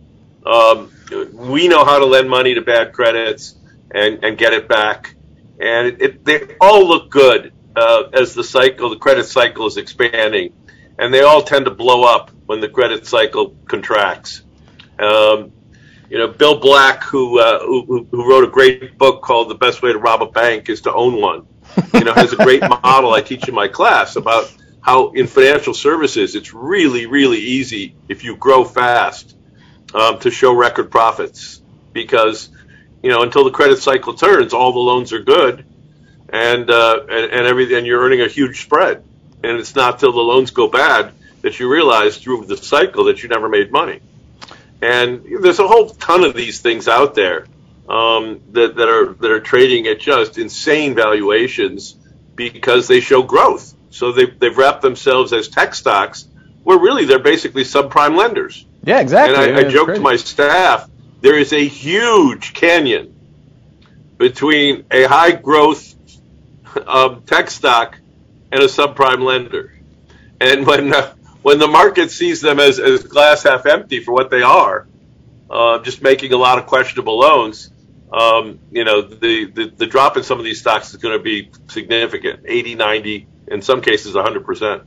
Um, 0.44 0.90
we 1.32 1.68
know 1.68 1.84
how 1.84 1.98
to 1.98 2.06
lend 2.06 2.30
money 2.30 2.54
to 2.54 2.62
bad 2.62 2.92
credits 2.92 3.54
and, 3.90 4.24
and 4.24 4.38
get 4.38 4.52
it 4.52 4.68
back, 4.68 5.14
and 5.60 5.88
it, 5.88 6.02
it, 6.02 6.24
they 6.24 6.56
all 6.60 6.86
look 6.86 7.10
good 7.10 7.52
uh, 7.74 8.04
as 8.12 8.34
the 8.34 8.44
cycle, 8.44 8.90
the 8.90 8.96
credit 8.96 9.26
cycle 9.26 9.66
is 9.66 9.76
expanding 9.76 10.52
and 10.98 11.12
they 11.12 11.20
all 11.20 11.42
tend 11.42 11.66
to 11.66 11.70
blow 11.70 12.04
up 12.04 12.30
when 12.46 12.60
the 12.60 12.68
credit 12.68 13.06
cycle 13.06 13.54
contracts. 13.68 14.42
Um, 14.98 15.52
you 16.08 16.18
know, 16.18 16.28
Bill 16.28 16.58
Black, 16.58 17.02
who, 17.02 17.40
uh, 17.40 17.60
who, 17.60 18.06
who 18.10 18.30
wrote 18.30 18.44
a 18.44 18.50
great 18.50 18.96
book 18.96 19.22
called 19.22 19.48
"The 19.48 19.54
Best 19.54 19.82
Way 19.82 19.92
to 19.92 19.98
Rob 19.98 20.22
a 20.22 20.26
Bank 20.26 20.68
Is 20.68 20.82
to 20.82 20.92
Own 20.92 21.20
One," 21.20 21.46
you 21.94 22.04
know, 22.04 22.14
has 22.14 22.32
a 22.32 22.36
great 22.36 22.62
model 22.82 23.12
I 23.12 23.22
teach 23.22 23.48
in 23.48 23.54
my 23.54 23.68
class 23.68 24.16
about 24.16 24.52
how 24.80 25.10
in 25.10 25.26
financial 25.26 25.74
services 25.74 26.36
it's 26.36 26.54
really, 26.54 27.06
really 27.06 27.38
easy 27.38 27.96
if 28.08 28.22
you 28.22 28.36
grow 28.36 28.64
fast 28.64 29.36
um, 29.94 30.18
to 30.20 30.30
show 30.30 30.54
record 30.54 30.90
profits. 30.90 31.60
Because 31.92 32.50
you 33.02 33.10
know 33.10 33.22
until 33.22 33.44
the 33.44 33.50
credit 33.50 33.78
cycle 33.78 34.14
turns, 34.14 34.52
all 34.52 34.72
the 34.72 34.78
loans 34.78 35.12
are 35.12 35.22
good, 35.22 35.64
and 36.28 36.70
uh, 36.70 37.00
and, 37.10 37.32
and 37.32 37.46
everything, 37.46 37.78
and 37.78 37.86
you're 37.86 38.00
earning 38.00 38.20
a 38.20 38.28
huge 38.28 38.62
spread. 38.62 39.02
And 39.42 39.58
it's 39.58 39.74
not 39.74 39.98
till 39.98 40.12
the 40.12 40.20
loans 40.20 40.50
go 40.50 40.68
bad 40.68 41.12
that 41.42 41.58
you 41.58 41.70
realize 41.70 42.18
through 42.18 42.46
the 42.46 42.56
cycle 42.56 43.04
that 43.04 43.22
you 43.22 43.28
never 43.28 43.48
made 43.48 43.70
money. 43.70 44.00
And 44.82 45.24
there's 45.40 45.58
a 45.58 45.66
whole 45.66 45.90
ton 45.90 46.24
of 46.24 46.34
these 46.34 46.60
things 46.60 46.88
out 46.88 47.14
there 47.14 47.46
um, 47.88 48.40
that, 48.52 48.76
that 48.76 48.88
are 48.88 49.14
that 49.14 49.30
are 49.30 49.40
trading 49.40 49.86
at 49.86 50.00
just 50.00 50.38
insane 50.38 50.94
valuations 50.94 51.96
because 52.34 52.86
they 52.86 53.00
show 53.00 53.22
growth. 53.22 53.74
So 53.90 54.12
they've, 54.12 54.38
they've 54.38 54.56
wrapped 54.56 54.82
themselves 54.82 55.32
as 55.32 55.48
tech 55.48 55.74
stocks, 55.74 56.28
where 56.64 56.78
really 56.78 57.06
they're 57.06 57.18
basically 57.18 57.64
subprime 57.64 58.16
lenders. 58.16 58.66
Yeah, 58.84 59.00
exactly. 59.00 59.48
And 59.48 59.56
I, 59.56 59.60
I 59.60 59.70
joke 59.70 59.88
to 59.94 60.00
my 60.00 60.16
staff, 60.16 60.88
there 61.22 61.38
is 61.38 61.52
a 61.52 61.66
huge 61.66 62.52
canyon 62.52 63.14
between 64.18 64.84
a 64.90 65.04
high 65.04 65.32
growth 65.32 65.94
um, 66.86 67.22
tech 67.22 67.50
stock 67.50 67.98
and 68.52 68.62
a 68.62 68.66
subprime 68.66 69.22
lender. 69.22 69.72
And 70.40 70.66
when 70.66 70.92
uh, 70.92 71.14
when 71.46 71.60
the 71.60 71.68
market 71.68 72.10
sees 72.10 72.40
them 72.40 72.58
as, 72.58 72.80
as 72.80 73.04
glass 73.04 73.44
half 73.44 73.66
empty 73.66 74.00
for 74.00 74.10
what 74.10 74.30
they 74.30 74.42
are, 74.42 74.88
uh, 75.48 75.78
just 75.78 76.02
making 76.02 76.32
a 76.32 76.36
lot 76.36 76.58
of 76.58 76.66
questionable 76.66 77.20
loans, 77.20 77.70
um, 78.12 78.58
you 78.72 78.82
know, 78.82 79.00
the, 79.02 79.44
the, 79.44 79.68
the 79.76 79.86
drop 79.86 80.16
in 80.16 80.24
some 80.24 80.40
of 80.40 80.44
these 80.44 80.58
stocks 80.58 80.90
is 80.90 80.96
going 80.96 81.16
to 81.16 81.22
be 81.22 81.52
significant 81.68 82.40
80, 82.46 82.74
90, 82.74 83.28
in 83.46 83.62
some 83.62 83.80
cases 83.80 84.16
100%. 84.16 84.84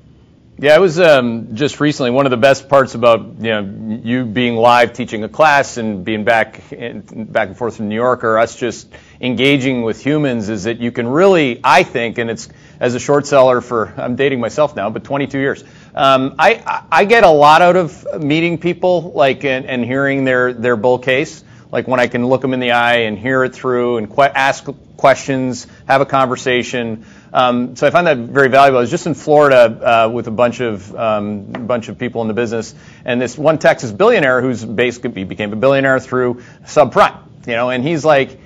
Yeah, 0.61 0.75
it 0.75 0.81
was 0.81 0.99
um, 0.99 1.55
just 1.55 1.79
recently 1.79 2.11
one 2.11 2.25
of 2.25 2.31
the 2.31 2.37
best 2.37 2.67
parts 2.67 2.93
about 2.93 3.21
you 3.39 3.49
know 3.49 4.01
you 4.03 4.25
being 4.25 4.57
live 4.57 4.91
teaching 4.91 5.23
a 5.23 5.29
class 5.29 5.77
and 5.77 6.03
being 6.03 6.25
back 6.25 6.73
in, 6.73 6.99
back 7.31 7.47
and 7.47 7.57
forth 7.57 7.77
from 7.77 7.87
New 7.87 7.95
York 7.95 8.25
or 8.25 8.37
us 8.37 8.57
just 8.57 8.93
engaging 9.21 9.83
with 9.83 10.03
humans 10.05 10.49
is 10.49 10.65
that 10.65 10.79
you 10.79 10.91
can 10.91 11.07
really 11.07 11.61
I 11.63 11.83
think 11.83 12.17
and 12.17 12.29
it's 12.29 12.49
as 12.77 12.93
a 12.93 12.99
short 12.99 13.25
seller 13.25 13.61
for 13.61 13.93
I'm 13.95 14.17
dating 14.17 14.41
myself 14.41 14.75
now 14.75 14.89
but 14.89 15.05
22 15.05 15.39
years 15.39 15.63
um, 15.95 16.35
I 16.37 16.83
I 16.91 17.05
get 17.05 17.23
a 17.23 17.29
lot 17.29 17.61
out 17.61 17.77
of 17.77 18.21
meeting 18.21 18.57
people 18.57 19.13
like 19.13 19.45
and, 19.45 19.65
and 19.65 19.85
hearing 19.85 20.25
their 20.25 20.51
their 20.51 20.75
bull 20.75 20.99
case 20.99 21.41
like 21.71 21.87
when 21.87 22.01
I 22.01 22.07
can 22.07 22.25
look 22.27 22.41
them 22.41 22.53
in 22.53 22.59
the 22.59 22.71
eye 22.71 23.01
and 23.01 23.17
hear 23.17 23.43
it 23.43 23.53
through 23.53 23.97
and 23.97 24.13
que- 24.13 24.23
ask 24.23 24.65
questions, 24.97 25.67
have 25.87 26.01
a 26.01 26.05
conversation. 26.05 27.05
Um, 27.31 27.75
so 27.75 27.85
I 27.85 27.91
find 27.91 28.07
that 28.07 28.17
very 28.17 28.47
valuable. 28.47 28.79
I 28.79 28.81
was 28.81 28.89
just 28.89 29.05
in 29.05 29.13
Florida 29.13 30.05
uh, 30.05 30.09
with 30.09 30.27
a 30.27 30.31
bunch 30.31 30.61
of 30.61 30.95
um, 30.95 31.43
bunch 31.67 31.89
of 31.89 31.97
people 31.97 32.21
in 32.21 32.27
the 32.27 32.33
business, 32.33 32.73
and 33.05 33.21
this 33.21 33.37
one 33.37 33.59
Texas 33.59 33.91
billionaire 33.91 34.41
who's 34.41 34.63
basically 34.65 35.23
became 35.23 35.53
a 35.53 35.55
billionaire 35.55 35.99
through 35.99 36.41
subprime, 36.63 37.19
you 37.45 37.53
know, 37.53 37.69
and 37.69 37.83
he's 37.83 38.03
like, 38.03 38.39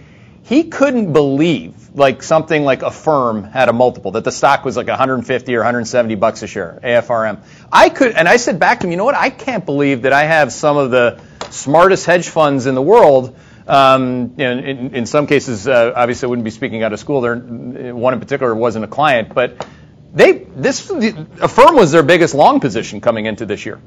he 0.43 0.65
couldn't 0.65 1.13
believe 1.13 1.75
like 1.95 2.23
something 2.23 2.63
like 2.63 2.81
Affirm 2.81 3.43
had 3.43 3.69
a 3.69 3.73
multiple 3.73 4.11
that 4.11 4.23
the 4.23 4.31
stock 4.31 4.65
was 4.65 4.75
like 4.75 4.87
150 4.87 5.55
or 5.55 5.59
170 5.59 6.15
bucks 6.15 6.43
a 6.43 6.47
share, 6.47 6.79
AFRM. 6.83 7.39
I 7.71 7.89
could, 7.89 8.13
and 8.13 8.27
I 8.27 8.37
said 8.37 8.59
back 8.59 8.79
to 8.79 8.87
him, 8.87 8.91
you 8.91 8.97
know 8.97 9.05
what? 9.05 9.15
I 9.15 9.29
can't 9.29 9.65
believe 9.65 10.03
that 10.03 10.13
I 10.13 10.23
have 10.23 10.51
some 10.51 10.77
of 10.77 10.91
the 10.91 11.21
smartest 11.51 12.05
hedge 12.05 12.27
funds 12.29 12.65
in 12.65 12.75
the 12.75 12.81
world. 12.81 13.37
Um, 13.67 14.33
you 14.37 14.43
know, 14.43 14.51
in, 14.51 14.95
in, 14.95 15.05
some 15.05 15.25
cases, 15.25 15.67
uh, 15.67 15.93
obviously, 15.95 16.27
I 16.27 16.29
wouldn't 16.29 16.43
be 16.43 16.51
speaking 16.51 16.83
out 16.83 16.91
of 16.91 16.99
school. 16.99 17.21
There, 17.21 17.35
one 17.37 18.13
in 18.13 18.19
particular 18.19 18.53
wasn't 18.53 18.85
a 18.85 18.87
client, 18.89 19.33
but 19.33 19.65
they 20.13 20.33
this 20.33 20.89
Affirm 20.89 21.75
was 21.75 21.91
their 21.91 22.03
biggest 22.03 22.35
long 22.35 22.59
position 22.59 22.99
coming 22.99 23.25
into 23.25 23.45
this 23.45 23.65
year, 23.65 23.79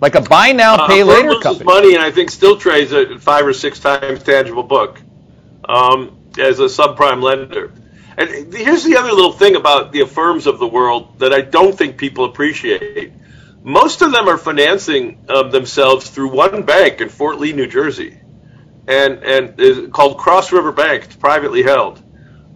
like 0.00 0.14
a 0.14 0.20
buy 0.20 0.52
now, 0.52 0.86
pay 0.86 1.02
uh, 1.02 1.06
later 1.06 1.40
company. 1.40 1.64
money, 1.64 1.94
and 1.94 2.02
I 2.02 2.10
think 2.10 2.30
still 2.30 2.58
trades 2.58 2.92
at 2.92 3.20
five 3.20 3.46
or 3.46 3.54
six 3.54 3.80
times 3.80 4.22
tangible 4.22 4.62
book 4.62 5.00
um, 5.66 6.16
as 6.38 6.60
a 6.60 6.64
subprime 6.64 7.22
lender. 7.22 7.72
And 8.18 8.52
here's 8.52 8.84
the 8.84 8.98
other 8.98 9.12
little 9.12 9.32
thing 9.32 9.56
about 9.56 9.92
the 9.92 10.02
Affirms 10.02 10.46
of 10.46 10.58
the 10.58 10.68
world 10.68 11.18
that 11.20 11.32
I 11.32 11.40
don't 11.40 11.76
think 11.76 11.96
people 11.96 12.26
appreciate 12.26 13.12
most 13.62 14.02
of 14.02 14.12
them 14.12 14.28
are 14.28 14.38
financing 14.38 15.24
um, 15.28 15.50
themselves 15.50 16.10
through 16.10 16.30
one 16.30 16.62
bank 16.62 17.00
in 17.00 17.08
Fort 17.08 17.38
Lee, 17.38 17.52
New 17.52 17.66
Jersey, 17.66 18.18
and 18.86 19.22
and 19.22 19.60
is 19.60 19.90
called 19.90 20.18
Cross 20.18 20.52
River 20.52 20.72
Bank. 20.72 21.04
It's 21.04 21.16
privately 21.16 21.62
held. 21.62 22.02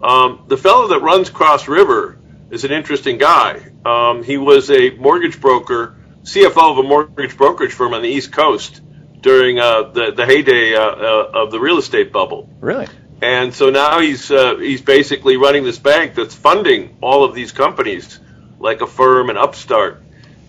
Um, 0.02 0.44
the 0.48 0.56
fellow 0.56 0.88
that 0.88 1.00
runs 1.00 1.30
Cross 1.30 1.68
River 1.68 2.18
is 2.50 2.64
an 2.64 2.72
interesting 2.72 3.18
guy. 3.18 3.70
Um, 3.84 4.22
he 4.22 4.36
was 4.36 4.70
a 4.70 4.90
mortgage 4.90 5.40
broker, 5.40 5.96
CFO 6.22 6.72
of 6.72 6.78
a 6.78 6.82
mortgage 6.82 7.36
brokerage 7.36 7.72
firm 7.72 7.94
on 7.94 8.02
the 8.02 8.08
East 8.08 8.32
Coast 8.32 8.80
during 9.20 9.58
uh, 9.58 9.90
the 9.90 10.12
the 10.12 10.26
heyday 10.26 10.74
uh, 10.74 10.80
uh, 10.80 11.30
of 11.34 11.50
the 11.50 11.60
real 11.60 11.78
estate 11.78 12.12
bubble. 12.12 12.48
Really. 12.60 12.86
And 13.22 13.54
so 13.54 13.70
now 13.70 14.00
he's 14.00 14.30
uh, 14.30 14.56
he's 14.56 14.82
basically 14.82 15.36
running 15.36 15.64
this 15.64 15.78
bank 15.78 16.14
that's 16.14 16.34
funding 16.34 16.98
all 17.00 17.24
of 17.24 17.34
these 17.34 17.52
companies, 17.52 18.20
like 18.58 18.82
Affirm 18.82 19.30
and 19.30 19.38
Upstart 19.38 20.02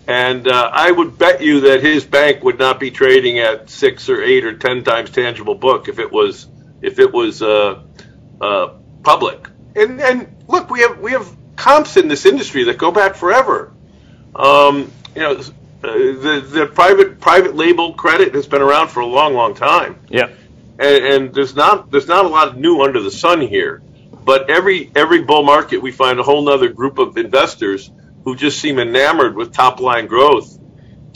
and 0.08 0.48
uh, 0.48 0.70
I 0.72 0.90
would 0.90 1.18
bet 1.18 1.42
you 1.42 1.60
that 1.60 1.82
his 1.82 2.04
bank 2.06 2.42
would 2.42 2.58
not 2.58 2.80
be 2.80 2.90
trading 2.90 3.40
at 3.40 3.68
six 3.68 4.08
or 4.08 4.22
eight 4.22 4.46
or 4.46 4.56
ten 4.56 4.82
times 4.82 5.10
tangible 5.10 5.54
book 5.54 5.86
if 5.88 5.98
it 5.98 6.10
was 6.10 6.48
if 6.80 6.98
it 6.98 7.12
was 7.12 7.42
uh, 7.42 7.82
uh, 8.40 8.68
public. 9.02 9.48
and 9.76 10.00
and 10.00 10.34
look, 10.48 10.70
we 10.70 10.80
have 10.80 10.98
we 10.98 11.12
have 11.12 11.30
comps 11.56 11.98
in 11.98 12.08
this 12.08 12.24
industry 12.24 12.64
that 12.64 12.78
go 12.78 12.90
back 12.90 13.16
forever. 13.16 13.70
Um, 14.34 14.90
you 15.14 15.20
know, 15.20 15.32
uh, 15.32 15.42
the 15.82 16.46
the 16.48 16.66
private 16.66 17.20
private 17.20 17.54
label 17.54 17.92
credit 17.92 18.34
has 18.34 18.46
been 18.46 18.62
around 18.62 18.88
for 18.88 19.00
a 19.00 19.06
long, 19.06 19.34
long 19.34 19.54
time. 19.54 20.00
Yeah. 20.08 20.30
And, 20.78 21.04
and 21.04 21.34
there's 21.34 21.54
not 21.54 21.90
there's 21.90 22.08
not 22.08 22.24
a 22.24 22.28
lot 22.28 22.56
new 22.56 22.80
under 22.82 23.02
the 23.02 23.10
sun 23.10 23.42
here. 23.42 23.82
But 24.24 24.48
every 24.48 24.90
every 24.94 25.22
bull 25.22 25.42
market, 25.42 25.82
we 25.82 25.92
find 25.92 26.18
a 26.18 26.22
whole 26.22 26.48
other 26.48 26.68
group 26.68 26.98
of 26.98 27.18
investors 27.18 27.90
who 28.28 28.36
just 28.36 28.60
seem 28.60 28.78
enamored 28.78 29.34
with 29.34 29.54
top 29.54 29.80
line 29.80 30.06
growth 30.06 30.58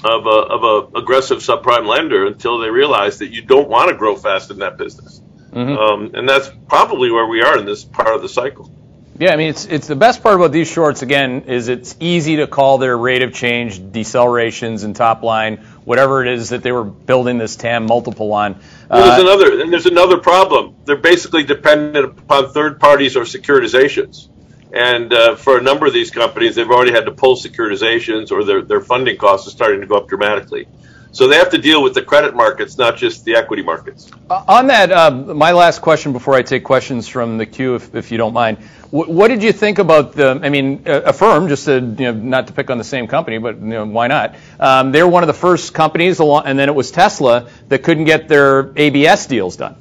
of 0.03 0.27
a 0.27 0.31
of 0.31 0.65
a 0.65 0.99
aggressive 0.99 1.41
subprime 1.41 1.87
lender 1.87 2.27
until 2.27 2.59
they 2.59 2.71
realize 2.71 3.19
that 3.19 3.29
you 3.29 3.43
don't 3.43 3.69
want 3.69 3.91
to 3.91 3.95
grow 3.95 4.17
fast 4.17 4.51
in 4.51 4.61
that 4.61 4.79
business. 4.79 5.21
Mm-hmm. 5.51 5.77
Um, 5.77 6.15
and 6.15 6.27
that's 6.27 6.51
probably 6.69 7.11
where 7.11 7.27
we 7.27 7.43
are 7.43 7.59
in 7.59 7.67
this 7.67 7.85
part 7.85 8.15
of 8.15 8.23
the 8.23 8.31
cycle. 8.31 8.71
Yeah, 9.19 9.35
I 9.35 9.37
mean, 9.37 9.51
it's 9.51 9.67
it's 9.67 9.87
the 9.87 9.95
best 9.95 10.23
part 10.23 10.37
about 10.37 10.53
these 10.53 10.69
shorts 10.69 11.03
again 11.03 11.43
is 11.43 11.69
it's 11.69 11.95
easy 12.01 12.37
to 12.37 12.47
call 12.47 12.79
their 12.79 12.97
rate 12.97 13.23
of 13.23 13.35
change 13.35 13.79
decelerations 13.79 14.83
and 14.85 14.97
top 14.97 15.23
line, 15.23 15.59
whatever 15.85 16.25
it 16.25 16.33
is 16.33 16.49
that 16.49 16.63
they 16.63 16.73
were 16.73 16.85
building 16.85 17.37
this 17.37 17.57
TAM 17.57 17.85
multiple 17.85 18.33
on. 18.33 18.59
Well, 18.89 19.07
there's 19.07 19.19
uh, 19.19 19.23
another 19.23 19.61
and 19.61 19.71
there's 19.71 19.85
another 19.85 20.17
problem. 20.17 20.77
They're 20.87 20.97
basically 20.97 21.45
dependent 21.45 22.07
upon 22.07 22.55
third 22.55 22.81
parties 22.81 23.15
or 23.15 23.25
securitizations. 23.25 24.31
And 24.73 25.12
uh, 25.12 25.37
for 25.37 25.59
a 25.59 25.62
number 25.62 25.87
of 25.87 25.93
these 25.93 26.11
companies, 26.11 26.55
they've 26.55 26.70
already 26.70 26.93
had 26.93 27.05
to 27.05 27.12
pull 27.12 27.37
securitizations 27.37 28.33
or 28.33 28.43
their, 28.43 28.62
their 28.62 28.81
funding 28.81 29.18
costs 29.18 29.47
are 29.47 29.51
starting 29.51 29.81
to 29.83 29.87
go 29.87 29.97
up 29.97 30.09
dramatically. 30.09 30.66
So 31.14 31.29
they 31.29 31.37
have 31.37 31.51
to 31.51 31.59
deal 31.59 31.83
with 31.83 31.93
the 31.93 32.01
credit 32.01 32.35
markets, 32.35 32.79
not 32.79 32.97
just 32.97 33.27
the 33.27 33.35
equity 33.35 33.62
markets. 33.62 34.11
Uh, 34.31 34.45
on 34.49 34.68
that, 34.68 34.91
uh, 34.91 35.11
my 35.11 35.53
last 35.53 35.83
question 35.83 36.14
before 36.14 36.35
I 36.35 36.41
take 36.41 36.64
questions 36.64 37.07
from 37.07 37.37
the 37.37 37.45
queue, 37.45 37.75
if, 37.75 37.95
if 37.95 38.11
you 38.11 38.16
don't 38.16 38.33
mind. 38.33 38.57
What 38.91 39.29
did 39.29 39.43
you 39.43 39.53
think 39.53 39.79
about 39.79 40.14
the, 40.14 40.41
I 40.43 40.49
mean, 40.49 40.83
Affirm, 40.87 41.49
just 41.49 41.66
to, 41.66 41.75
you 41.75 41.81
know, 41.81 42.12
not 42.12 42.47
to 42.47 42.55
pick 42.55 42.70
on 42.70 42.79
the 42.79 42.85
same 42.85 43.09
company, 43.09 43.39
but 43.39 43.57
you 43.59 43.66
know, 43.66 43.85
why 43.87 44.07
not? 44.07 44.37
Um, 44.59 44.91
they're 44.93 45.09
one 45.09 45.23
of 45.23 45.27
the 45.27 45.35
first 45.35 45.75
companies, 45.75 46.18
along, 46.18 46.45
and 46.47 46.59
then 46.59 46.70
it 46.70 46.75
was 46.75 46.91
Tesla, 46.91 47.49
that 47.68 47.83
couldn't 47.83 48.05
get 48.05 48.29
their 48.29 48.73
ABS 48.77 49.27
deals 49.27 49.57
done. 49.57 49.77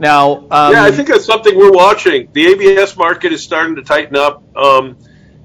Now, 0.00 0.38
um, 0.50 0.72
yeah, 0.72 0.82
I 0.82 0.92
think 0.92 1.08
that's 1.08 1.26
something 1.26 1.54
we're 1.54 1.72
watching. 1.72 2.30
The 2.32 2.46
ABS 2.46 2.96
market 2.96 3.34
is 3.34 3.42
starting 3.42 3.76
to 3.76 3.82
tighten 3.82 4.16
up 4.16 4.42
um, 4.56 4.96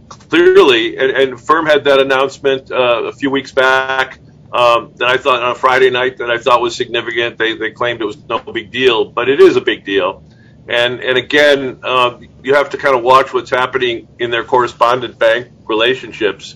clearly, 0.08 0.98
and, 0.98 1.12
and, 1.12 1.42
Firm 1.42 1.66
had 1.66 1.84
that 1.84 2.00
announcement 2.00 2.72
uh, 2.72 3.04
a 3.04 3.12
few 3.12 3.30
weeks 3.30 3.52
back 3.52 4.18
um, 4.54 4.94
that 4.96 5.10
I 5.10 5.18
thought 5.18 5.44
on 5.44 5.52
a 5.52 5.56
Friday 5.56 5.90
night 5.90 6.20
that 6.20 6.32
I 6.32 6.38
thought 6.38 6.62
was 6.62 6.74
significant. 6.74 7.38
They, 7.38 7.58
they 7.58 7.72
claimed 7.72 8.00
it 8.00 8.06
was 8.06 8.18
no 8.30 8.40
big 8.40 8.72
deal, 8.72 9.04
but 9.04 9.28
it 9.28 9.42
is 9.42 9.58
a 9.58 9.62
big 9.62 9.84
deal. 9.84 10.24
And 10.70 11.02
and 11.02 11.18
again, 11.18 11.80
uh, 11.84 12.22
you 12.42 12.56
have 12.56 12.70
to 12.70 12.78
kind 12.78 12.96
of 12.96 13.04
watch 13.04 13.34
what's 13.34 13.50
happening 13.50 14.08
in 14.20 14.32
their 14.32 14.46
correspondent 14.46 15.20
bank 15.20 15.50
relationships. 15.68 16.56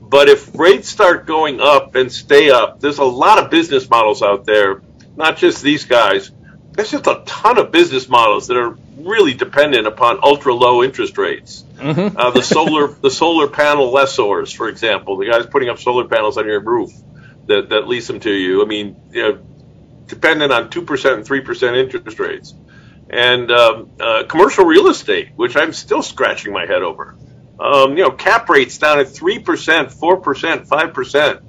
But 0.00 0.28
if 0.28 0.56
rates 0.56 0.88
start 0.88 1.26
going 1.26 1.60
up 1.60 1.96
and 1.96 2.12
stay 2.12 2.50
up, 2.50 2.78
there's 2.78 2.98
a 2.98 3.04
lot 3.04 3.38
of 3.42 3.50
business 3.50 3.90
models 3.90 4.22
out 4.22 4.46
there, 4.46 4.82
not 5.16 5.36
just 5.36 5.62
these 5.62 5.84
guys 5.84 6.30
there's 6.80 6.92
just 6.92 7.06
a 7.06 7.22
ton 7.26 7.58
of 7.58 7.70
business 7.70 8.08
models 8.08 8.46
that 8.46 8.56
are 8.56 8.70
really 8.96 9.34
dependent 9.34 9.86
upon 9.86 10.18
ultra 10.22 10.54
low 10.54 10.82
interest 10.82 11.18
rates. 11.18 11.62
Mm-hmm. 11.76 12.16
uh, 12.16 12.30
the 12.30 12.42
solar 12.42 12.88
the 13.02 13.10
solar 13.10 13.48
panel 13.48 13.92
lessors, 13.92 14.54
for 14.54 14.68
example, 14.68 15.18
the 15.18 15.26
guys 15.26 15.44
putting 15.44 15.68
up 15.68 15.78
solar 15.78 16.08
panels 16.08 16.38
on 16.38 16.46
your 16.46 16.60
roof 16.60 16.90
that, 17.48 17.68
that 17.68 17.86
lease 17.86 18.06
them 18.06 18.20
to 18.20 18.32
you. 18.32 18.62
I 18.62 18.64
mean, 18.64 18.96
you 19.12 19.22
know, 19.22 19.38
dependent 20.06 20.52
on 20.52 20.70
two 20.70 20.82
percent 20.82 21.16
and 21.16 21.26
three 21.26 21.42
percent 21.42 21.76
interest 21.76 22.18
rates, 22.18 22.54
and 23.10 23.50
um, 23.50 23.90
uh, 24.00 24.24
commercial 24.24 24.64
real 24.64 24.88
estate, 24.88 25.32
which 25.36 25.56
I'm 25.56 25.74
still 25.74 26.02
scratching 26.02 26.52
my 26.52 26.64
head 26.64 26.82
over. 26.82 27.14
Um, 27.58 27.98
you 27.98 28.04
know, 28.04 28.10
cap 28.10 28.48
rates 28.48 28.78
down 28.78 29.00
at 29.00 29.08
three 29.08 29.38
percent, 29.38 29.92
four 29.92 30.16
percent, 30.16 30.66
five 30.66 30.94
percent 30.94 31.42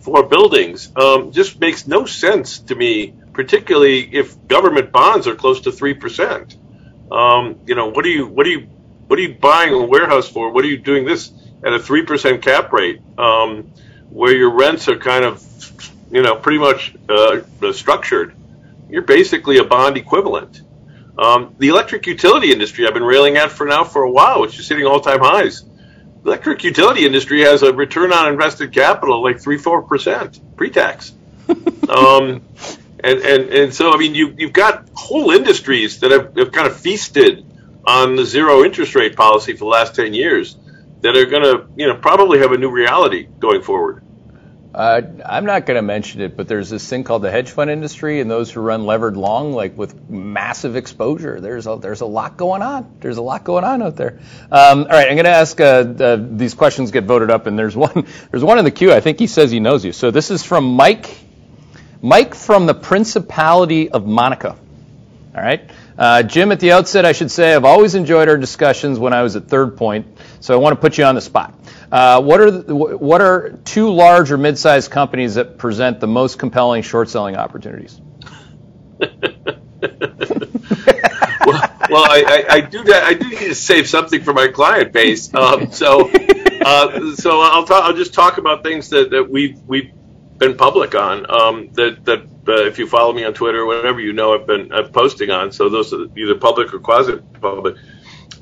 for 0.00 0.22
buildings 0.22 0.90
um, 0.96 1.30
just 1.30 1.60
makes 1.60 1.86
no 1.86 2.06
sense 2.06 2.60
to 2.60 2.74
me 2.74 3.12
particularly 3.32 4.00
if 4.14 4.46
government 4.48 4.92
bonds 4.92 5.26
are 5.26 5.34
close 5.34 5.62
to 5.62 5.72
three 5.72 5.94
percent. 5.94 6.56
Um, 7.10 7.60
you 7.66 7.74
know, 7.74 7.88
what 7.88 8.04
are 8.04 8.08
you 8.08 8.26
what 8.26 8.46
are 8.46 8.50
you 8.50 8.68
what 9.06 9.18
are 9.18 9.22
you 9.22 9.34
buying 9.34 9.72
a 9.72 9.82
warehouse 9.82 10.28
for? 10.28 10.52
What 10.52 10.64
are 10.64 10.68
you 10.68 10.78
doing 10.78 11.04
this 11.04 11.32
at 11.64 11.72
a 11.72 11.78
three 11.78 12.04
percent 12.04 12.42
cap 12.42 12.72
rate, 12.72 13.00
um, 13.18 13.72
where 14.10 14.34
your 14.34 14.50
rents 14.50 14.88
are 14.88 14.96
kind 14.96 15.24
of 15.24 15.44
you 16.10 16.22
know 16.22 16.36
pretty 16.36 16.58
much 16.58 16.94
uh, 17.08 17.40
structured? 17.72 18.34
You're 18.88 19.02
basically 19.02 19.58
a 19.58 19.64
bond 19.64 19.96
equivalent. 19.96 20.62
Um, 21.18 21.54
the 21.58 21.68
electric 21.68 22.06
utility 22.06 22.52
industry 22.52 22.86
I've 22.86 22.94
been 22.94 23.02
railing 23.02 23.36
at 23.36 23.50
for 23.50 23.66
now 23.66 23.84
for 23.84 24.02
a 24.02 24.10
while, 24.10 24.40
which 24.40 24.58
is 24.58 24.68
hitting 24.68 24.86
all 24.86 25.00
time 25.00 25.20
highs. 25.20 25.62
The 26.22 26.30
electric 26.30 26.64
utility 26.64 27.04
industry 27.04 27.42
has 27.42 27.62
a 27.62 27.72
return 27.72 28.12
on 28.12 28.32
invested 28.32 28.72
capital 28.72 29.22
like 29.22 29.40
three 29.40 29.58
four 29.58 29.82
percent 29.82 30.40
pre 30.56 30.70
tax. 30.70 31.12
and, 33.04 33.18
and, 33.20 33.50
and 33.50 33.74
so, 33.74 33.92
I 33.92 33.96
mean, 33.96 34.14
you, 34.14 34.34
you've 34.36 34.52
got 34.52 34.88
whole 34.94 35.30
industries 35.30 36.00
that 36.00 36.10
have, 36.10 36.36
have 36.36 36.52
kind 36.52 36.66
of 36.66 36.76
feasted 36.76 37.44
on 37.86 38.16
the 38.16 38.24
zero 38.24 38.64
interest 38.64 38.94
rate 38.94 39.16
policy 39.16 39.52
for 39.52 39.60
the 39.60 39.66
last 39.66 39.94
10 39.94 40.14
years 40.14 40.56
that 41.00 41.16
are 41.16 41.26
going 41.26 41.42
to, 41.42 41.66
you 41.76 41.86
know, 41.86 41.96
probably 41.96 42.38
have 42.38 42.52
a 42.52 42.58
new 42.58 42.70
reality 42.70 43.26
going 43.38 43.62
forward. 43.62 44.02
Uh, 44.72 45.02
I'm 45.26 45.46
not 45.46 45.66
going 45.66 45.74
to 45.76 45.82
mention 45.82 46.20
it, 46.20 46.36
but 46.36 46.46
there's 46.46 46.70
this 46.70 46.88
thing 46.88 47.02
called 47.02 47.22
the 47.22 47.30
hedge 47.30 47.50
fund 47.50 47.70
industry, 47.70 48.20
and 48.20 48.30
those 48.30 48.52
who 48.52 48.60
run 48.60 48.86
levered 48.86 49.16
long, 49.16 49.52
like 49.52 49.76
with 49.76 50.08
massive 50.08 50.76
exposure. 50.76 51.40
There's 51.40 51.66
a 51.66 51.76
there's 51.80 52.02
a 52.02 52.06
lot 52.06 52.36
going 52.36 52.62
on. 52.62 52.98
There's 53.00 53.16
a 53.16 53.22
lot 53.22 53.42
going 53.42 53.64
on 53.64 53.82
out 53.82 53.96
there. 53.96 54.20
Um, 54.52 54.82
all 54.82 54.90
right, 54.90 55.08
I'm 55.08 55.16
going 55.16 55.24
to 55.24 55.30
ask. 55.30 55.60
Uh, 55.60 55.64
uh, 55.64 56.18
these 56.20 56.54
questions 56.54 56.92
get 56.92 57.02
voted 57.02 57.32
up, 57.32 57.48
and 57.48 57.58
there's 57.58 57.74
one 57.74 58.06
there's 58.30 58.44
one 58.44 58.60
in 58.60 58.64
the 58.64 58.70
queue. 58.70 58.92
I 58.92 59.00
think 59.00 59.18
he 59.18 59.26
says 59.26 59.50
he 59.50 59.58
knows 59.58 59.84
you. 59.84 59.90
So 59.90 60.12
this 60.12 60.30
is 60.30 60.44
from 60.44 60.76
Mike 60.76 61.18
Mike 62.02 62.34
from 62.34 62.66
the 62.66 62.74
Principality 62.74 63.90
of 63.90 64.06
Monaco. 64.06 64.56
All 65.34 65.42
right. 65.42 65.70
Uh, 65.96 66.22
Jim, 66.22 66.50
at 66.50 66.60
the 66.60 66.72
outset, 66.72 67.04
I 67.04 67.12
should 67.12 67.30
say 67.30 67.54
I've 67.54 67.64
always 67.64 67.94
enjoyed 67.94 68.28
our 68.28 68.38
discussions 68.38 68.98
when 68.98 69.12
I 69.12 69.22
was 69.22 69.36
at 69.36 69.48
Third 69.48 69.76
Point, 69.76 70.06
so 70.40 70.54
I 70.54 70.56
want 70.56 70.74
to 70.74 70.80
put 70.80 70.96
you 70.96 71.04
on 71.04 71.14
the 71.14 71.20
spot. 71.20 71.54
Uh, 71.92 72.22
what 72.22 72.40
are 72.40 72.50
the, 72.50 72.74
what 72.74 73.20
are 73.20 73.50
two 73.64 73.90
large 73.90 74.32
or 74.32 74.38
mid-sized 74.38 74.90
companies 74.90 75.34
that 75.34 75.58
present 75.58 76.00
the 76.00 76.06
most 76.06 76.38
compelling 76.38 76.82
short 76.82 77.10
selling 77.10 77.36
opportunities? 77.36 78.00
well, 81.46 81.62
well 81.90 82.04
I, 82.10 82.24
I, 82.26 82.54
I, 82.54 82.60
do 82.60 82.82
that. 82.84 83.02
I 83.04 83.14
do 83.14 83.28
need 83.28 83.38
to 83.38 83.54
save 83.54 83.88
something 83.88 84.22
for 84.22 84.32
my 84.32 84.48
client 84.48 84.92
base. 84.92 85.32
Um, 85.34 85.70
so, 85.70 86.10
uh, 86.10 87.14
so 87.14 87.40
I'll 87.40 87.64
talk, 87.64 87.84
I'll 87.84 87.96
just 87.96 88.14
talk 88.14 88.38
about 88.38 88.62
things 88.62 88.90
that, 88.90 89.10
that 89.10 89.30
we've 89.30 89.58
we've 89.66 89.92
been 90.40 90.56
public 90.56 90.96
on. 90.96 91.30
Um, 91.30 91.68
that 91.74 92.04
that 92.06 92.20
uh, 92.48 92.64
if 92.64 92.80
you 92.80 92.88
follow 92.88 93.12
me 93.12 93.24
on 93.24 93.34
Twitter 93.34 93.60
or 93.60 93.66
whatever, 93.66 94.00
you 94.00 94.12
know 94.12 94.34
I've 94.34 94.46
been 94.46 94.72
I'm 94.72 94.90
posting 94.90 95.30
on. 95.30 95.52
So 95.52 95.68
those 95.68 95.92
are 95.92 96.06
either 96.16 96.34
public 96.34 96.74
or 96.74 96.80
quasi 96.80 97.18
public. 97.40 97.76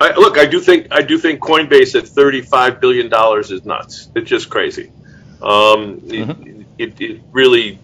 I, 0.01 0.15
look, 0.15 0.39
I 0.39 0.47
do 0.47 0.61
think 0.61 0.89
I 0.93 1.03
do 1.03 1.19
think 1.19 1.41
Coinbase 1.41 1.99
at 1.99 2.09
35 2.09 2.81
billion 2.81 3.11
dollars 3.11 3.51
is 3.51 3.67
nuts. 3.67 4.09
It's 4.15 4.31
just 4.31 4.49
crazy. 4.49 4.93
Um, 5.43 6.01
mm-hmm. 6.01 6.63
it, 6.79 7.01
it, 7.01 7.21
really 7.31 7.79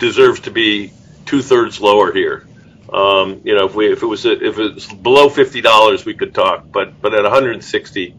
deserves 0.00 0.40
to 0.40 0.50
be 0.50 0.92
two 1.26 1.42
thirds 1.42 1.80
lower 1.80 2.12
here. 2.12 2.46
Um, 2.92 3.42
you 3.44 3.54
know, 3.54 3.66
if 3.66 3.74
we 3.74 3.92
if 3.92 4.02
it 4.02 4.06
was 4.06 4.24
if 4.24 4.58
it 4.58 4.74
was 4.74 4.86
below 4.86 5.28
fifty 5.28 5.60
dollars, 5.60 6.04
we 6.04 6.14
could 6.14 6.34
talk. 6.34 6.66
But 6.70 7.00
but 7.00 7.14
at 7.14 7.24
160, 7.24 8.14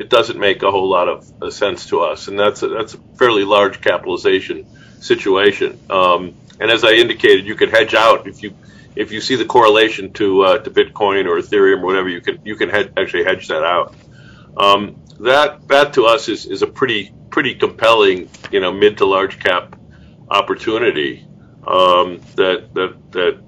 it 0.00 0.08
doesn't 0.08 0.38
make 0.38 0.62
a 0.62 0.70
whole 0.70 0.88
lot 0.88 1.10
of 1.10 1.30
uh, 1.42 1.50
sense 1.50 1.86
to 1.86 2.00
us, 2.00 2.28
and 2.28 2.38
that's 2.38 2.62
a, 2.62 2.68
that's 2.68 2.94
a 2.94 2.98
fairly 3.18 3.44
large 3.44 3.82
capitalization 3.82 4.66
situation. 4.98 5.78
Um, 5.90 6.34
and 6.58 6.70
as 6.70 6.84
I 6.84 6.92
indicated, 6.92 7.44
you 7.46 7.54
could 7.54 7.68
hedge 7.68 7.92
out 7.92 8.26
if 8.26 8.42
you 8.42 8.54
if 8.96 9.12
you 9.12 9.20
see 9.20 9.36
the 9.36 9.44
correlation 9.44 10.14
to 10.14 10.42
uh, 10.42 10.58
to 10.58 10.70
Bitcoin 10.70 11.26
or 11.26 11.36
Ethereum 11.36 11.82
or 11.82 11.84
whatever, 11.84 12.08
you 12.08 12.22
can 12.22 12.40
you 12.44 12.56
can 12.56 12.70
hedge, 12.70 12.90
actually 12.96 13.24
hedge 13.24 13.48
that 13.48 13.62
out. 13.62 13.94
Um, 14.56 14.96
that 15.20 15.68
that 15.68 15.92
to 15.92 16.06
us 16.06 16.30
is, 16.30 16.46
is 16.46 16.62
a 16.62 16.66
pretty 16.66 17.12
pretty 17.28 17.54
compelling 17.54 18.30
you 18.50 18.60
know 18.60 18.72
mid 18.72 18.96
to 18.98 19.04
large 19.04 19.38
cap 19.38 19.76
opportunity 20.30 21.26
um, 21.66 22.22
that 22.36 22.72
that 22.72 23.12
that 23.12 23.38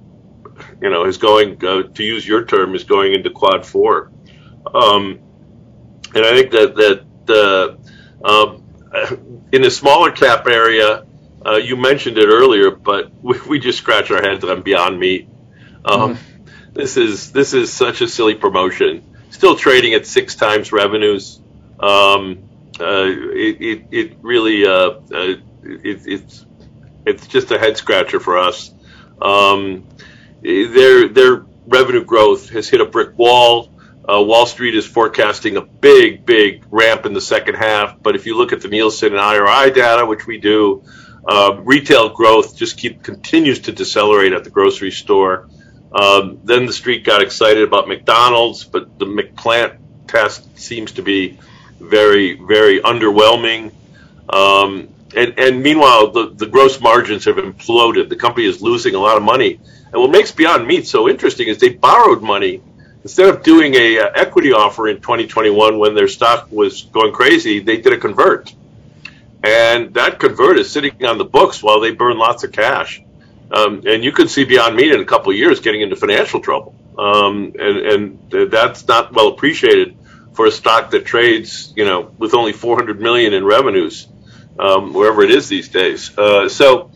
you 0.82 0.90
know 0.90 1.06
is 1.06 1.16
going 1.16 1.64
uh, 1.64 1.84
to 1.94 2.04
use 2.04 2.28
your 2.28 2.44
term 2.44 2.74
is 2.74 2.84
going 2.84 3.14
into 3.14 3.30
quad 3.30 3.64
four. 3.64 4.12
Um, 4.74 5.18
and 6.14 6.24
I 6.24 6.34
think 6.36 6.50
that 6.52 6.74
that 6.76 7.04
the 7.26 7.78
um, 8.24 8.62
in 9.52 9.62
the 9.62 9.70
smaller 9.70 10.10
cap 10.10 10.46
area, 10.46 11.04
uh, 11.44 11.56
you 11.56 11.76
mentioned 11.76 12.18
it 12.18 12.26
earlier, 12.26 12.70
but 12.70 13.10
we, 13.22 13.40
we, 13.48 13.58
just 13.58 13.78
scratch 13.78 14.10
our 14.10 14.22
heads 14.22 14.44
on 14.44 14.62
Beyond 14.62 14.98
Meat. 14.98 15.28
Um, 15.84 16.14
mm-hmm. 16.14 16.44
This 16.72 16.96
is 16.96 17.32
this 17.32 17.52
is 17.52 17.72
such 17.72 18.00
a 18.00 18.08
silly 18.08 18.34
promotion. 18.34 19.04
Still 19.30 19.56
trading 19.56 19.94
at 19.94 20.06
six 20.06 20.34
times 20.34 20.72
revenues. 20.72 21.40
Um, 21.80 22.48
uh, 22.80 23.04
it, 23.06 23.60
it, 23.60 23.86
it 23.90 24.16
really 24.22 24.64
uh, 24.64 24.70
uh 24.70 25.34
it, 25.62 26.00
it's 26.06 26.46
it's 27.04 27.26
just 27.26 27.50
a 27.50 27.58
head 27.58 27.76
scratcher 27.76 28.20
for 28.20 28.38
us. 28.38 28.72
Um, 29.20 29.86
they're 30.40 31.08
they're 31.08 31.44
revenue 31.66 32.04
growth 32.04 32.50
has 32.50 32.68
hit 32.68 32.80
a 32.80 32.86
brick 32.86 33.16
wall. 33.18 33.71
Uh, 34.08 34.20
Wall 34.20 34.46
Street 34.46 34.74
is 34.74 34.84
forecasting 34.84 35.56
a 35.56 35.60
big, 35.60 36.26
big 36.26 36.64
ramp 36.70 37.06
in 37.06 37.12
the 37.12 37.20
second 37.20 37.54
half. 37.54 38.02
But 38.02 38.16
if 38.16 38.26
you 38.26 38.36
look 38.36 38.52
at 38.52 38.60
the 38.60 38.68
Nielsen 38.68 39.12
and 39.12 39.20
IRI 39.20 39.70
data, 39.70 40.04
which 40.04 40.26
we 40.26 40.38
do, 40.38 40.82
uh, 41.26 41.60
retail 41.62 42.08
growth 42.08 42.56
just 42.56 42.76
keep 42.76 43.02
continues 43.02 43.60
to 43.60 43.72
decelerate 43.72 44.32
at 44.32 44.42
the 44.44 44.50
grocery 44.50 44.90
store. 44.90 45.48
Um, 45.92 46.40
then 46.44 46.66
the 46.66 46.72
street 46.72 47.04
got 47.04 47.22
excited 47.22 47.62
about 47.62 47.86
McDonald's, 47.86 48.64
but 48.64 48.98
the 48.98 49.06
McPlant 49.06 49.78
test 50.08 50.58
seems 50.58 50.92
to 50.92 51.02
be 51.02 51.38
very, 51.78 52.34
very 52.34 52.80
underwhelming. 52.80 53.72
Um, 54.28 54.88
and, 55.14 55.38
and 55.38 55.62
meanwhile, 55.62 56.10
the, 56.10 56.30
the 56.30 56.46
gross 56.46 56.80
margins 56.80 57.26
have 57.26 57.36
imploded. 57.36 58.08
The 58.08 58.16
company 58.16 58.46
is 58.46 58.62
losing 58.62 58.94
a 58.94 58.98
lot 58.98 59.16
of 59.16 59.22
money. 59.22 59.60
And 59.92 60.00
what 60.00 60.10
makes 60.10 60.32
Beyond 60.32 60.66
Meat 60.66 60.86
so 60.86 61.08
interesting 61.08 61.48
is 61.48 61.58
they 61.58 61.68
borrowed 61.68 62.22
money 62.22 62.62
instead 63.02 63.28
of 63.28 63.42
doing 63.42 63.74
a 63.74 63.98
uh, 63.98 64.10
equity 64.14 64.52
offer 64.52 64.88
in 64.88 64.96
2021 64.96 65.78
when 65.78 65.94
their 65.94 66.08
stock 66.08 66.50
was 66.50 66.82
going 66.82 67.12
crazy. 67.12 67.60
They 67.60 67.78
did 67.78 67.92
a 67.92 67.98
convert, 67.98 68.52
and 69.42 69.94
that 69.94 70.20
convert 70.20 70.58
is 70.58 70.70
sitting 70.70 71.04
on 71.04 71.18
the 71.18 71.24
books 71.24 71.62
while 71.62 71.80
they 71.80 71.92
burn 71.92 72.18
lots 72.18 72.44
of 72.44 72.52
cash. 72.52 73.02
Um, 73.50 73.82
and 73.86 74.02
you 74.02 74.12
could 74.12 74.30
see 74.30 74.44
Beyond 74.44 74.76
Meat 74.76 74.92
in 74.92 75.00
a 75.00 75.04
couple 75.04 75.30
of 75.30 75.36
years 75.36 75.60
getting 75.60 75.82
into 75.82 75.96
financial 75.96 76.40
trouble, 76.40 76.74
um, 76.98 77.54
and, 77.58 77.78
and 78.32 78.50
that's 78.50 78.88
not 78.88 79.12
well 79.12 79.28
appreciated 79.28 79.96
for 80.32 80.46
a 80.46 80.50
stock 80.50 80.90
that 80.92 81.04
trades, 81.04 81.72
you 81.76 81.84
know, 81.84 82.10
with 82.18 82.32
only 82.32 82.52
400 82.52 82.98
million 82.98 83.34
in 83.34 83.44
revenues, 83.44 84.08
um, 84.58 84.94
wherever 84.94 85.22
it 85.22 85.30
is 85.30 85.48
these 85.48 85.68
days. 85.68 86.16
Uh, 86.16 86.48
so 86.48 86.90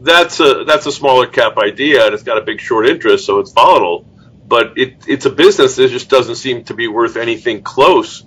that's 0.00 0.40
a 0.40 0.64
that's 0.64 0.86
a 0.86 0.92
smaller 0.92 1.26
cap 1.26 1.56
idea, 1.56 2.04
and 2.04 2.14
it's 2.14 2.22
got 2.22 2.38
a 2.38 2.42
big 2.42 2.60
short 2.60 2.86
interest, 2.86 3.24
so 3.24 3.38
it's 3.40 3.52
volatile. 3.52 4.04
But 4.48 4.78
it, 4.78 5.04
it's 5.06 5.26
a 5.26 5.30
business 5.30 5.76
that 5.76 5.90
just 5.90 6.08
doesn't 6.08 6.36
seem 6.36 6.64
to 6.64 6.74
be 6.74 6.88
worth 6.88 7.16
anything 7.16 7.62
close 7.62 8.24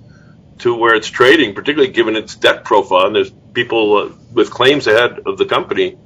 to 0.60 0.76
where 0.76 0.96
it's 0.96 1.10
trading, 1.10 1.56
particularly 1.56 1.92
given 1.92 2.16
its 2.16 2.36
debt 2.36 2.64
profile. 2.64 3.08
And 3.08 3.16
there's 3.16 3.32
people 3.54 3.98
uh, 3.98 4.10
with 4.32 4.52
claims 4.52 4.86
ahead 4.86 5.22
of 5.26 5.38
the 5.38 5.46
company 5.46 5.98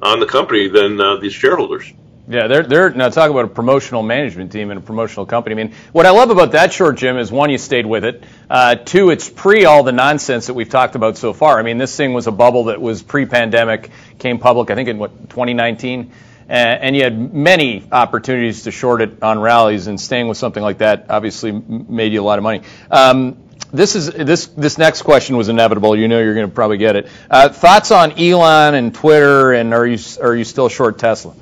on 0.00 0.20
the 0.20 0.26
company 0.26 0.68
than 0.68 1.00
uh, 1.00 1.16
these 1.16 1.32
shareholders. 1.32 1.92
Yeah, 2.26 2.46
they're 2.46 2.62
they're 2.62 2.90
now 2.90 3.10
talk 3.10 3.30
about 3.30 3.44
a 3.44 3.48
promotional 3.48 4.02
management 4.02 4.50
team 4.50 4.70
and 4.70 4.78
a 4.78 4.82
promotional 4.82 5.26
company. 5.26 5.60
I 5.60 5.64
mean, 5.64 5.74
what 5.92 6.06
I 6.06 6.10
love 6.10 6.30
about 6.30 6.52
that 6.52 6.72
short, 6.72 6.96
Jim, 6.96 7.18
is 7.18 7.30
one, 7.30 7.50
you 7.50 7.58
stayed 7.58 7.84
with 7.84 8.02
it. 8.02 8.24
Uh, 8.48 8.76
two, 8.76 9.10
it's 9.10 9.28
pre 9.28 9.66
all 9.66 9.82
the 9.82 9.92
nonsense 9.92 10.46
that 10.46 10.54
we've 10.54 10.68
talked 10.68 10.94
about 10.94 11.18
so 11.18 11.34
far. 11.34 11.58
I 11.58 11.62
mean, 11.62 11.76
this 11.76 11.94
thing 11.94 12.14
was 12.14 12.26
a 12.26 12.32
bubble 12.32 12.64
that 12.64 12.80
was 12.80 13.02
pre-pandemic, 13.02 13.90
came 14.18 14.38
public, 14.38 14.70
I 14.70 14.74
think 14.74 14.88
in 14.88 14.96
what 14.96 15.28
2019, 15.28 16.12
and 16.48 16.94
you 16.94 17.02
had 17.02 17.34
many 17.34 17.86
opportunities 17.90 18.62
to 18.64 18.70
short 18.70 19.00
it 19.00 19.22
on 19.22 19.38
rallies, 19.38 19.86
and 19.86 20.00
staying 20.00 20.28
with 20.28 20.38
something 20.38 20.62
like 20.62 20.78
that 20.78 21.06
obviously 21.08 21.52
made 21.52 22.12
you 22.12 22.20
a 22.20 22.24
lot 22.24 22.38
of 22.38 22.42
money. 22.42 22.62
Um, 22.90 23.38
this 23.72 23.96
is 23.96 24.10
this 24.10 24.46
this 24.46 24.78
next 24.78 25.02
question 25.02 25.36
was 25.36 25.48
inevitable. 25.48 25.96
You 25.96 26.06
know 26.06 26.20
you're 26.20 26.34
going 26.34 26.48
to 26.48 26.54
probably 26.54 26.78
get 26.78 26.96
it. 26.96 27.08
Uh, 27.28 27.48
thoughts 27.48 27.90
on 27.90 28.12
Elon 28.12 28.74
and 28.74 28.94
Twitter, 28.94 29.52
and 29.52 29.74
are 29.74 29.86
you 29.86 29.98
are 30.22 30.34
you 30.34 30.44
still 30.44 30.68
short 30.68 30.98
Tesla? 30.98 31.34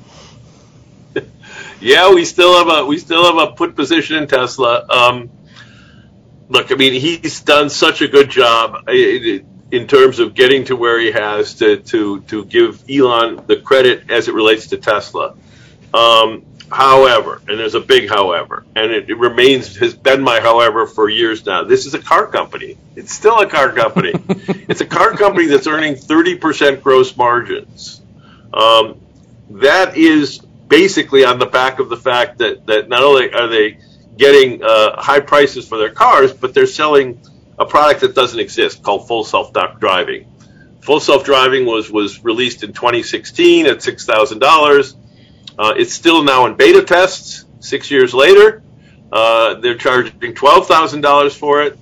yeah, 1.79 2.11
we 2.13 2.25
still 2.25 2.57
have 2.57 2.83
a 2.83 2.85
we 2.85 2.97
still 2.97 3.25
have 3.25 3.49
a 3.49 3.53
put 3.53 3.75
position 3.75 4.17
in 4.17 4.27
Tesla. 4.27 4.85
Um, 4.87 5.29
look, 6.49 6.71
I 6.71 6.75
mean, 6.75 6.93
he's 6.93 7.41
done 7.41 7.69
such 7.69 8.01
a 8.01 8.07
good 8.07 8.29
job 8.29 8.89
in 9.73 9.87
terms 9.87 10.19
of 10.19 10.35
getting 10.35 10.65
to 10.65 10.75
where 10.75 10.99
he 10.99 11.11
has 11.11 11.55
to 11.55 11.77
to 11.77 12.21
to 12.21 12.45
give 12.45 12.83
Elon 12.87 13.43
the 13.47 13.57
credit 13.57 14.11
as 14.11 14.27
it 14.27 14.35
relates 14.35 14.67
to 14.67 14.77
Tesla. 14.77 15.35
Um, 15.91 16.45
however, 16.71 17.41
and 17.47 17.59
there's 17.59 17.73
a 17.73 17.79
big 17.79 18.07
however, 18.07 18.65
and 18.75 18.91
it, 18.91 19.09
it, 19.09 19.17
remains 19.17 19.75
has 19.77 19.95
been 19.95 20.21
my 20.21 20.39
however 20.39 20.85
for 20.85 21.09
years 21.09 21.43
now. 21.47 21.63
This 21.63 21.87
is 21.87 21.95
a 21.95 21.99
car 21.99 22.27
company. 22.27 22.77
It's 22.95 23.11
still 23.11 23.39
a 23.39 23.47
car 23.47 23.71
company. 23.71 24.11
it's 24.69 24.81
a 24.81 24.85
car 24.85 25.17
company 25.17 25.47
that's 25.47 25.65
earning 25.65 25.95
30% 25.95 26.83
gross 26.83 27.17
margins. 27.17 27.99
Um, 28.53 28.99
that 29.49 29.97
is 29.97 30.39
basically 30.67 31.25
on 31.25 31.39
the 31.39 31.47
back 31.47 31.79
of 31.79 31.89
the 31.89 31.97
fact 31.97 32.39
that, 32.39 32.67
that 32.67 32.89
not 32.89 33.03
only 33.03 33.33
are 33.33 33.47
they 33.47 33.79
getting 34.17 34.63
uh, 34.63 35.01
high 35.01 35.19
prices 35.19 35.67
for 35.67 35.79
their 35.79 35.91
cars, 35.91 36.31
but 36.31 36.53
they're 36.53 36.67
selling 36.67 37.19
a 37.57 37.65
product 37.65 38.01
that 38.01 38.15
doesn't 38.15 38.39
exist 38.39 38.83
called 38.83 39.07
full 39.07 39.23
self 39.23 39.51
driving. 39.79 40.27
Full 40.81 40.99
self 40.99 41.23
driving 41.23 41.65
was 41.65 41.89
was 41.91 42.23
released 42.23 42.63
in 42.63 42.73
2016 42.73 43.67
at 43.67 43.81
six 43.81 44.05
thousand 44.05 44.43
uh, 44.43 44.47
dollars. 44.47 44.95
It's 45.59 45.93
still 45.93 46.23
now 46.23 46.45
in 46.45 46.55
beta 46.55 46.83
tests. 46.83 47.45
Six 47.59 47.89
years 47.89 48.13
later, 48.13 48.61
uh, 49.11 49.55
they're 49.55 49.77
charging 49.77 50.33
twelve 50.33 50.67
thousand 50.67 51.01
dollars 51.01 51.35
for 51.35 51.63
it. 51.63 51.77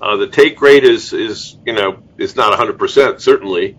Uh, 0.00 0.16
the 0.16 0.28
take 0.28 0.60
rate 0.60 0.84
is 0.84 1.12
is 1.12 1.56
you 1.64 1.72
know 1.72 2.02
is 2.18 2.36
not 2.36 2.50
100 2.50 2.78
percent 2.78 3.20
certainly, 3.20 3.76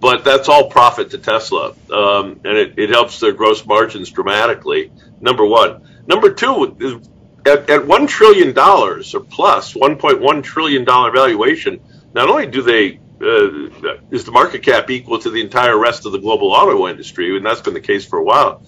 but 0.00 0.24
that's 0.24 0.48
all 0.48 0.70
profit 0.70 1.10
to 1.10 1.18
Tesla, 1.18 1.74
um, 1.90 2.40
and 2.44 2.56
it, 2.56 2.78
it 2.78 2.90
helps 2.90 3.20
their 3.20 3.32
gross 3.32 3.66
margins 3.66 4.10
dramatically. 4.10 4.92
Number 5.20 5.44
one. 5.44 5.88
Number 6.06 6.32
two, 6.34 7.00
at, 7.46 7.68
at 7.70 7.86
one 7.86 8.06
trillion 8.06 8.52
dollars 8.52 9.14
or 9.14 9.20
plus, 9.20 9.72
plus, 9.72 10.00
1.1 10.00 10.42
trillion 10.42 10.84
dollar 10.84 11.10
valuation. 11.10 11.80
Not 12.14 12.28
only 12.28 12.46
do 12.46 12.62
they 12.62 13.00
uh, 13.20 14.00
is 14.10 14.24
the 14.24 14.32
market 14.32 14.62
cap 14.62 14.90
equal 14.90 15.18
to 15.18 15.30
the 15.30 15.40
entire 15.40 15.78
rest 15.78 16.06
of 16.06 16.12
the 16.12 16.18
global 16.18 16.52
auto 16.52 16.88
industry, 16.88 17.36
and 17.36 17.44
that's 17.44 17.60
been 17.60 17.74
the 17.74 17.80
case 17.80 18.04
for 18.04 18.18
a 18.18 18.24
while. 18.24 18.62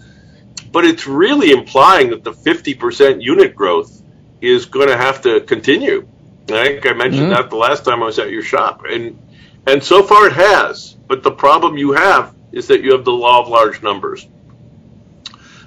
But 0.73 0.85
it's 0.85 1.07
really 1.07 1.51
implying 1.51 2.11
that 2.11 2.25
the 2.25 2.33
50% 2.33 3.23
unit 3.23 3.55
growth 3.55 4.03
is 4.41 4.67
going 4.67 4.89
to 4.89 4.97
have 4.97 5.23
to 5.23 5.41
continue. 5.41 6.07
I 6.49 6.69
think 6.69 6.87
I 6.87 6.93
mentioned 6.93 7.25
mm-hmm. 7.25 7.31
that 7.31 7.51
the 7.51 7.57
last 7.57 7.85
time 7.85 8.03
I 8.03 8.07
was 8.07 8.19
at 8.19 8.31
your 8.31 8.43
shop, 8.43 8.83
and 8.89 9.19
and 9.67 9.83
so 9.83 10.03
far 10.03 10.29
it 10.29 10.33
has. 10.33 10.97
But 11.09 11.23
the 11.23 11.33
problem 11.33 11.77
you 11.77 11.93
have 11.93 12.35
is 12.53 12.69
that 12.69 12.83
you 12.83 12.93
have 12.93 13.05
the 13.05 13.13
law 13.13 13.43
of 13.43 13.49
large 13.49 13.83
numbers. 13.83 14.27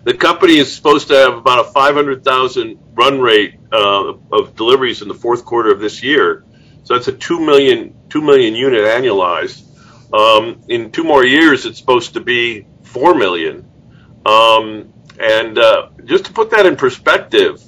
The 0.04 0.14
company 0.14 0.58
is 0.58 0.74
supposed 0.74 1.10
to 1.10 1.16
have 1.16 1.34
about 1.34 1.60
a 1.60 1.72
500,000 1.72 2.80
run 2.94 3.20
rate 3.20 3.60
uh, 3.72 4.14
of 4.32 4.56
deliveries 4.56 5.02
in 5.02 5.08
the 5.08 5.14
fourth 5.14 5.44
quarter 5.46 5.72
of 5.72 5.80
this 5.80 6.02
year. 6.02 6.46
So 6.84 6.96
that's 6.96 7.08
a 7.08 7.14
2 7.14 7.40
million, 7.40 7.96
2 8.10 8.22
million 8.22 8.56
unit 8.56 8.84
annualized. 8.84 9.66
Um, 10.14 10.62
in 10.70 10.92
two 10.92 11.04
more 11.04 11.26
years, 11.26 11.66
it's 11.66 11.78
supposed 11.78 12.14
to 12.14 12.22
be 12.22 12.66
4 12.84 13.14
million. 13.14 13.70
Um, 14.26 14.94
and 15.20 15.58
uh, 15.58 15.90
just 16.06 16.26
to 16.26 16.34
put 16.34 16.52
that 16.52 16.66
in 16.66 16.78
perspective, 16.78 17.62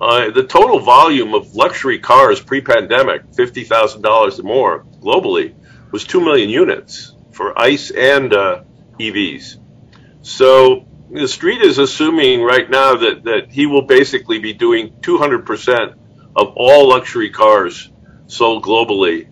uh, 0.00 0.30
the 0.30 0.44
total 0.44 0.78
volume 0.78 1.34
of 1.34 1.54
luxury 1.54 1.98
cars 1.98 2.40
pre-pandemic, 2.40 3.30
$50,000 3.32 4.38
or 4.38 4.42
more 4.42 4.84
globally, 5.00 5.54
was 5.90 6.04
2 6.04 6.20
million 6.20 6.48
units 6.48 7.14
for 7.32 7.58
ICE 7.58 7.90
and 7.90 8.32
uh, 8.32 8.62
EVs. 8.98 9.58
So 10.22 10.86
the 11.12 11.28
street 11.28 11.60
is 11.60 11.78
assuming 11.78 12.42
right 12.42 12.68
now 12.68 12.96
that, 12.96 13.24
that 13.24 13.50
he 13.50 13.66
will 13.66 13.82
basically 13.82 14.38
be 14.38 14.54
doing 14.54 14.92
200% 15.00 15.94
of 16.34 16.54
all 16.56 16.88
luxury 16.88 17.30
cars 17.30 17.90
sold 18.26 18.64
globally 18.64 19.28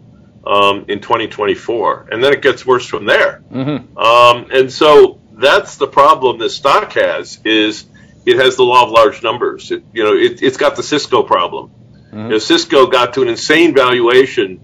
um, 0.46 0.84
in 0.88 1.00
2024. 1.00 2.08
And 2.12 2.22
then 2.22 2.34
it 2.34 2.42
gets 2.42 2.66
worse 2.66 2.86
from 2.86 3.06
there. 3.06 3.42
Mm-hmm. 3.50 3.96
Um, 3.96 4.46
and 4.52 4.70
so 4.70 5.20
that's 5.32 5.76
the 5.76 5.86
problem 5.86 6.38
this 6.38 6.56
stock 6.56 6.92
has 6.92 7.40
is 7.44 7.86
it 8.26 8.36
has 8.36 8.56
the 8.56 8.62
law 8.62 8.84
of 8.84 8.90
large 8.90 9.22
numbers. 9.22 9.70
It, 9.70 9.82
you 9.94 10.04
know, 10.04 10.14
it, 10.14 10.40
has 10.40 10.58
got 10.58 10.76
the 10.76 10.82
Cisco 10.82 11.22
problem. 11.22 11.70
Mm-hmm. 12.08 12.18
You 12.18 12.28
know, 12.28 12.38
Cisco 12.38 12.88
got 12.88 13.14
to 13.14 13.22
an 13.22 13.28
insane 13.28 13.74
valuation 13.74 14.62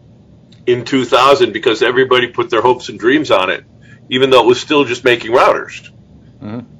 in 0.67 0.85
2000 0.85 1.53
because 1.53 1.83
everybody 1.83 2.27
put 2.27 2.51
their 2.51 2.61
hopes 2.61 2.91
and 2.91 2.99
dreams 2.99 3.31
on 3.31 3.49
it, 3.49 3.65
even 4.11 4.29
though 4.29 4.43
it 4.43 4.47
was 4.47 4.61
still 4.61 4.85
just 4.85 5.03
making 5.03 5.33
routers. 5.33 5.91
Mm-hmm. 6.43 6.76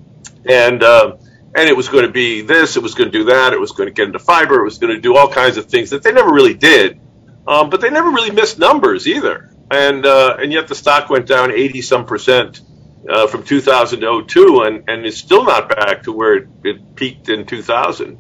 And 0.49 0.83
uh, 0.83 1.17
and 1.57 1.69
it 1.69 1.77
was 1.77 1.89
going 1.89 2.05
to 2.05 2.13
be 2.13 2.43
this, 2.43 2.77
it 2.77 2.83
was 2.83 2.95
going 2.95 3.11
to 3.11 3.19
do 3.19 3.25
that, 3.25 3.53
it 3.53 3.61
was 3.61 3.73
going 3.73 3.89
to 3.89 3.93
get 3.93 4.07
into 4.07 4.19
fiber, 4.19 4.61
it 4.61 4.65
was 4.65 4.79
going 4.79 4.95
to 4.95 5.01
do 5.01 5.17
all 5.17 5.29
kinds 5.29 5.57
of 5.57 5.67
things 5.67 5.91
that 5.91 6.03
they 6.03 6.13
never 6.13 6.31
really 6.31 6.55
did, 6.55 7.01
um, 7.49 7.71
but 7.71 7.81
they 7.81 7.89
never 7.89 8.11
really 8.11 8.31
missed 8.31 8.59
numbers 8.59 9.09
either. 9.09 9.51
And 9.71 10.05
uh, 10.05 10.37
and 10.39 10.53
yet 10.53 10.69
the 10.69 10.75
stock 10.75 11.09
went 11.09 11.27
down 11.27 11.51
80 11.51 11.83
some 11.83 12.07
percent 12.07 12.61
uh, 13.09 13.27
from 13.27 13.43
2000 13.43 14.01
to 14.01 14.25
02, 14.27 14.63
and 14.63 14.85
and 14.89 15.07
it's 15.07 15.17
still 15.17 15.45
not 15.45 15.69
back 15.69 16.05
to 16.05 16.13
where 16.13 16.35
it, 16.35 16.49
it 16.63 16.95
peaked 16.95 17.29
in 17.29 17.47
2000. 17.47 18.19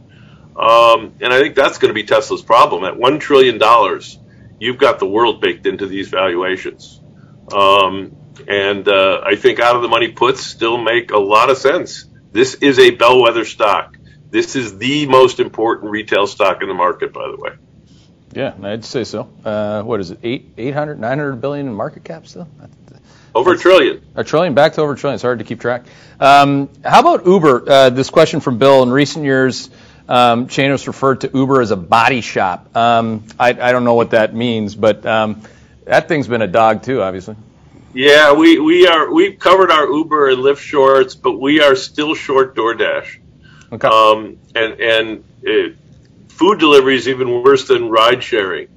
Um, 0.57 1.15
and 1.21 1.33
I 1.33 1.39
think 1.39 1.55
that's 1.55 1.79
going 1.79 1.91
to 1.91 1.95
be 1.95 2.05
Tesla's 2.05 2.43
problem. 2.43 2.85
At 2.85 2.97
one 2.97 3.19
trillion 3.19 3.59
dollars, 3.59 4.19
you've 4.59 4.79
got 4.79 4.99
the 4.99 5.07
world 5.07 5.41
baked 5.41 5.67
into 5.67 5.87
these 5.87 6.09
valuations. 6.09 7.01
Um, 7.53 8.17
and 8.49 8.89
uh, 8.89 9.21
I 9.25 9.37
think 9.37 9.61
out 9.61 9.77
of 9.77 9.83
the 9.83 9.89
money 9.89 10.09
puts 10.09 10.43
still 10.43 10.79
make 10.79 11.11
a 11.11 11.19
lot 11.19 11.51
of 11.51 11.59
sense. 11.59 12.07
This 12.37 12.53
is 12.57 12.79
a 12.79 12.91
bellwether 12.91 13.47
stock. 13.47 13.97
This 14.31 14.57
is 14.57 14.77
the 14.77 15.07
most 15.07 15.41
important 15.41 15.91
retail 15.91 16.27
stock 16.27 16.61
in 16.61 16.69
the 16.69 16.75
market, 16.75 17.11
by 17.11 17.31
the 17.31 17.37
way. 17.39 17.53
Yeah, 18.35 18.53
I'd 18.63 18.85
say 18.85 19.05
so. 19.05 19.31
Uh, 19.43 19.83
what 19.85 20.01
is 20.01 20.11
it, 20.11 20.19
eight, 20.23 20.53
800, 20.59 21.01
900 21.01 21.37
billion 21.37 21.67
in 21.67 21.73
market 21.73 22.05
cap 22.05 22.27
still? 22.27 22.47
Over 23.35 23.55
a 23.55 23.59
trillion. 23.59 24.05
A 24.17 24.23
trillion, 24.23 24.53
back 24.53 24.75
to 24.75 24.83
over 24.83 24.93
a 24.93 24.97
trillion. 24.99 25.15
It's 25.15 25.23
hard 25.23 25.39
to 25.39 25.47
keep 25.47 25.63
track. 25.63 25.87
Um, 26.21 26.69
how 26.85 27.01
about 27.01 27.25
Uber? 27.25 27.71
Uh, 27.71 27.89
this 27.89 28.11
question 28.11 28.41
from 28.41 28.59
Bill. 28.59 28.83
In 28.83 28.91
recent 28.91 29.25
years, 29.25 29.71
um, 30.07 30.47
Chanos 30.47 30.87
referred 30.87 31.23
to 31.23 31.31
Uber 31.33 31.63
as 31.63 31.71
a 31.71 31.77
body 31.77 32.21
shop. 32.21 32.77
Um, 32.77 33.25
I, 33.41 33.49
I, 33.49 33.73
don't 33.73 33.85
know 33.85 33.95
what 33.95 34.11
that 34.11 34.35
means, 34.35 34.75
but 34.75 35.07
um, 35.07 35.41
that 35.87 36.07
thing's 36.07 36.29
been 36.29 36.43
a 36.43 36.47
dog 36.47 36.83
too, 36.83 37.01
obviously. 37.01 37.37
Yeah, 37.97 38.35
we, 38.35 38.59
we 38.59 38.87
are 38.87 39.11
we've 39.11 39.39
covered 39.39 39.71
our 39.71 39.91
Uber 39.91 40.29
and 40.29 40.43
Lyft 40.43 40.59
shorts, 40.59 41.15
but 41.15 41.41
we 41.41 41.63
are 41.63 41.75
still 41.75 42.15
short 42.15 42.55
DoorDash. 42.55 43.19
Okay. 43.73 43.89
Um, 43.89 44.37
and 44.55 44.79
and 44.79 45.25
it, 45.43 45.73
uh, 45.73 45.75
food 46.29 46.59
delivery 46.59 46.97
is 46.97 47.09
even 47.09 47.43
worse 47.43 47.67
than 47.67 47.89
ride 47.89 48.23
sharing. 48.23 48.69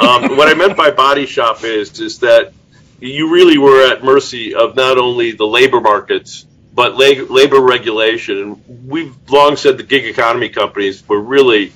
Um, 0.00 0.36
what 0.36 0.48
I 0.48 0.54
meant 0.54 0.76
by 0.76 0.90
body 0.90 1.26
shop 1.26 1.62
is 1.62 2.00
is 2.00 2.18
that 2.18 2.52
you 2.98 3.32
really 3.32 3.58
were 3.58 3.92
at 3.92 4.02
mercy 4.02 4.56
of 4.56 4.74
not 4.74 4.98
only 4.98 5.30
the 5.30 5.46
labor 5.46 5.80
markets 5.80 6.44
but 6.74 6.96
labor 6.96 7.60
regulation. 7.60 8.38
And 8.38 8.88
we've 8.88 9.14
long 9.30 9.54
said 9.54 9.78
the 9.78 9.84
gig 9.84 10.06
economy 10.06 10.48
companies 10.48 11.08
were 11.08 11.20
really 11.20 11.72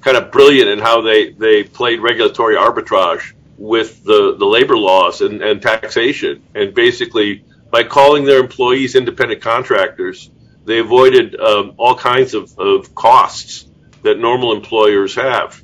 kind 0.00 0.16
of 0.16 0.32
brilliant 0.32 0.68
in 0.68 0.80
how 0.80 1.02
they, 1.02 1.30
they 1.30 1.62
played 1.62 2.00
regulatory 2.00 2.56
arbitrage 2.56 3.34
with 3.60 4.02
the, 4.04 4.36
the 4.38 4.46
labor 4.46 4.76
laws 4.76 5.20
and, 5.20 5.42
and 5.42 5.60
taxation. 5.60 6.42
And 6.54 6.74
basically, 6.74 7.44
by 7.70 7.84
calling 7.84 8.24
their 8.24 8.40
employees 8.40 8.94
independent 8.94 9.42
contractors, 9.42 10.30
they 10.64 10.78
avoided 10.78 11.38
um, 11.38 11.74
all 11.76 11.94
kinds 11.94 12.32
of, 12.32 12.58
of 12.58 12.94
costs 12.94 13.68
that 14.02 14.18
normal 14.18 14.54
employers 14.54 15.14
have 15.14 15.62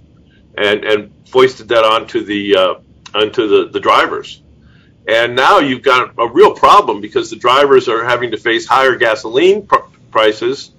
and, 0.58 0.84
and 0.84 1.10
foisted 1.26 1.68
that 1.68 1.84
onto 1.84 2.22
the, 2.22 2.56
uh, 2.56 2.74
onto 3.14 3.48
the, 3.48 3.70
the 3.70 3.80
drivers. 3.80 4.42
And 5.08 5.34
now 5.34 5.60
you've 5.60 5.82
got 5.82 6.12
a 6.18 6.28
real 6.28 6.52
problem 6.54 7.00
because 7.00 7.30
the 7.30 7.36
drivers 7.36 7.88
are 7.88 8.04
having 8.04 8.32
to 8.32 8.36
face 8.36 8.66
higher 8.66 8.96
gasoline 8.96 9.66
pr- 9.66 9.88
prices 10.10 10.70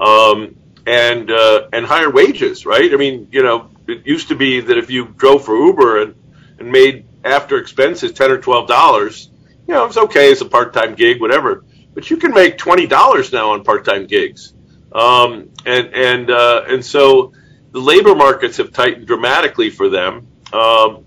um, 0.00 0.56
and 0.86 1.30
uh, 1.30 1.68
and 1.72 1.84
higher 1.84 2.10
wages, 2.10 2.66
right? 2.66 2.92
I 2.92 2.96
mean, 2.96 3.28
you 3.32 3.42
know, 3.42 3.70
it 3.88 4.06
used 4.06 4.28
to 4.28 4.36
be 4.36 4.60
that 4.60 4.78
if 4.78 4.90
you 4.90 5.06
drove 5.06 5.44
for 5.44 5.56
Uber 5.56 6.02
and, 6.02 6.14
and 6.58 6.70
made 6.70 7.06
after 7.24 7.58
expenses 7.58 8.12
ten 8.12 8.30
or 8.30 8.38
twelve 8.38 8.68
dollars, 8.68 9.30
you 9.66 9.74
know, 9.74 9.86
it's 9.86 9.96
okay 9.96 10.30
as 10.32 10.40
a 10.40 10.44
part-time 10.44 10.94
gig, 10.94 11.20
whatever. 11.20 11.64
But 11.94 12.10
you 12.10 12.16
can 12.16 12.32
make 12.32 12.58
twenty 12.58 12.86
dollars 12.86 13.32
now 13.32 13.52
on 13.52 13.64
part-time 13.64 14.06
gigs, 14.06 14.52
um, 14.92 15.50
and 15.64 15.94
and 15.94 16.30
uh, 16.30 16.64
and 16.68 16.84
so 16.84 17.32
the 17.72 17.80
labor 17.80 18.14
markets 18.14 18.58
have 18.58 18.72
tightened 18.72 19.06
dramatically 19.06 19.70
for 19.70 19.88
them. 19.88 20.28
Um, 20.52 21.04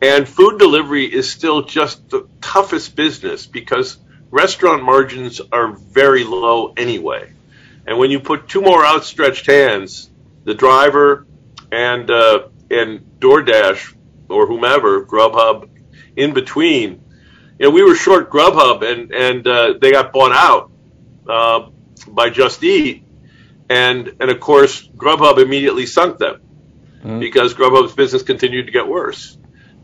and 0.00 0.28
food 0.28 0.58
delivery 0.58 1.04
is 1.04 1.30
still 1.30 1.62
just 1.62 2.08
the 2.10 2.28
toughest 2.40 2.96
business 2.96 3.46
because 3.46 3.98
restaurant 4.30 4.82
margins 4.82 5.40
are 5.52 5.72
very 5.72 6.24
low 6.24 6.72
anyway. 6.76 7.32
And 7.86 7.98
when 7.98 8.10
you 8.10 8.20
put 8.20 8.48
two 8.48 8.60
more 8.60 8.84
outstretched 8.84 9.46
hands, 9.46 10.10
the 10.44 10.54
driver 10.54 11.26
and 11.72 12.10
uh, 12.10 12.48
and 12.70 13.00
DoorDash 13.20 13.94
or 14.28 14.46
whomever, 14.46 15.04
Grubhub, 15.04 15.68
in 16.16 16.34
between, 16.34 17.02
you 17.58 17.66
know, 17.66 17.70
we 17.70 17.82
were 17.82 17.94
short 17.94 18.30
Grubhub 18.30 18.82
and 18.82 19.12
and 19.12 19.46
uh, 19.46 19.74
they 19.80 19.92
got 19.92 20.12
bought 20.12 20.32
out 20.32 20.70
uh, 21.28 21.70
by 22.08 22.30
Just 22.30 22.62
Eat, 22.62 23.04
and 23.68 24.14
and 24.20 24.30
of 24.30 24.40
course 24.40 24.86
Grubhub 24.88 25.38
immediately 25.38 25.86
sunk 25.86 26.18
them 26.18 26.40
mm. 27.02 27.20
because 27.20 27.54
Grubhub's 27.54 27.94
business 27.94 28.22
continued 28.22 28.66
to 28.66 28.72
get 28.72 28.86
worse. 28.86 29.38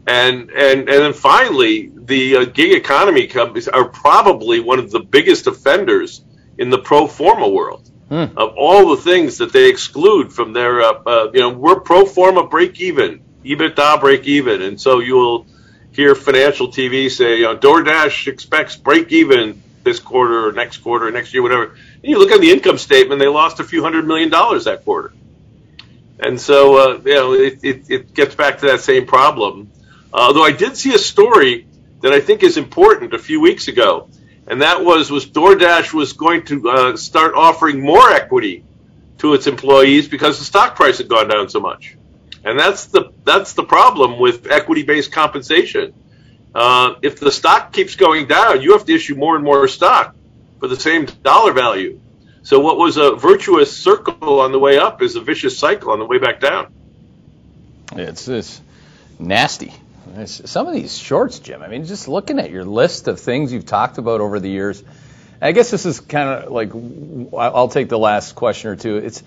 And 0.07 0.51
and 0.51 0.81
and 0.81 0.89
then 0.89 1.13
finally, 1.13 1.91
the 1.95 2.37
uh, 2.37 2.45
gig 2.45 2.73
economy 2.73 3.29
companies 3.29 3.69
are 3.69 3.89
probably 3.89 4.61
one 4.61 4.79
of 4.79 4.91
the 4.91 5.01
biggest 5.01 5.47
offenders 5.47 6.25
in 6.59 6.71
the 6.71 6.79
pro 6.79 7.07
forma 7.07 7.49
world. 7.49 7.89
Hmm. 8.09 8.37
Of 8.37 8.55
all 8.59 8.95
the 8.95 9.01
things 9.01 9.39
that 9.39 9.55
they 9.55 9.71
exclude 9.71 10.35
from 10.35 10.53
their, 10.53 10.83
uh, 10.83 11.03
uh, 11.07 11.31
you 11.33 11.41
know, 11.41 11.49
we're 11.49 11.81
pro 11.81 12.05
forma 12.05 12.47
break 12.47 12.79
even, 12.79 13.25
EBITDA 13.45 14.01
break 14.01 14.25
even, 14.25 14.63
and 14.63 14.81
so 14.81 15.01
you'll 15.01 15.47
hear 15.93 16.15
financial 16.15 16.69
TV 16.69 17.11
say, 17.11 17.39
you 17.39 17.43
know, 17.43 17.57
DoorDash 17.57 18.27
expects 18.27 18.77
break 18.77 19.13
even 19.13 19.63
this 19.85 19.99
quarter 19.99 20.49
or 20.49 20.53
next 20.53 20.79
quarter 20.79 21.09
or 21.09 21.11
next 21.11 21.35
year, 21.35 21.43
whatever. 21.43 21.65
And 21.65 22.05
you 22.05 22.19
look 22.19 22.31
at 22.31 22.41
the 22.41 22.51
income 22.51 22.79
statement, 22.79 23.21
they 23.21 23.29
lost 23.29 23.61
a 23.61 23.65
few 23.65 23.83
hundred 23.83 24.07
million 24.07 24.31
dollars 24.31 24.65
that 24.65 24.85
quarter. 24.85 25.13
And 26.19 26.41
so, 26.41 26.77
uh, 26.77 27.01
you 27.05 27.15
know, 27.15 27.33
it, 27.35 27.59
it, 27.63 27.91
it, 27.91 28.15
gets 28.15 28.35
back 28.35 28.59
to 28.59 28.67
that 28.67 28.81
same 28.81 29.07
problem. 29.07 29.71
Uh, 30.13 30.19
although 30.19 30.45
I 30.45 30.53
did 30.53 30.77
see 30.77 30.95
a 30.95 30.99
story 30.99 31.67
that 32.01 32.13
I 32.13 32.21
think 32.21 32.43
is 32.43 32.57
important 32.57 33.13
a 33.13 33.19
few 33.19 33.41
weeks 33.41 33.69
ago, 33.69 34.09
and 34.47 34.63
that 34.63 34.85
was 34.85 35.11
was 35.11 35.27
DoorDash 35.27 35.93
was 35.93 36.13
going 36.13 36.45
to 36.47 36.69
uh, 36.69 36.97
start 36.97 37.35
offering 37.35 37.81
more 37.81 38.11
equity 38.11 38.65
to 39.19 39.35
its 39.35 39.47
employees 39.47 40.09
because 40.09 40.39
the 40.39 40.45
stock 40.45 40.77
price 40.77 40.99
had 40.99 41.09
gone 41.09 41.29
down 41.29 41.49
so 41.49 41.61
much, 41.61 41.97
and 42.45 42.59
that's 42.59 42.87
the 42.87 43.13
that's 43.25 43.53
the 43.55 43.65
problem 43.65 44.19
with 44.19 44.51
equity-based 44.51 45.13
compensation. 45.13 45.95
Uh, 46.55 46.95
if 47.03 47.19
the 47.19 47.31
stock 47.31 47.73
keeps 47.73 47.97
going 47.97 48.27
down, 48.27 48.61
you 48.61 48.73
have 48.73 48.85
to 48.85 48.95
issue 48.95 49.15
more 49.15 49.37
and 49.37 49.45
more 49.45 49.67
stock 49.69 50.15
for 50.61 50.69
the 50.69 50.77
same 50.79 51.07
dollar 51.23 51.53
value. 51.53 51.99
So 52.43 52.61
what 52.61 52.77
was 52.77 52.97
a 52.97 53.15
virtuous 53.15 53.77
circle 53.77 54.41
on 54.41 54.53
the 54.53 54.59
way 54.59 54.79
up 54.79 55.01
is 55.01 55.17
a 55.17 55.21
vicious 55.21 55.57
cycle 55.57 55.93
on 55.93 55.99
the 55.99 56.05
way 56.05 56.19
back 56.19 56.41
down. 56.41 56.73
It's, 57.93 58.27
it's 58.27 58.61
nasty. 59.19 59.73
Some 60.27 60.67
of 60.67 60.75
these 60.75 60.99
shorts, 60.99 61.39
Jim. 61.39 61.63
I 61.63 61.69
mean, 61.69 61.85
just 61.85 62.09
looking 62.09 62.39
at 62.39 62.51
your 62.51 62.65
list 62.65 63.07
of 63.07 63.21
things 63.21 63.53
you've 63.53 63.67
talked 63.67 63.99
about 63.99 64.21
over 64.21 64.41
the 64.41 64.51
years. 64.51 64.83
I 65.41 65.53
guess 65.53 65.71
this 65.71 65.87
is 65.87 66.01
kind 66.01 66.29
of 66.29 66.53
like 66.53 66.73
I'll 67.37 67.69
take 67.69 67.89
the 67.89 67.99
last 67.99 68.35
question 68.35 68.71
or 68.71 68.77
two. 68.77 68.97
It's 68.97 69.23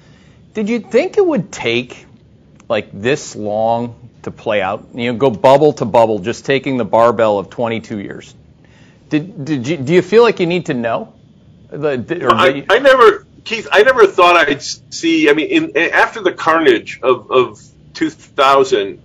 did 0.53 0.70
you 0.70 0.80
think 0.80 1.18
it 1.18 1.26
would 1.26 1.51
take 1.51 2.05
like 2.68 2.89
this 2.91 3.36
long 3.36 4.09
to 4.24 4.32
play 4.32 4.61
out? 4.61 4.88
You 4.93 5.11
know, 5.11 5.18
go 5.18 5.30
bubble 5.30 5.74
to 5.74 5.86
bubble, 5.86 6.20
just 6.20 6.45
taking 6.45 6.78
the 6.78 6.86
barbell 6.86 7.39
of 7.39 7.49
22 7.49 7.99
years. 7.99 8.34
Did 9.09 9.45
did 9.45 9.68
you 9.68 9.78
do 9.78 9.93
you 9.93 10.01
feel 10.01 10.24
like 10.24 10.39
you 10.39 10.47
need 10.47 10.68
to 10.68 10.74
know? 10.74 11.13
The, 11.70 12.28
I, 12.32 12.66
I 12.70 12.80
never, 12.80 13.26
Keith. 13.43 13.68
I 13.72 13.84
never 13.84 14.07
thought 14.07 14.36
I'd 14.47 14.61
see. 14.61 15.30
I 15.30 15.34
mean, 15.34 15.76
in, 15.76 15.78
after 15.78 16.22
the 16.22 16.32
carnage 16.32 16.99
of 17.01 17.32
of 17.32 17.61
2000 17.93 19.01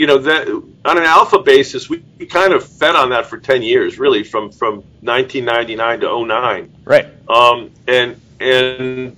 you 0.00 0.06
know 0.06 0.16
that 0.16 0.48
on 0.48 0.96
an 0.96 1.04
alpha 1.04 1.40
basis, 1.40 1.90
we, 1.90 2.02
we 2.18 2.24
kind 2.24 2.54
of 2.54 2.64
fed 2.64 2.96
on 2.96 3.10
that 3.10 3.26
for 3.26 3.36
ten 3.36 3.62
years, 3.62 3.98
really, 3.98 4.24
from 4.24 4.50
from 4.50 4.76
1999 5.02 6.00
to 6.00 6.26
09. 6.26 6.72
Right. 6.84 7.06
Um, 7.28 7.70
and 7.86 8.18
and 8.40 9.16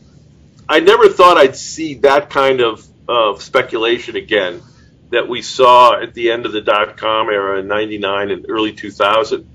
I 0.68 0.80
never 0.80 1.08
thought 1.08 1.36
I'd 1.36 1.54
see 1.54 1.94
that 1.94 2.30
kind 2.30 2.60
of 2.60 2.84
of 3.12 3.42
speculation 3.42 4.16
again 4.16 4.62
that 5.10 5.28
we 5.28 5.42
saw 5.42 6.00
at 6.00 6.14
the 6.14 6.30
end 6.30 6.46
of 6.46 6.52
the 6.52 6.62
dot 6.62 6.96
com 6.96 7.28
era 7.28 7.60
in 7.60 7.68
99 7.68 8.30
and 8.30 8.46
early 8.48 8.72
2000. 8.72 9.46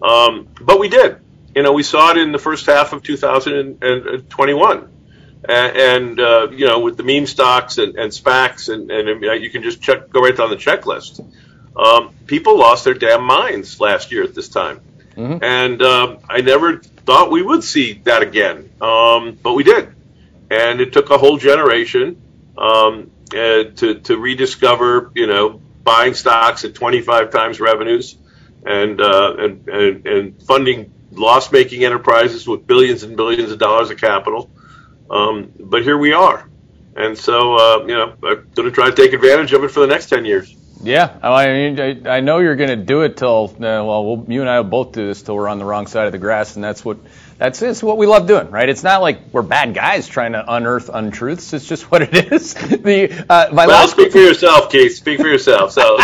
Um, 0.00 0.48
but 0.60 0.80
we 0.80 0.88
did. 0.88 1.18
You 1.54 1.62
know, 1.62 1.72
we 1.72 1.82
saw 1.82 2.12
it 2.12 2.16
in 2.16 2.32
the 2.32 2.38
first 2.38 2.66
half 2.66 2.92
of 2.92 3.02
2021 3.02 4.88
and, 5.48 5.76
and 5.76 6.20
uh, 6.20 6.48
you 6.50 6.66
know 6.66 6.80
with 6.80 6.96
the 6.96 7.02
meme 7.02 7.26
stocks 7.26 7.78
and, 7.78 7.96
and 7.96 8.10
SPACs 8.10 8.72
and, 8.72 8.90
and 8.90 9.42
you 9.42 9.50
can 9.50 9.62
just 9.62 9.80
check 9.82 10.10
go 10.10 10.20
right 10.20 10.36
down 10.36 10.50
the 10.50 10.56
checklist. 10.56 11.24
Um, 11.76 12.14
people 12.26 12.56
lost 12.56 12.84
their 12.84 12.94
damn 12.94 13.24
minds 13.24 13.80
last 13.80 14.12
year 14.12 14.22
at 14.22 14.34
this 14.34 14.48
time, 14.48 14.80
mm-hmm. 15.16 15.42
and 15.44 15.82
um, 15.82 16.18
I 16.28 16.40
never 16.40 16.78
thought 16.78 17.30
we 17.30 17.42
would 17.42 17.64
see 17.64 17.94
that 18.04 18.22
again, 18.22 18.70
um, 18.80 19.36
but 19.42 19.52
we 19.52 19.64
did, 19.64 19.92
and 20.50 20.80
it 20.80 20.92
took 20.92 21.10
a 21.10 21.18
whole 21.18 21.36
generation 21.36 22.22
um, 22.58 23.10
uh, 23.32 23.64
to 23.76 24.00
to 24.04 24.16
rediscover 24.16 25.10
you 25.14 25.26
know 25.26 25.60
buying 25.82 26.14
stocks 26.14 26.64
at 26.64 26.74
25 26.74 27.30
times 27.30 27.60
revenues 27.60 28.16
and 28.64 29.00
uh, 29.00 29.34
and, 29.38 29.68
and 29.68 30.06
and 30.06 30.42
funding 30.42 30.92
loss 31.12 31.52
making 31.52 31.84
enterprises 31.84 32.46
with 32.46 32.66
billions 32.66 33.02
and 33.02 33.16
billions 33.16 33.52
of 33.52 33.58
dollars 33.58 33.90
of 33.90 33.98
capital. 33.98 34.50
Um, 35.10 35.52
but 35.58 35.82
here 35.82 35.96
we 35.96 36.12
are. 36.12 36.48
And 36.96 37.18
so, 37.18 37.54
uh, 37.54 37.86
you 37.86 37.94
know, 37.94 38.14
I'm 38.22 38.48
going 38.54 38.68
to 38.68 38.70
try 38.70 38.88
to 38.88 38.94
take 38.94 39.12
advantage 39.12 39.52
of 39.52 39.64
it 39.64 39.70
for 39.70 39.80
the 39.80 39.86
next 39.86 40.06
10 40.06 40.24
years. 40.24 40.54
Yeah, 40.82 41.16
I 41.22 41.46
mean, 41.46 42.06
I, 42.06 42.16
I 42.16 42.20
know 42.20 42.38
you're 42.40 42.56
going 42.56 42.70
to 42.78 42.84
do 42.84 43.02
it 43.02 43.16
till 43.16 43.50
uh, 43.56 43.58
well, 43.58 44.04
well, 44.04 44.24
you 44.28 44.42
and 44.42 44.50
I 44.50 44.60
will 44.60 44.68
both 44.68 44.92
do 44.92 45.06
this 45.06 45.22
till 45.22 45.34
we're 45.34 45.48
on 45.48 45.58
the 45.58 45.64
wrong 45.64 45.86
side 45.86 46.06
of 46.06 46.12
the 46.12 46.18
grass, 46.18 46.56
and 46.56 46.64
that's 46.64 46.84
what 46.84 46.98
that's 47.38 47.62
it's 47.62 47.82
what 47.82 47.98
we 47.98 48.06
love 48.06 48.26
doing, 48.26 48.50
right? 48.50 48.68
It's 48.68 48.82
not 48.82 49.02
like 49.02 49.20
we're 49.32 49.42
bad 49.42 49.74
guys 49.74 50.06
trying 50.06 50.32
to 50.32 50.44
unearth 50.54 50.88
untruths. 50.92 51.52
It's 51.52 51.66
just 51.66 51.90
what 51.90 52.02
it 52.02 52.32
is. 52.32 52.54
the 52.54 53.26
uh, 53.28 53.48
my 53.52 53.66
well, 53.66 53.80
last 53.80 53.92
speak 53.92 54.12
for 54.12 54.18
yourself, 54.18 54.70
Keith. 54.70 54.94
Speak 54.94 55.20
for 55.20 55.26
yourself. 55.26 55.72
So, 55.72 55.98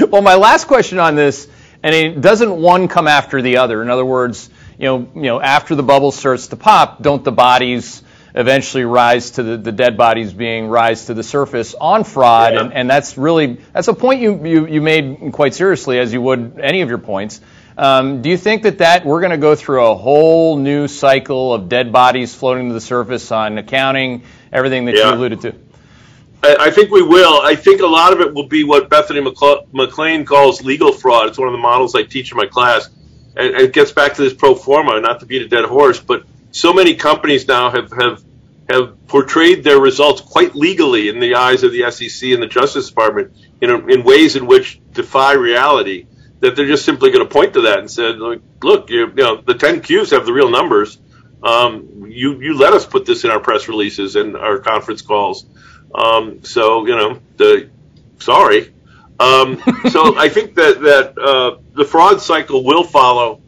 well, 0.08 0.22
my 0.22 0.36
last 0.36 0.66
question 0.66 0.98
on 0.98 1.14
this, 1.14 1.48
and 1.82 1.94
it 1.94 2.20
doesn't 2.20 2.60
one 2.60 2.88
come 2.88 3.06
after 3.06 3.42
the 3.42 3.58
other. 3.58 3.82
In 3.82 3.90
other 3.90 4.04
words, 4.04 4.48
you 4.78 4.86
know, 4.86 5.08
you 5.14 5.22
know, 5.22 5.40
after 5.40 5.74
the 5.74 5.82
bubble 5.82 6.12
starts 6.12 6.48
to 6.48 6.56
pop, 6.56 7.02
don't 7.02 7.22
the 7.22 7.32
bodies 7.32 8.02
eventually 8.38 8.84
rise 8.84 9.32
to 9.32 9.42
the, 9.42 9.56
the 9.58 9.72
dead 9.72 9.96
bodies 9.96 10.32
being 10.32 10.68
rise 10.68 11.06
to 11.06 11.14
the 11.14 11.22
surface 11.22 11.74
on 11.74 12.04
fraud? 12.04 12.54
Yeah. 12.54 12.60
And, 12.60 12.72
and 12.72 12.90
that's 12.90 13.18
really 13.18 13.58
that's 13.74 13.88
a 13.88 13.94
point 13.94 14.22
you, 14.22 14.46
you, 14.46 14.66
you 14.66 14.80
made 14.80 15.32
quite 15.32 15.54
seriously, 15.54 15.98
as 15.98 16.12
you 16.12 16.22
would 16.22 16.58
any 16.60 16.80
of 16.80 16.88
your 16.88 16.98
points. 16.98 17.40
Um, 17.76 18.22
do 18.22 18.30
you 18.30 18.36
think 18.36 18.62
that 18.62 18.78
that 18.78 19.04
we're 19.04 19.20
going 19.20 19.30
to 19.30 19.36
go 19.36 19.54
through 19.54 19.84
a 19.84 19.94
whole 19.94 20.56
new 20.56 20.88
cycle 20.88 21.52
of 21.52 21.68
dead 21.68 21.92
bodies 21.92 22.34
floating 22.34 22.68
to 22.68 22.74
the 22.74 22.80
surface 22.80 23.30
on 23.30 23.58
accounting, 23.58 24.22
everything 24.52 24.86
that 24.86 24.96
Yeah. 24.96 25.10
you 25.10 25.14
alluded 25.14 25.40
to? 25.42 25.54
I, 26.42 26.56
I 26.60 26.70
think 26.70 26.90
we 26.90 27.02
will. 27.02 27.40
I 27.42 27.56
think 27.56 27.80
a 27.80 27.86
lot 27.86 28.12
of 28.12 28.20
it 28.20 28.34
will 28.34 28.46
be 28.48 28.64
what 28.64 28.88
Bethany 28.88 29.20
McLean 29.20 30.24
calls 30.24 30.64
legal 30.64 30.92
fraud. 30.92 31.28
It's 31.28 31.38
one 31.38 31.48
of 31.48 31.52
the 31.52 31.58
models 31.58 31.94
I 31.94 32.02
teach 32.04 32.30
in 32.32 32.36
my 32.36 32.46
class. 32.46 32.88
And, 33.36 33.54
and 33.54 33.62
it 33.62 33.72
gets 33.72 33.92
back 33.92 34.14
to 34.14 34.22
this 34.22 34.34
pro 34.34 34.54
forma, 34.54 35.00
not 35.00 35.20
to 35.20 35.26
beat 35.26 35.42
a 35.42 35.48
dead 35.48 35.64
horse, 35.64 36.00
but 36.00 36.24
so 36.50 36.72
many 36.72 36.94
companies 36.94 37.46
now 37.46 37.70
have, 37.70 37.92
have, 37.92 38.22
have 38.68 39.06
portrayed 39.06 39.64
their 39.64 39.78
results 39.78 40.20
quite 40.20 40.54
legally 40.54 41.08
in 41.08 41.20
the 41.20 41.34
eyes 41.34 41.62
of 41.62 41.72
the 41.72 41.90
SEC 41.90 42.30
and 42.30 42.42
the 42.42 42.46
Justice 42.46 42.88
Department 42.88 43.34
in, 43.60 43.70
a, 43.70 43.86
in 43.86 44.04
ways 44.04 44.36
in 44.36 44.46
which 44.46 44.80
defy 44.92 45.32
reality 45.32 46.06
that 46.40 46.54
they're 46.54 46.66
just 46.66 46.84
simply 46.84 47.10
going 47.10 47.26
to 47.26 47.32
point 47.32 47.54
to 47.54 47.62
that 47.62 47.78
and 47.78 47.90
say, 47.90 48.12
look, 48.62 48.90
you, 48.90 49.06
you 49.08 49.14
know, 49.14 49.40
the 49.40 49.54
10 49.54 49.80
Qs 49.80 50.10
have 50.10 50.26
the 50.26 50.32
real 50.32 50.50
numbers. 50.50 50.98
Um, 51.42 52.06
you, 52.08 52.40
you 52.40 52.56
let 52.56 52.72
us 52.72 52.84
put 52.84 53.06
this 53.06 53.24
in 53.24 53.30
our 53.30 53.40
press 53.40 53.68
releases 53.68 54.16
and 54.16 54.36
our 54.36 54.58
conference 54.58 55.02
calls. 55.02 55.46
Um, 55.94 56.44
so 56.44 56.86
you 56.86 56.96
know, 56.96 57.20
the 57.36 57.70
sorry. 58.18 58.72
Um, 59.18 59.60
so 59.90 60.16
I 60.18 60.28
think 60.28 60.54
that 60.56 60.80
that 60.82 61.18
uh, 61.18 61.58
the 61.74 61.84
fraud 61.84 62.20
cycle 62.20 62.64
will 62.64 62.84
follow 62.84 63.40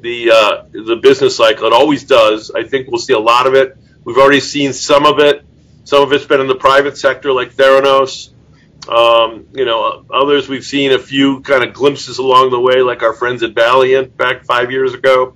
the 0.00 0.30
uh, 0.30 0.64
the 0.72 0.96
business 0.96 1.36
cycle. 1.36 1.66
It 1.66 1.72
always 1.72 2.04
does. 2.04 2.50
I 2.50 2.64
think 2.64 2.88
we'll 2.88 3.00
see 3.00 3.12
a 3.12 3.18
lot 3.18 3.46
of 3.46 3.54
it. 3.54 3.76
We've 4.04 4.18
already 4.18 4.40
seen 4.40 4.72
some 4.72 5.06
of 5.06 5.18
it. 5.18 5.44
Some 5.84 6.02
of 6.02 6.12
it's 6.12 6.24
been 6.24 6.40
in 6.40 6.46
the 6.46 6.54
private 6.54 6.96
sector, 6.96 7.32
like 7.32 7.52
Theranos. 7.52 8.30
Um, 8.88 9.46
you 9.54 9.64
know, 9.64 10.04
others 10.12 10.48
we've 10.48 10.64
seen 10.64 10.92
a 10.92 10.98
few 10.98 11.40
kind 11.40 11.64
of 11.64 11.72
glimpses 11.72 12.18
along 12.18 12.50
the 12.50 12.60
way, 12.60 12.82
like 12.82 13.02
our 13.02 13.14
friends 13.14 13.42
at 13.42 13.54
Valeant 13.54 14.16
back 14.16 14.44
five 14.44 14.70
years 14.70 14.92
ago. 14.92 15.34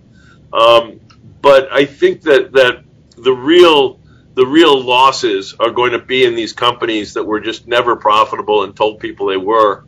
Um, 0.53 1.01
but 1.41 1.73
I 1.73 1.87
think 1.87 2.23
that 2.23 2.53
that 2.53 2.85
the 3.17 3.33
real 3.33 4.01
the 4.35 4.47
real 4.47 4.81
losses 4.81 5.55
are 5.59 5.71
going 5.71 5.93
to 5.93 5.99
be 5.99 6.25
in 6.25 6.35
these 6.35 6.53
companies 6.53 7.15
that 7.15 7.25
were 7.25 7.41
just 7.41 7.67
never 7.67 7.97
profitable 7.97 8.65
and 8.65 8.77
told 8.77 9.01
people 9.01 9.27
they 9.27 9.37
were. 9.37 9.85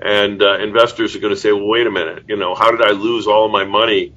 And 0.00 0.42
uh, 0.42 0.58
investors 0.58 1.14
are 1.14 1.18
going 1.18 1.34
to 1.34 1.40
say, 1.40 1.52
"Well, 1.52 1.66
wait 1.66 1.86
a 1.86 1.90
minute. 1.90 2.24
You 2.28 2.36
know, 2.36 2.54
how 2.54 2.70
did 2.70 2.80
I 2.80 2.92
lose 2.92 3.26
all 3.26 3.48
my 3.48 3.64
money 3.64 4.14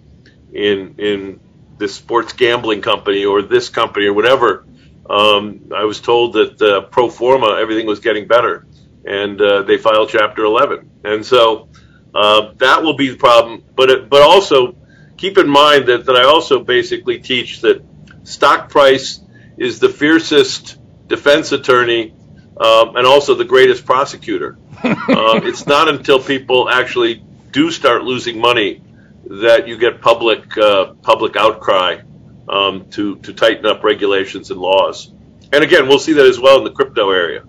in 0.53 0.95
in 0.97 1.39
this 1.77 1.95
sports 1.95 2.33
gambling 2.33 2.81
company 2.81 3.25
or 3.25 3.41
this 3.41 3.69
company 3.69 4.07
or 4.07 4.13
whatever?" 4.13 4.65
Um, 5.09 5.71
I 5.75 5.83
was 5.83 5.99
told 5.99 6.33
that 6.33 6.61
uh, 6.61 6.81
pro 6.81 7.09
forma 7.09 7.57
everything 7.59 7.85
was 7.85 7.99
getting 7.99 8.27
better, 8.27 8.65
and 9.05 9.39
uh, 9.41 9.63
they 9.63 9.77
filed 9.77 10.09
Chapter 10.09 10.43
11, 10.43 10.89
and 11.03 11.25
so 11.25 11.69
uh, 12.15 12.53
that 12.57 12.83
will 12.83 12.95
be 12.95 13.09
the 13.09 13.17
problem. 13.17 13.63
But 13.75 13.89
it, 13.89 14.09
but 14.09 14.21
also 14.21 14.75
keep 15.17 15.37
in 15.37 15.49
mind 15.49 15.87
that 15.87 16.05
that 16.05 16.15
I 16.15 16.23
also 16.23 16.63
basically 16.63 17.19
teach 17.19 17.61
that 17.61 17.83
stock 18.23 18.69
price 18.69 19.19
is 19.57 19.79
the 19.79 19.89
fiercest 19.89 20.77
defense 21.07 21.51
attorney 21.51 22.13
um, 22.57 22.95
and 22.95 23.05
also 23.05 23.35
the 23.35 23.45
greatest 23.45 23.85
prosecutor. 23.85 24.57
um, 24.83 25.45
it's 25.47 25.65
not 25.67 25.89
until 25.89 26.19
people 26.19 26.69
actually 26.69 27.23
do 27.51 27.71
start 27.71 28.03
losing 28.03 28.39
money 28.39 28.81
that 29.25 29.67
you 29.67 29.77
get 29.77 30.01
public 30.01 30.57
uh, 30.57 30.93
public 31.01 31.35
outcry 31.35 31.99
um, 32.47 32.89
to 32.91 33.17
to 33.17 33.33
tighten 33.33 33.65
up 33.65 33.83
regulations 33.83 34.51
and 34.51 34.59
laws. 34.59 35.11
And 35.51 35.63
again, 35.63 35.87
we'll 35.87 35.99
see 35.99 36.13
that 36.13 36.25
as 36.25 36.39
well 36.39 36.57
in 36.57 36.63
the 36.63 36.71
crypto 36.71 37.11
area. 37.11 37.43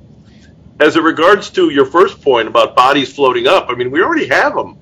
As 0.79 0.97
it 0.97 1.03
regards 1.03 1.51
to 1.51 1.71
your 1.71 1.87
first 1.87 2.21
point 2.21 2.49
about 2.49 2.77
bodies 2.77 3.13
floating 3.13 3.47
up, 3.47 3.67
I 3.71 3.75
mean, 3.75 3.91
we 3.91 4.03
already 4.03 4.27
have 4.29 4.55
them. 4.55 4.77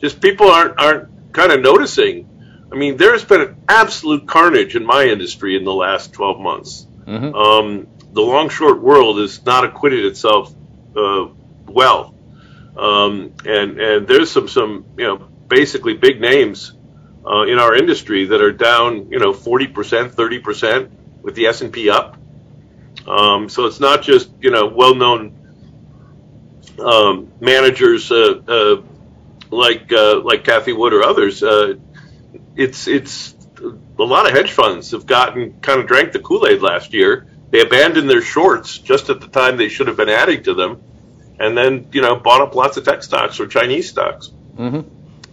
Just 0.00 0.20
people 0.20 0.50
aren't 0.50 0.78
aren't 0.78 1.32
kind 1.32 1.52
of 1.52 1.60
noticing. 1.60 2.28
I 2.70 2.74
mean, 2.74 2.96
there 2.96 3.12
has 3.12 3.24
been 3.24 3.40
an 3.40 3.56
absolute 3.68 4.26
carnage 4.26 4.74
in 4.76 4.84
my 4.84 5.04
industry 5.04 5.56
in 5.56 5.64
the 5.64 5.72
last 5.72 6.12
12 6.12 6.40
months. 6.40 6.86
Mhm. 7.06 7.34
Um, 7.34 7.86
the 8.12 8.22
long 8.22 8.48
short 8.48 8.80
world 8.80 9.18
has 9.20 9.44
not 9.44 9.64
acquitted 9.64 10.04
itself 10.04 10.52
uh, 10.96 11.26
well, 11.66 12.14
um, 12.76 13.32
and 13.44 13.80
and 13.80 14.08
there's 14.08 14.30
some 14.30 14.48
some 14.48 14.84
you 14.96 15.04
know 15.04 15.28
basically 15.48 15.94
big 15.94 16.20
names 16.20 16.72
uh, 17.26 17.42
in 17.42 17.58
our 17.58 17.74
industry 17.74 18.26
that 18.26 18.40
are 18.40 18.52
down 18.52 19.10
you 19.10 19.18
know 19.18 19.32
40 19.32 19.68
percent, 19.68 20.14
30 20.14 20.38
percent 20.40 20.90
with 21.22 21.34
the 21.34 21.46
S 21.46 21.60
and 21.60 21.72
P 21.72 21.90
up. 21.90 22.16
Um, 23.06 23.48
so 23.48 23.66
it's 23.66 23.80
not 23.80 24.02
just 24.02 24.30
you 24.40 24.50
know 24.50 24.66
well 24.66 24.94
known 24.94 25.36
um, 26.78 27.32
managers 27.40 28.10
uh, 28.10 28.40
uh, 28.46 28.82
like 29.50 29.92
uh, 29.92 30.20
like 30.20 30.44
Cathie 30.44 30.72
Wood 30.72 30.92
or 30.92 31.02
others. 31.02 31.42
Uh, 31.42 31.74
it's 32.54 32.86
it's 32.86 33.34
a 33.98 34.02
lot 34.02 34.26
of 34.26 34.32
hedge 34.32 34.52
funds 34.52 34.90
have 34.90 35.06
gotten 35.06 35.60
kind 35.60 35.80
of 35.80 35.86
drank 35.86 36.12
the 36.12 36.18
Kool 36.18 36.46
Aid 36.46 36.62
last 36.62 36.92
year. 36.92 37.26
They 37.50 37.60
abandoned 37.60 38.10
their 38.10 38.22
shorts 38.22 38.78
just 38.78 39.08
at 39.08 39.20
the 39.20 39.28
time 39.28 39.56
they 39.56 39.68
should 39.68 39.86
have 39.86 39.96
been 39.96 40.08
adding 40.08 40.42
to 40.44 40.54
them, 40.54 40.82
and 41.38 41.56
then 41.56 41.88
you 41.92 42.02
know 42.02 42.16
bought 42.16 42.40
up 42.40 42.54
lots 42.54 42.76
of 42.76 42.84
tech 42.84 43.02
stocks 43.02 43.40
or 43.40 43.46
Chinese 43.46 43.88
stocks. 43.88 44.30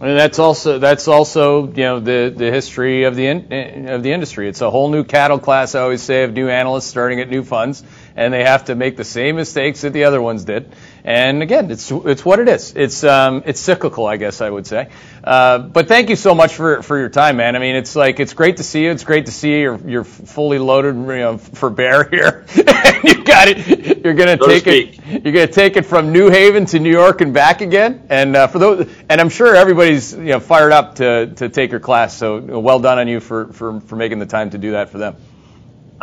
And 0.04 0.18
that's 0.18 0.38
also 0.38 0.78
that's 0.78 1.08
also 1.08 1.66
you 1.66 1.82
know 1.82 1.98
the 1.98 2.30
the 2.36 2.50
history 2.50 3.04
of 3.04 3.16
the 3.16 3.26
in, 3.26 3.88
of 3.88 4.02
the 4.02 4.12
industry. 4.12 4.50
It's 4.50 4.60
a 4.60 4.70
whole 4.70 4.90
new 4.90 5.02
cattle 5.02 5.38
class. 5.38 5.74
I 5.74 5.80
always 5.80 6.02
say 6.02 6.24
of 6.24 6.34
new 6.34 6.50
analysts 6.50 6.84
starting 6.84 7.20
at 7.20 7.30
new 7.30 7.42
funds, 7.42 7.82
and 8.14 8.30
they 8.30 8.44
have 8.44 8.66
to 8.66 8.74
make 8.74 8.98
the 8.98 9.04
same 9.04 9.36
mistakes 9.36 9.80
that 9.80 9.94
the 9.94 10.04
other 10.04 10.20
ones 10.20 10.44
did. 10.44 10.70
And 11.04 11.42
again, 11.42 11.70
it's 11.70 11.90
it's 11.90 12.24
what 12.24 12.38
it 12.38 12.48
is. 12.48 12.72
It's 12.74 13.04
um 13.04 13.42
it's 13.44 13.60
cyclical, 13.60 14.06
I 14.06 14.16
guess 14.16 14.40
I 14.40 14.48
would 14.48 14.66
say. 14.66 14.88
Uh, 15.22 15.58
but 15.58 15.86
thank 15.86 16.08
you 16.08 16.16
so 16.16 16.34
much 16.34 16.54
for 16.54 16.82
for 16.82 16.98
your 16.98 17.10
time, 17.10 17.36
man. 17.36 17.56
I 17.56 17.58
mean, 17.58 17.76
it's 17.76 17.94
like 17.94 18.20
it's 18.20 18.32
great 18.32 18.56
to 18.56 18.62
see 18.62 18.84
you. 18.84 18.90
It's 18.90 19.04
great 19.04 19.26
to 19.26 19.32
see 19.32 19.60
you're 19.60 19.78
you're 19.86 20.04
fully 20.04 20.58
loaded, 20.58 20.94
you 20.96 21.02
know, 21.02 21.36
for 21.36 21.68
bear 21.68 22.04
here. 22.08 22.46
you 23.04 23.22
got 23.22 23.48
it. 23.48 24.02
You're 24.02 24.14
gonna 24.14 24.38
So 24.38 24.46
to 24.46 24.60
take 24.60 24.66
it. 24.66 24.94
You're 25.06 25.32
going 25.32 25.46
to 25.46 25.52
take 25.52 25.76
it 25.76 25.84
from 25.84 26.12
New 26.12 26.30
Haven 26.30 26.66
to 26.66 26.80
New 26.80 26.90
York 26.90 27.20
and 27.20 27.34
back 27.34 27.60
again, 27.60 28.06
and 28.08 28.34
uh, 28.34 28.46
for 28.46 28.58
those, 28.58 28.88
and 29.08 29.20
I'm 29.20 29.28
sure 29.28 29.54
everybody's 29.54 30.12
you 30.14 30.24
know 30.24 30.40
fired 30.40 30.72
up 30.72 30.96
to, 30.96 31.26
to 31.36 31.48
take 31.48 31.70
your 31.70 31.80
class. 31.80 32.16
So 32.16 32.40
well 32.40 32.80
done 32.80 32.98
on 32.98 33.08
you 33.08 33.20
for, 33.20 33.46
for, 33.52 33.80
for 33.80 33.96
making 33.96 34.18
the 34.18 34.26
time 34.26 34.50
to 34.50 34.58
do 34.58 34.72
that 34.72 34.90
for 34.90 34.98
them. 34.98 35.16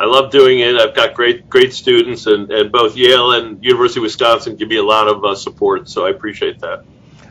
I 0.02 0.06
love 0.06 0.32
doing 0.32 0.62
it. 0.62 0.78
I've 0.78 0.96
got 0.96 1.14
great 1.14 1.48
great 1.48 1.74
students, 1.74 2.26
and, 2.26 2.52
and 2.52 2.72
both 2.72 2.98
Yale 2.98 3.34
and 3.34 3.64
University 3.64 4.00
of 4.00 4.04
Wisconsin 4.04 4.56
give 4.56 4.68
me 4.68 4.78
a 4.78 4.84
lot 4.84 5.08
of 5.08 5.24
uh, 5.24 5.36
support. 5.36 5.88
So 5.90 6.08
I 6.08 6.10
appreciate 6.10 6.60
that. 6.62 6.86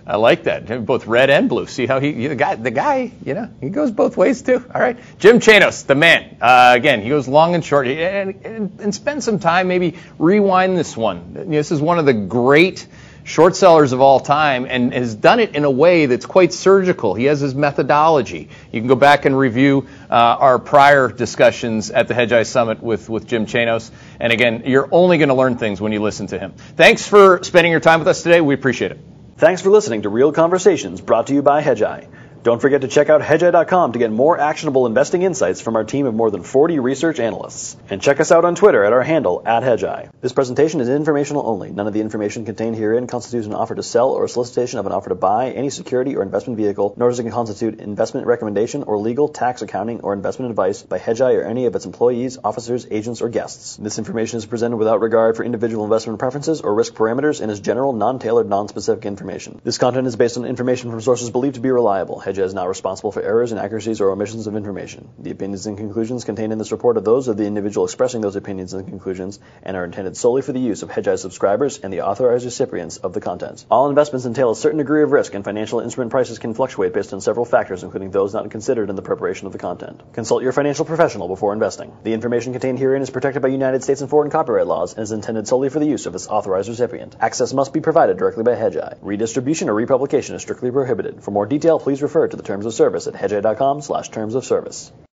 I 0.06 0.14
like 0.14 0.44
that. 0.44 0.86
Both 0.86 1.08
red 1.08 1.30
and 1.30 1.48
blue. 1.48 1.66
See 1.66 1.86
how 1.86 1.98
he 1.98 2.28
the 2.28 2.36
guy 2.36 2.54
the 2.54 2.70
guy 2.70 3.10
you 3.24 3.34
know 3.34 3.50
he 3.60 3.70
goes 3.70 3.90
both 3.90 4.16
ways 4.16 4.42
too. 4.42 4.64
All 4.72 4.80
right, 4.80 4.96
Jim 5.18 5.40
Chanos, 5.40 5.84
the 5.84 5.96
man. 5.96 6.36
Uh, 6.40 6.74
again, 6.76 7.02
he 7.02 7.08
goes 7.08 7.26
long 7.26 7.56
and 7.56 7.64
short, 7.64 7.88
and, 7.88 8.44
and, 8.44 8.80
and 8.80 8.94
spend 8.94 9.24
some 9.24 9.40
time 9.40 9.66
maybe 9.66 9.96
rewind 10.20 10.78
this 10.78 10.96
one. 10.96 11.50
This 11.50 11.72
is 11.72 11.80
one 11.80 11.98
of 11.98 12.06
the 12.06 12.14
great 12.14 12.86
short 13.30 13.54
sellers 13.54 13.92
of 13.92 14.00
all 14.00 14.18
time 14.18 14.66
and 14.68 14.92
has 14.92 15.14
done 15.14 15.38
it 15.38 15.54
in 15.54 15.64
a 15.64 15.70
way 15.70 16.06
that's 16.06 16.26
quite 16.26 16.52
surgical. 16.52 17.14
He 17.14 17.26
has 17.26 17.38
his 17.38 17.54
methodology. 17.54 18.48
You 18.72 18.80
can 18.80 18.88
go 18.88 18.96
back 18.96 19.24
and 19.24 19.38
review 19.38 19.86
uh, 20.10 20.14
our 20.14 20.58
prior 20.58 21.06
discussions 21.06 21.92
at 21.92 22.08
the 22.08 22.14
Hedgeye 22.14 22.44
Summit 22.44 22.82
with, 22.82 23.08
with 23.08 23.28
Jim 23.28 23.46
Chanos. 23.46 23.92
And 24.18 24.32
again, 24.32 24.64
you're 24.66 24.88
only 24.90 25.18
going 25.18 25.28
to 25.28 25.36
learn 25.36 25.58
things 25.58 25.80
when 25.80 25.92
you 25.92 26.02
listen 26.02 26.26
to 26.28 26.40
him. 26.40 26.54
Thanks 26.74 27.06
for 27.06 27.40
spending 27.44 27.70
your 27.70 27.80
time 27.80 28.00
with 28.00 28.08
us 28.08 28.24
today. 28.24 28.40
We 28.40 28.54
appreciate 28.54 28.90
it. 28.90 28.98
Thanks 29.36 29.62
for 29.62 29.70
listening 29.70 30.02
to 30.02 30.08
Real 30.08 30.32
Conversations 30.32 31.00
brought 31.00 31.28
to 31.28 31.34
you 31.34 31.40
by 31.40 31.62
Hedgeye. 31.62 32.08
Don't 32.42 32.62
forget 32.62 32.80
to 32.80 32.88
check 32.88 33.10
out 33.10 33.20
hedgeye.com 33.20 33.92
to 33.92 33.98
get 33.98 34.10
more 34.10 34.40
actionable 34.40 34.86
investing 34.86 35.20
insights 35.20 35.60
from 35.60 35.76
our 35.76 35.84
team 35.84 36.06
of 36.06 36.14
more 36.14 36.30
than 36.30 36.42
40 36.42 36.78
research 36.78 37.20
analysts. 37.20 37.76
And 37.90 38.00
check 38.00 38.18
us 38.18 38.32
out 38.32 38.46
on 38.46 38.54
Twitter 38.54 38.82
at 38.82 38.94
our 38.94 39.02
handle, 39.02 39.42
at 39.44 39.62
Hedgeye. 39.62 40.08
This 40.22 40.32
presentation 40.32 40.80
is 40.80 40.88
informational 40.88 41.46
only. 41.46 41.70
None 41.70 41.86
of 41.86 41.92
the 41.92 42.00
information 42.00 42.46
contained 42.46 42.76
herein 42.76 43.08
constitutes 43.08 43.46
an 43.46 43.52
offer 43.52 43.74
to 43.74 43.82
sell 43.82 44.12
or 44.12 44.24
a 44.24 44.28
solicitation 44.28 44.78
of 44.78 44.86
an 44.86 44.92
offer 44.92 45.10
to 45.10 45.14
buy 45.14 45.50
any 45.50 45.68
security 45.68 46.16
or 46.16 46.22
investment 46.22 46.56
vehicle, 46.56 46.94
nor 46.96 47.10
does 47.10 47.18
it 47.18 47.30
constitute 47.30 47.78
investment 47.78 48.26
recommendation 48.26 48.84
or 48.84 48.96
legal, 48.96 49.28
tax, 49.28 49.60
accounting, 49.60 50.00
or 50.00 50.14
investment 50.14 50.48
advice 50.48 50.80
by 50.82 50.98
Hedgeye 50.98 51.36
or 51.36 51.42
any 51.42 51.66
of 51.66 51.74
its 51.74 51.84
employees, 51.84 52.38
officers, 52.42 52.86
agents, 52.90 53.20
or 53.20 53.28
guests. 53.28 53.76
This 53.76 53.98
information 53.98 54.38
is 54.38 54.46
presented 54.46 54.78
without 54.78 55.02
regard 55.02 55.36
for 55.36 55.44
individual 55.44 55.84
investment 55.84 56.18
preferences 56.18 56.62
or 56.62 56.74
risk 56.74 56.94
parameters 56.94 57.42
and 57.42 57.50
is 57.50 57.60
general, 57.60 57.92
non-tailored, 57.92 58.48
non-specific 58.48 59.04
information. 59.04 59.60
This 59.62 59.76
content 59.76 60.06
is 60.06 60.16
based 60.16 60.38
on 60.38 60.46
information 60.46 60.90
from 60.90 61.02
sources 61.02 61.28
believed 61.28 61.56
to 61.56 61.60
be 61.60 61.70
reliable. 61.70 62.29
Hedgeye 62.30 62.44
is 62.44 62.54
not 62.54 62.68
responsible 62.68 63.10
for 63.10 63.22
errors, 63.22 63.50
inaccuracies, 63.50 64.00
or 64.00 64.10
omissions 64.10 64.46
of 64.46 64.54
information. 64.54 65.08
The 65.18 65.32
opinions 65.32 65.66
and 65.66 65.76
conclusions 65.76 66.24
contained 66.24 66.52
in 66.52 66.58
this 66.58 66.70
report 66.70 66.96
are 66.96 67.00
those 67.00 67.26
of 67.26 67.36
the 67.36 67.44
individual 67.44 67.84
expressing 67.84 68.20
those 68.20 68.36
opinions 68.36 68.72
and 68.72 68.86
conclusions 68.86 69.40
and 69.64 69.76
are 69.76 69.84
intended 69.84 70.16
solely 70.16 70.42
for 70.42 70.52
the 70.52 70.60
use 70.60 70.84
of 70.84 70.90
Hedgeye 70.90 71.18
subscribers 71.18 71.78
and 71.78 71.92
the 71.92 72.02
authorized 72.02 72.44
recipients 72.44 72.98
of 72.98 73.14
the 73.14 73.20
content. 73.20 73.66
All 73.68 73.88
investments 73.88 74.26
entail 74.26 74.52
a 74.52 74.56
certain 74.56 74.78
degree 74.78 75.02
of 75.02 75.10
risk, 75.10 75.34
and 75.34 75.44
financial 75.44 75.80
instrument 75.80 76.12
prices 76.12 76.38
can 76.38 76.54
fluctuate 76.54 76.92
based 76.92 77.12
on 77.12 77.20
several 77.20 77.44
factors, 77.44 77.82
including 77.82 78.12
those 78.12 78.32
not 78.32 78.48
considered 78.50 78.90
in 78.90 78.96
the 78.96 79.02
preparation 79.02 79.48
of 79.48 79.52
the 79.52 79.58
content. 79.58 80.00
Consult 80.12 80.44
your 80.44 80.52
financial 80.52 80.84
professional 80.84 81.26
before 81.26 81.52
investing. 81.52 81.92
The 82.04 82.12
information 82.12 82.52
contained 82.52 82.78
herein 82.78 83.02
is 83.02 83.10
protected 83.10 83.42
by 83.42 83.48
United 83.48 83.82
States 83.82 84.02
and 84.02 84.10
foreign 84.10 84.30
copyright 84.30 84.68
laws 84.68 84.94
and 84.94 85.02
is 85.02 85.10
intended 85.10 85.48
solely 85.48 85.68
for 85.68 85.80
the 85.80 85.86
use 85.86 86.06
of 86.06 86.14
its 86.14 86.28
authorized 86.28 86.68
recipient. 86.68 87.16
Access 87.18 87.52
must 87.52 87.72
be 87.72 87.80
provided 87.80 88.18
directly 88.18 88.44
by 88.44 88.54
Hedgeye. 88.54 88.98
Redistribution 89.02 89.68
or 89.68 89.74
republication 89.74 90.36
is 90.36 90.42
strictly 90.42 90.70
prohibited. 90.70 91.24
For 91.24 91.32
more 91.32 91.46
detail, 91.46 91.80
please 91.80 92.02
refer 92.02 92.19
refer 92.20 92.30
to 92.30 92.36
the 92.36 92.42
terms 92.42 92.66
of 92.66 92.74
service 92.74 93.06
at 93.06 93.14
hedgeye.com 93.14 93.80
slash 93.80 94.10
terms 94.10 94.34
of 94.34 94.44
service. 94.44 94.92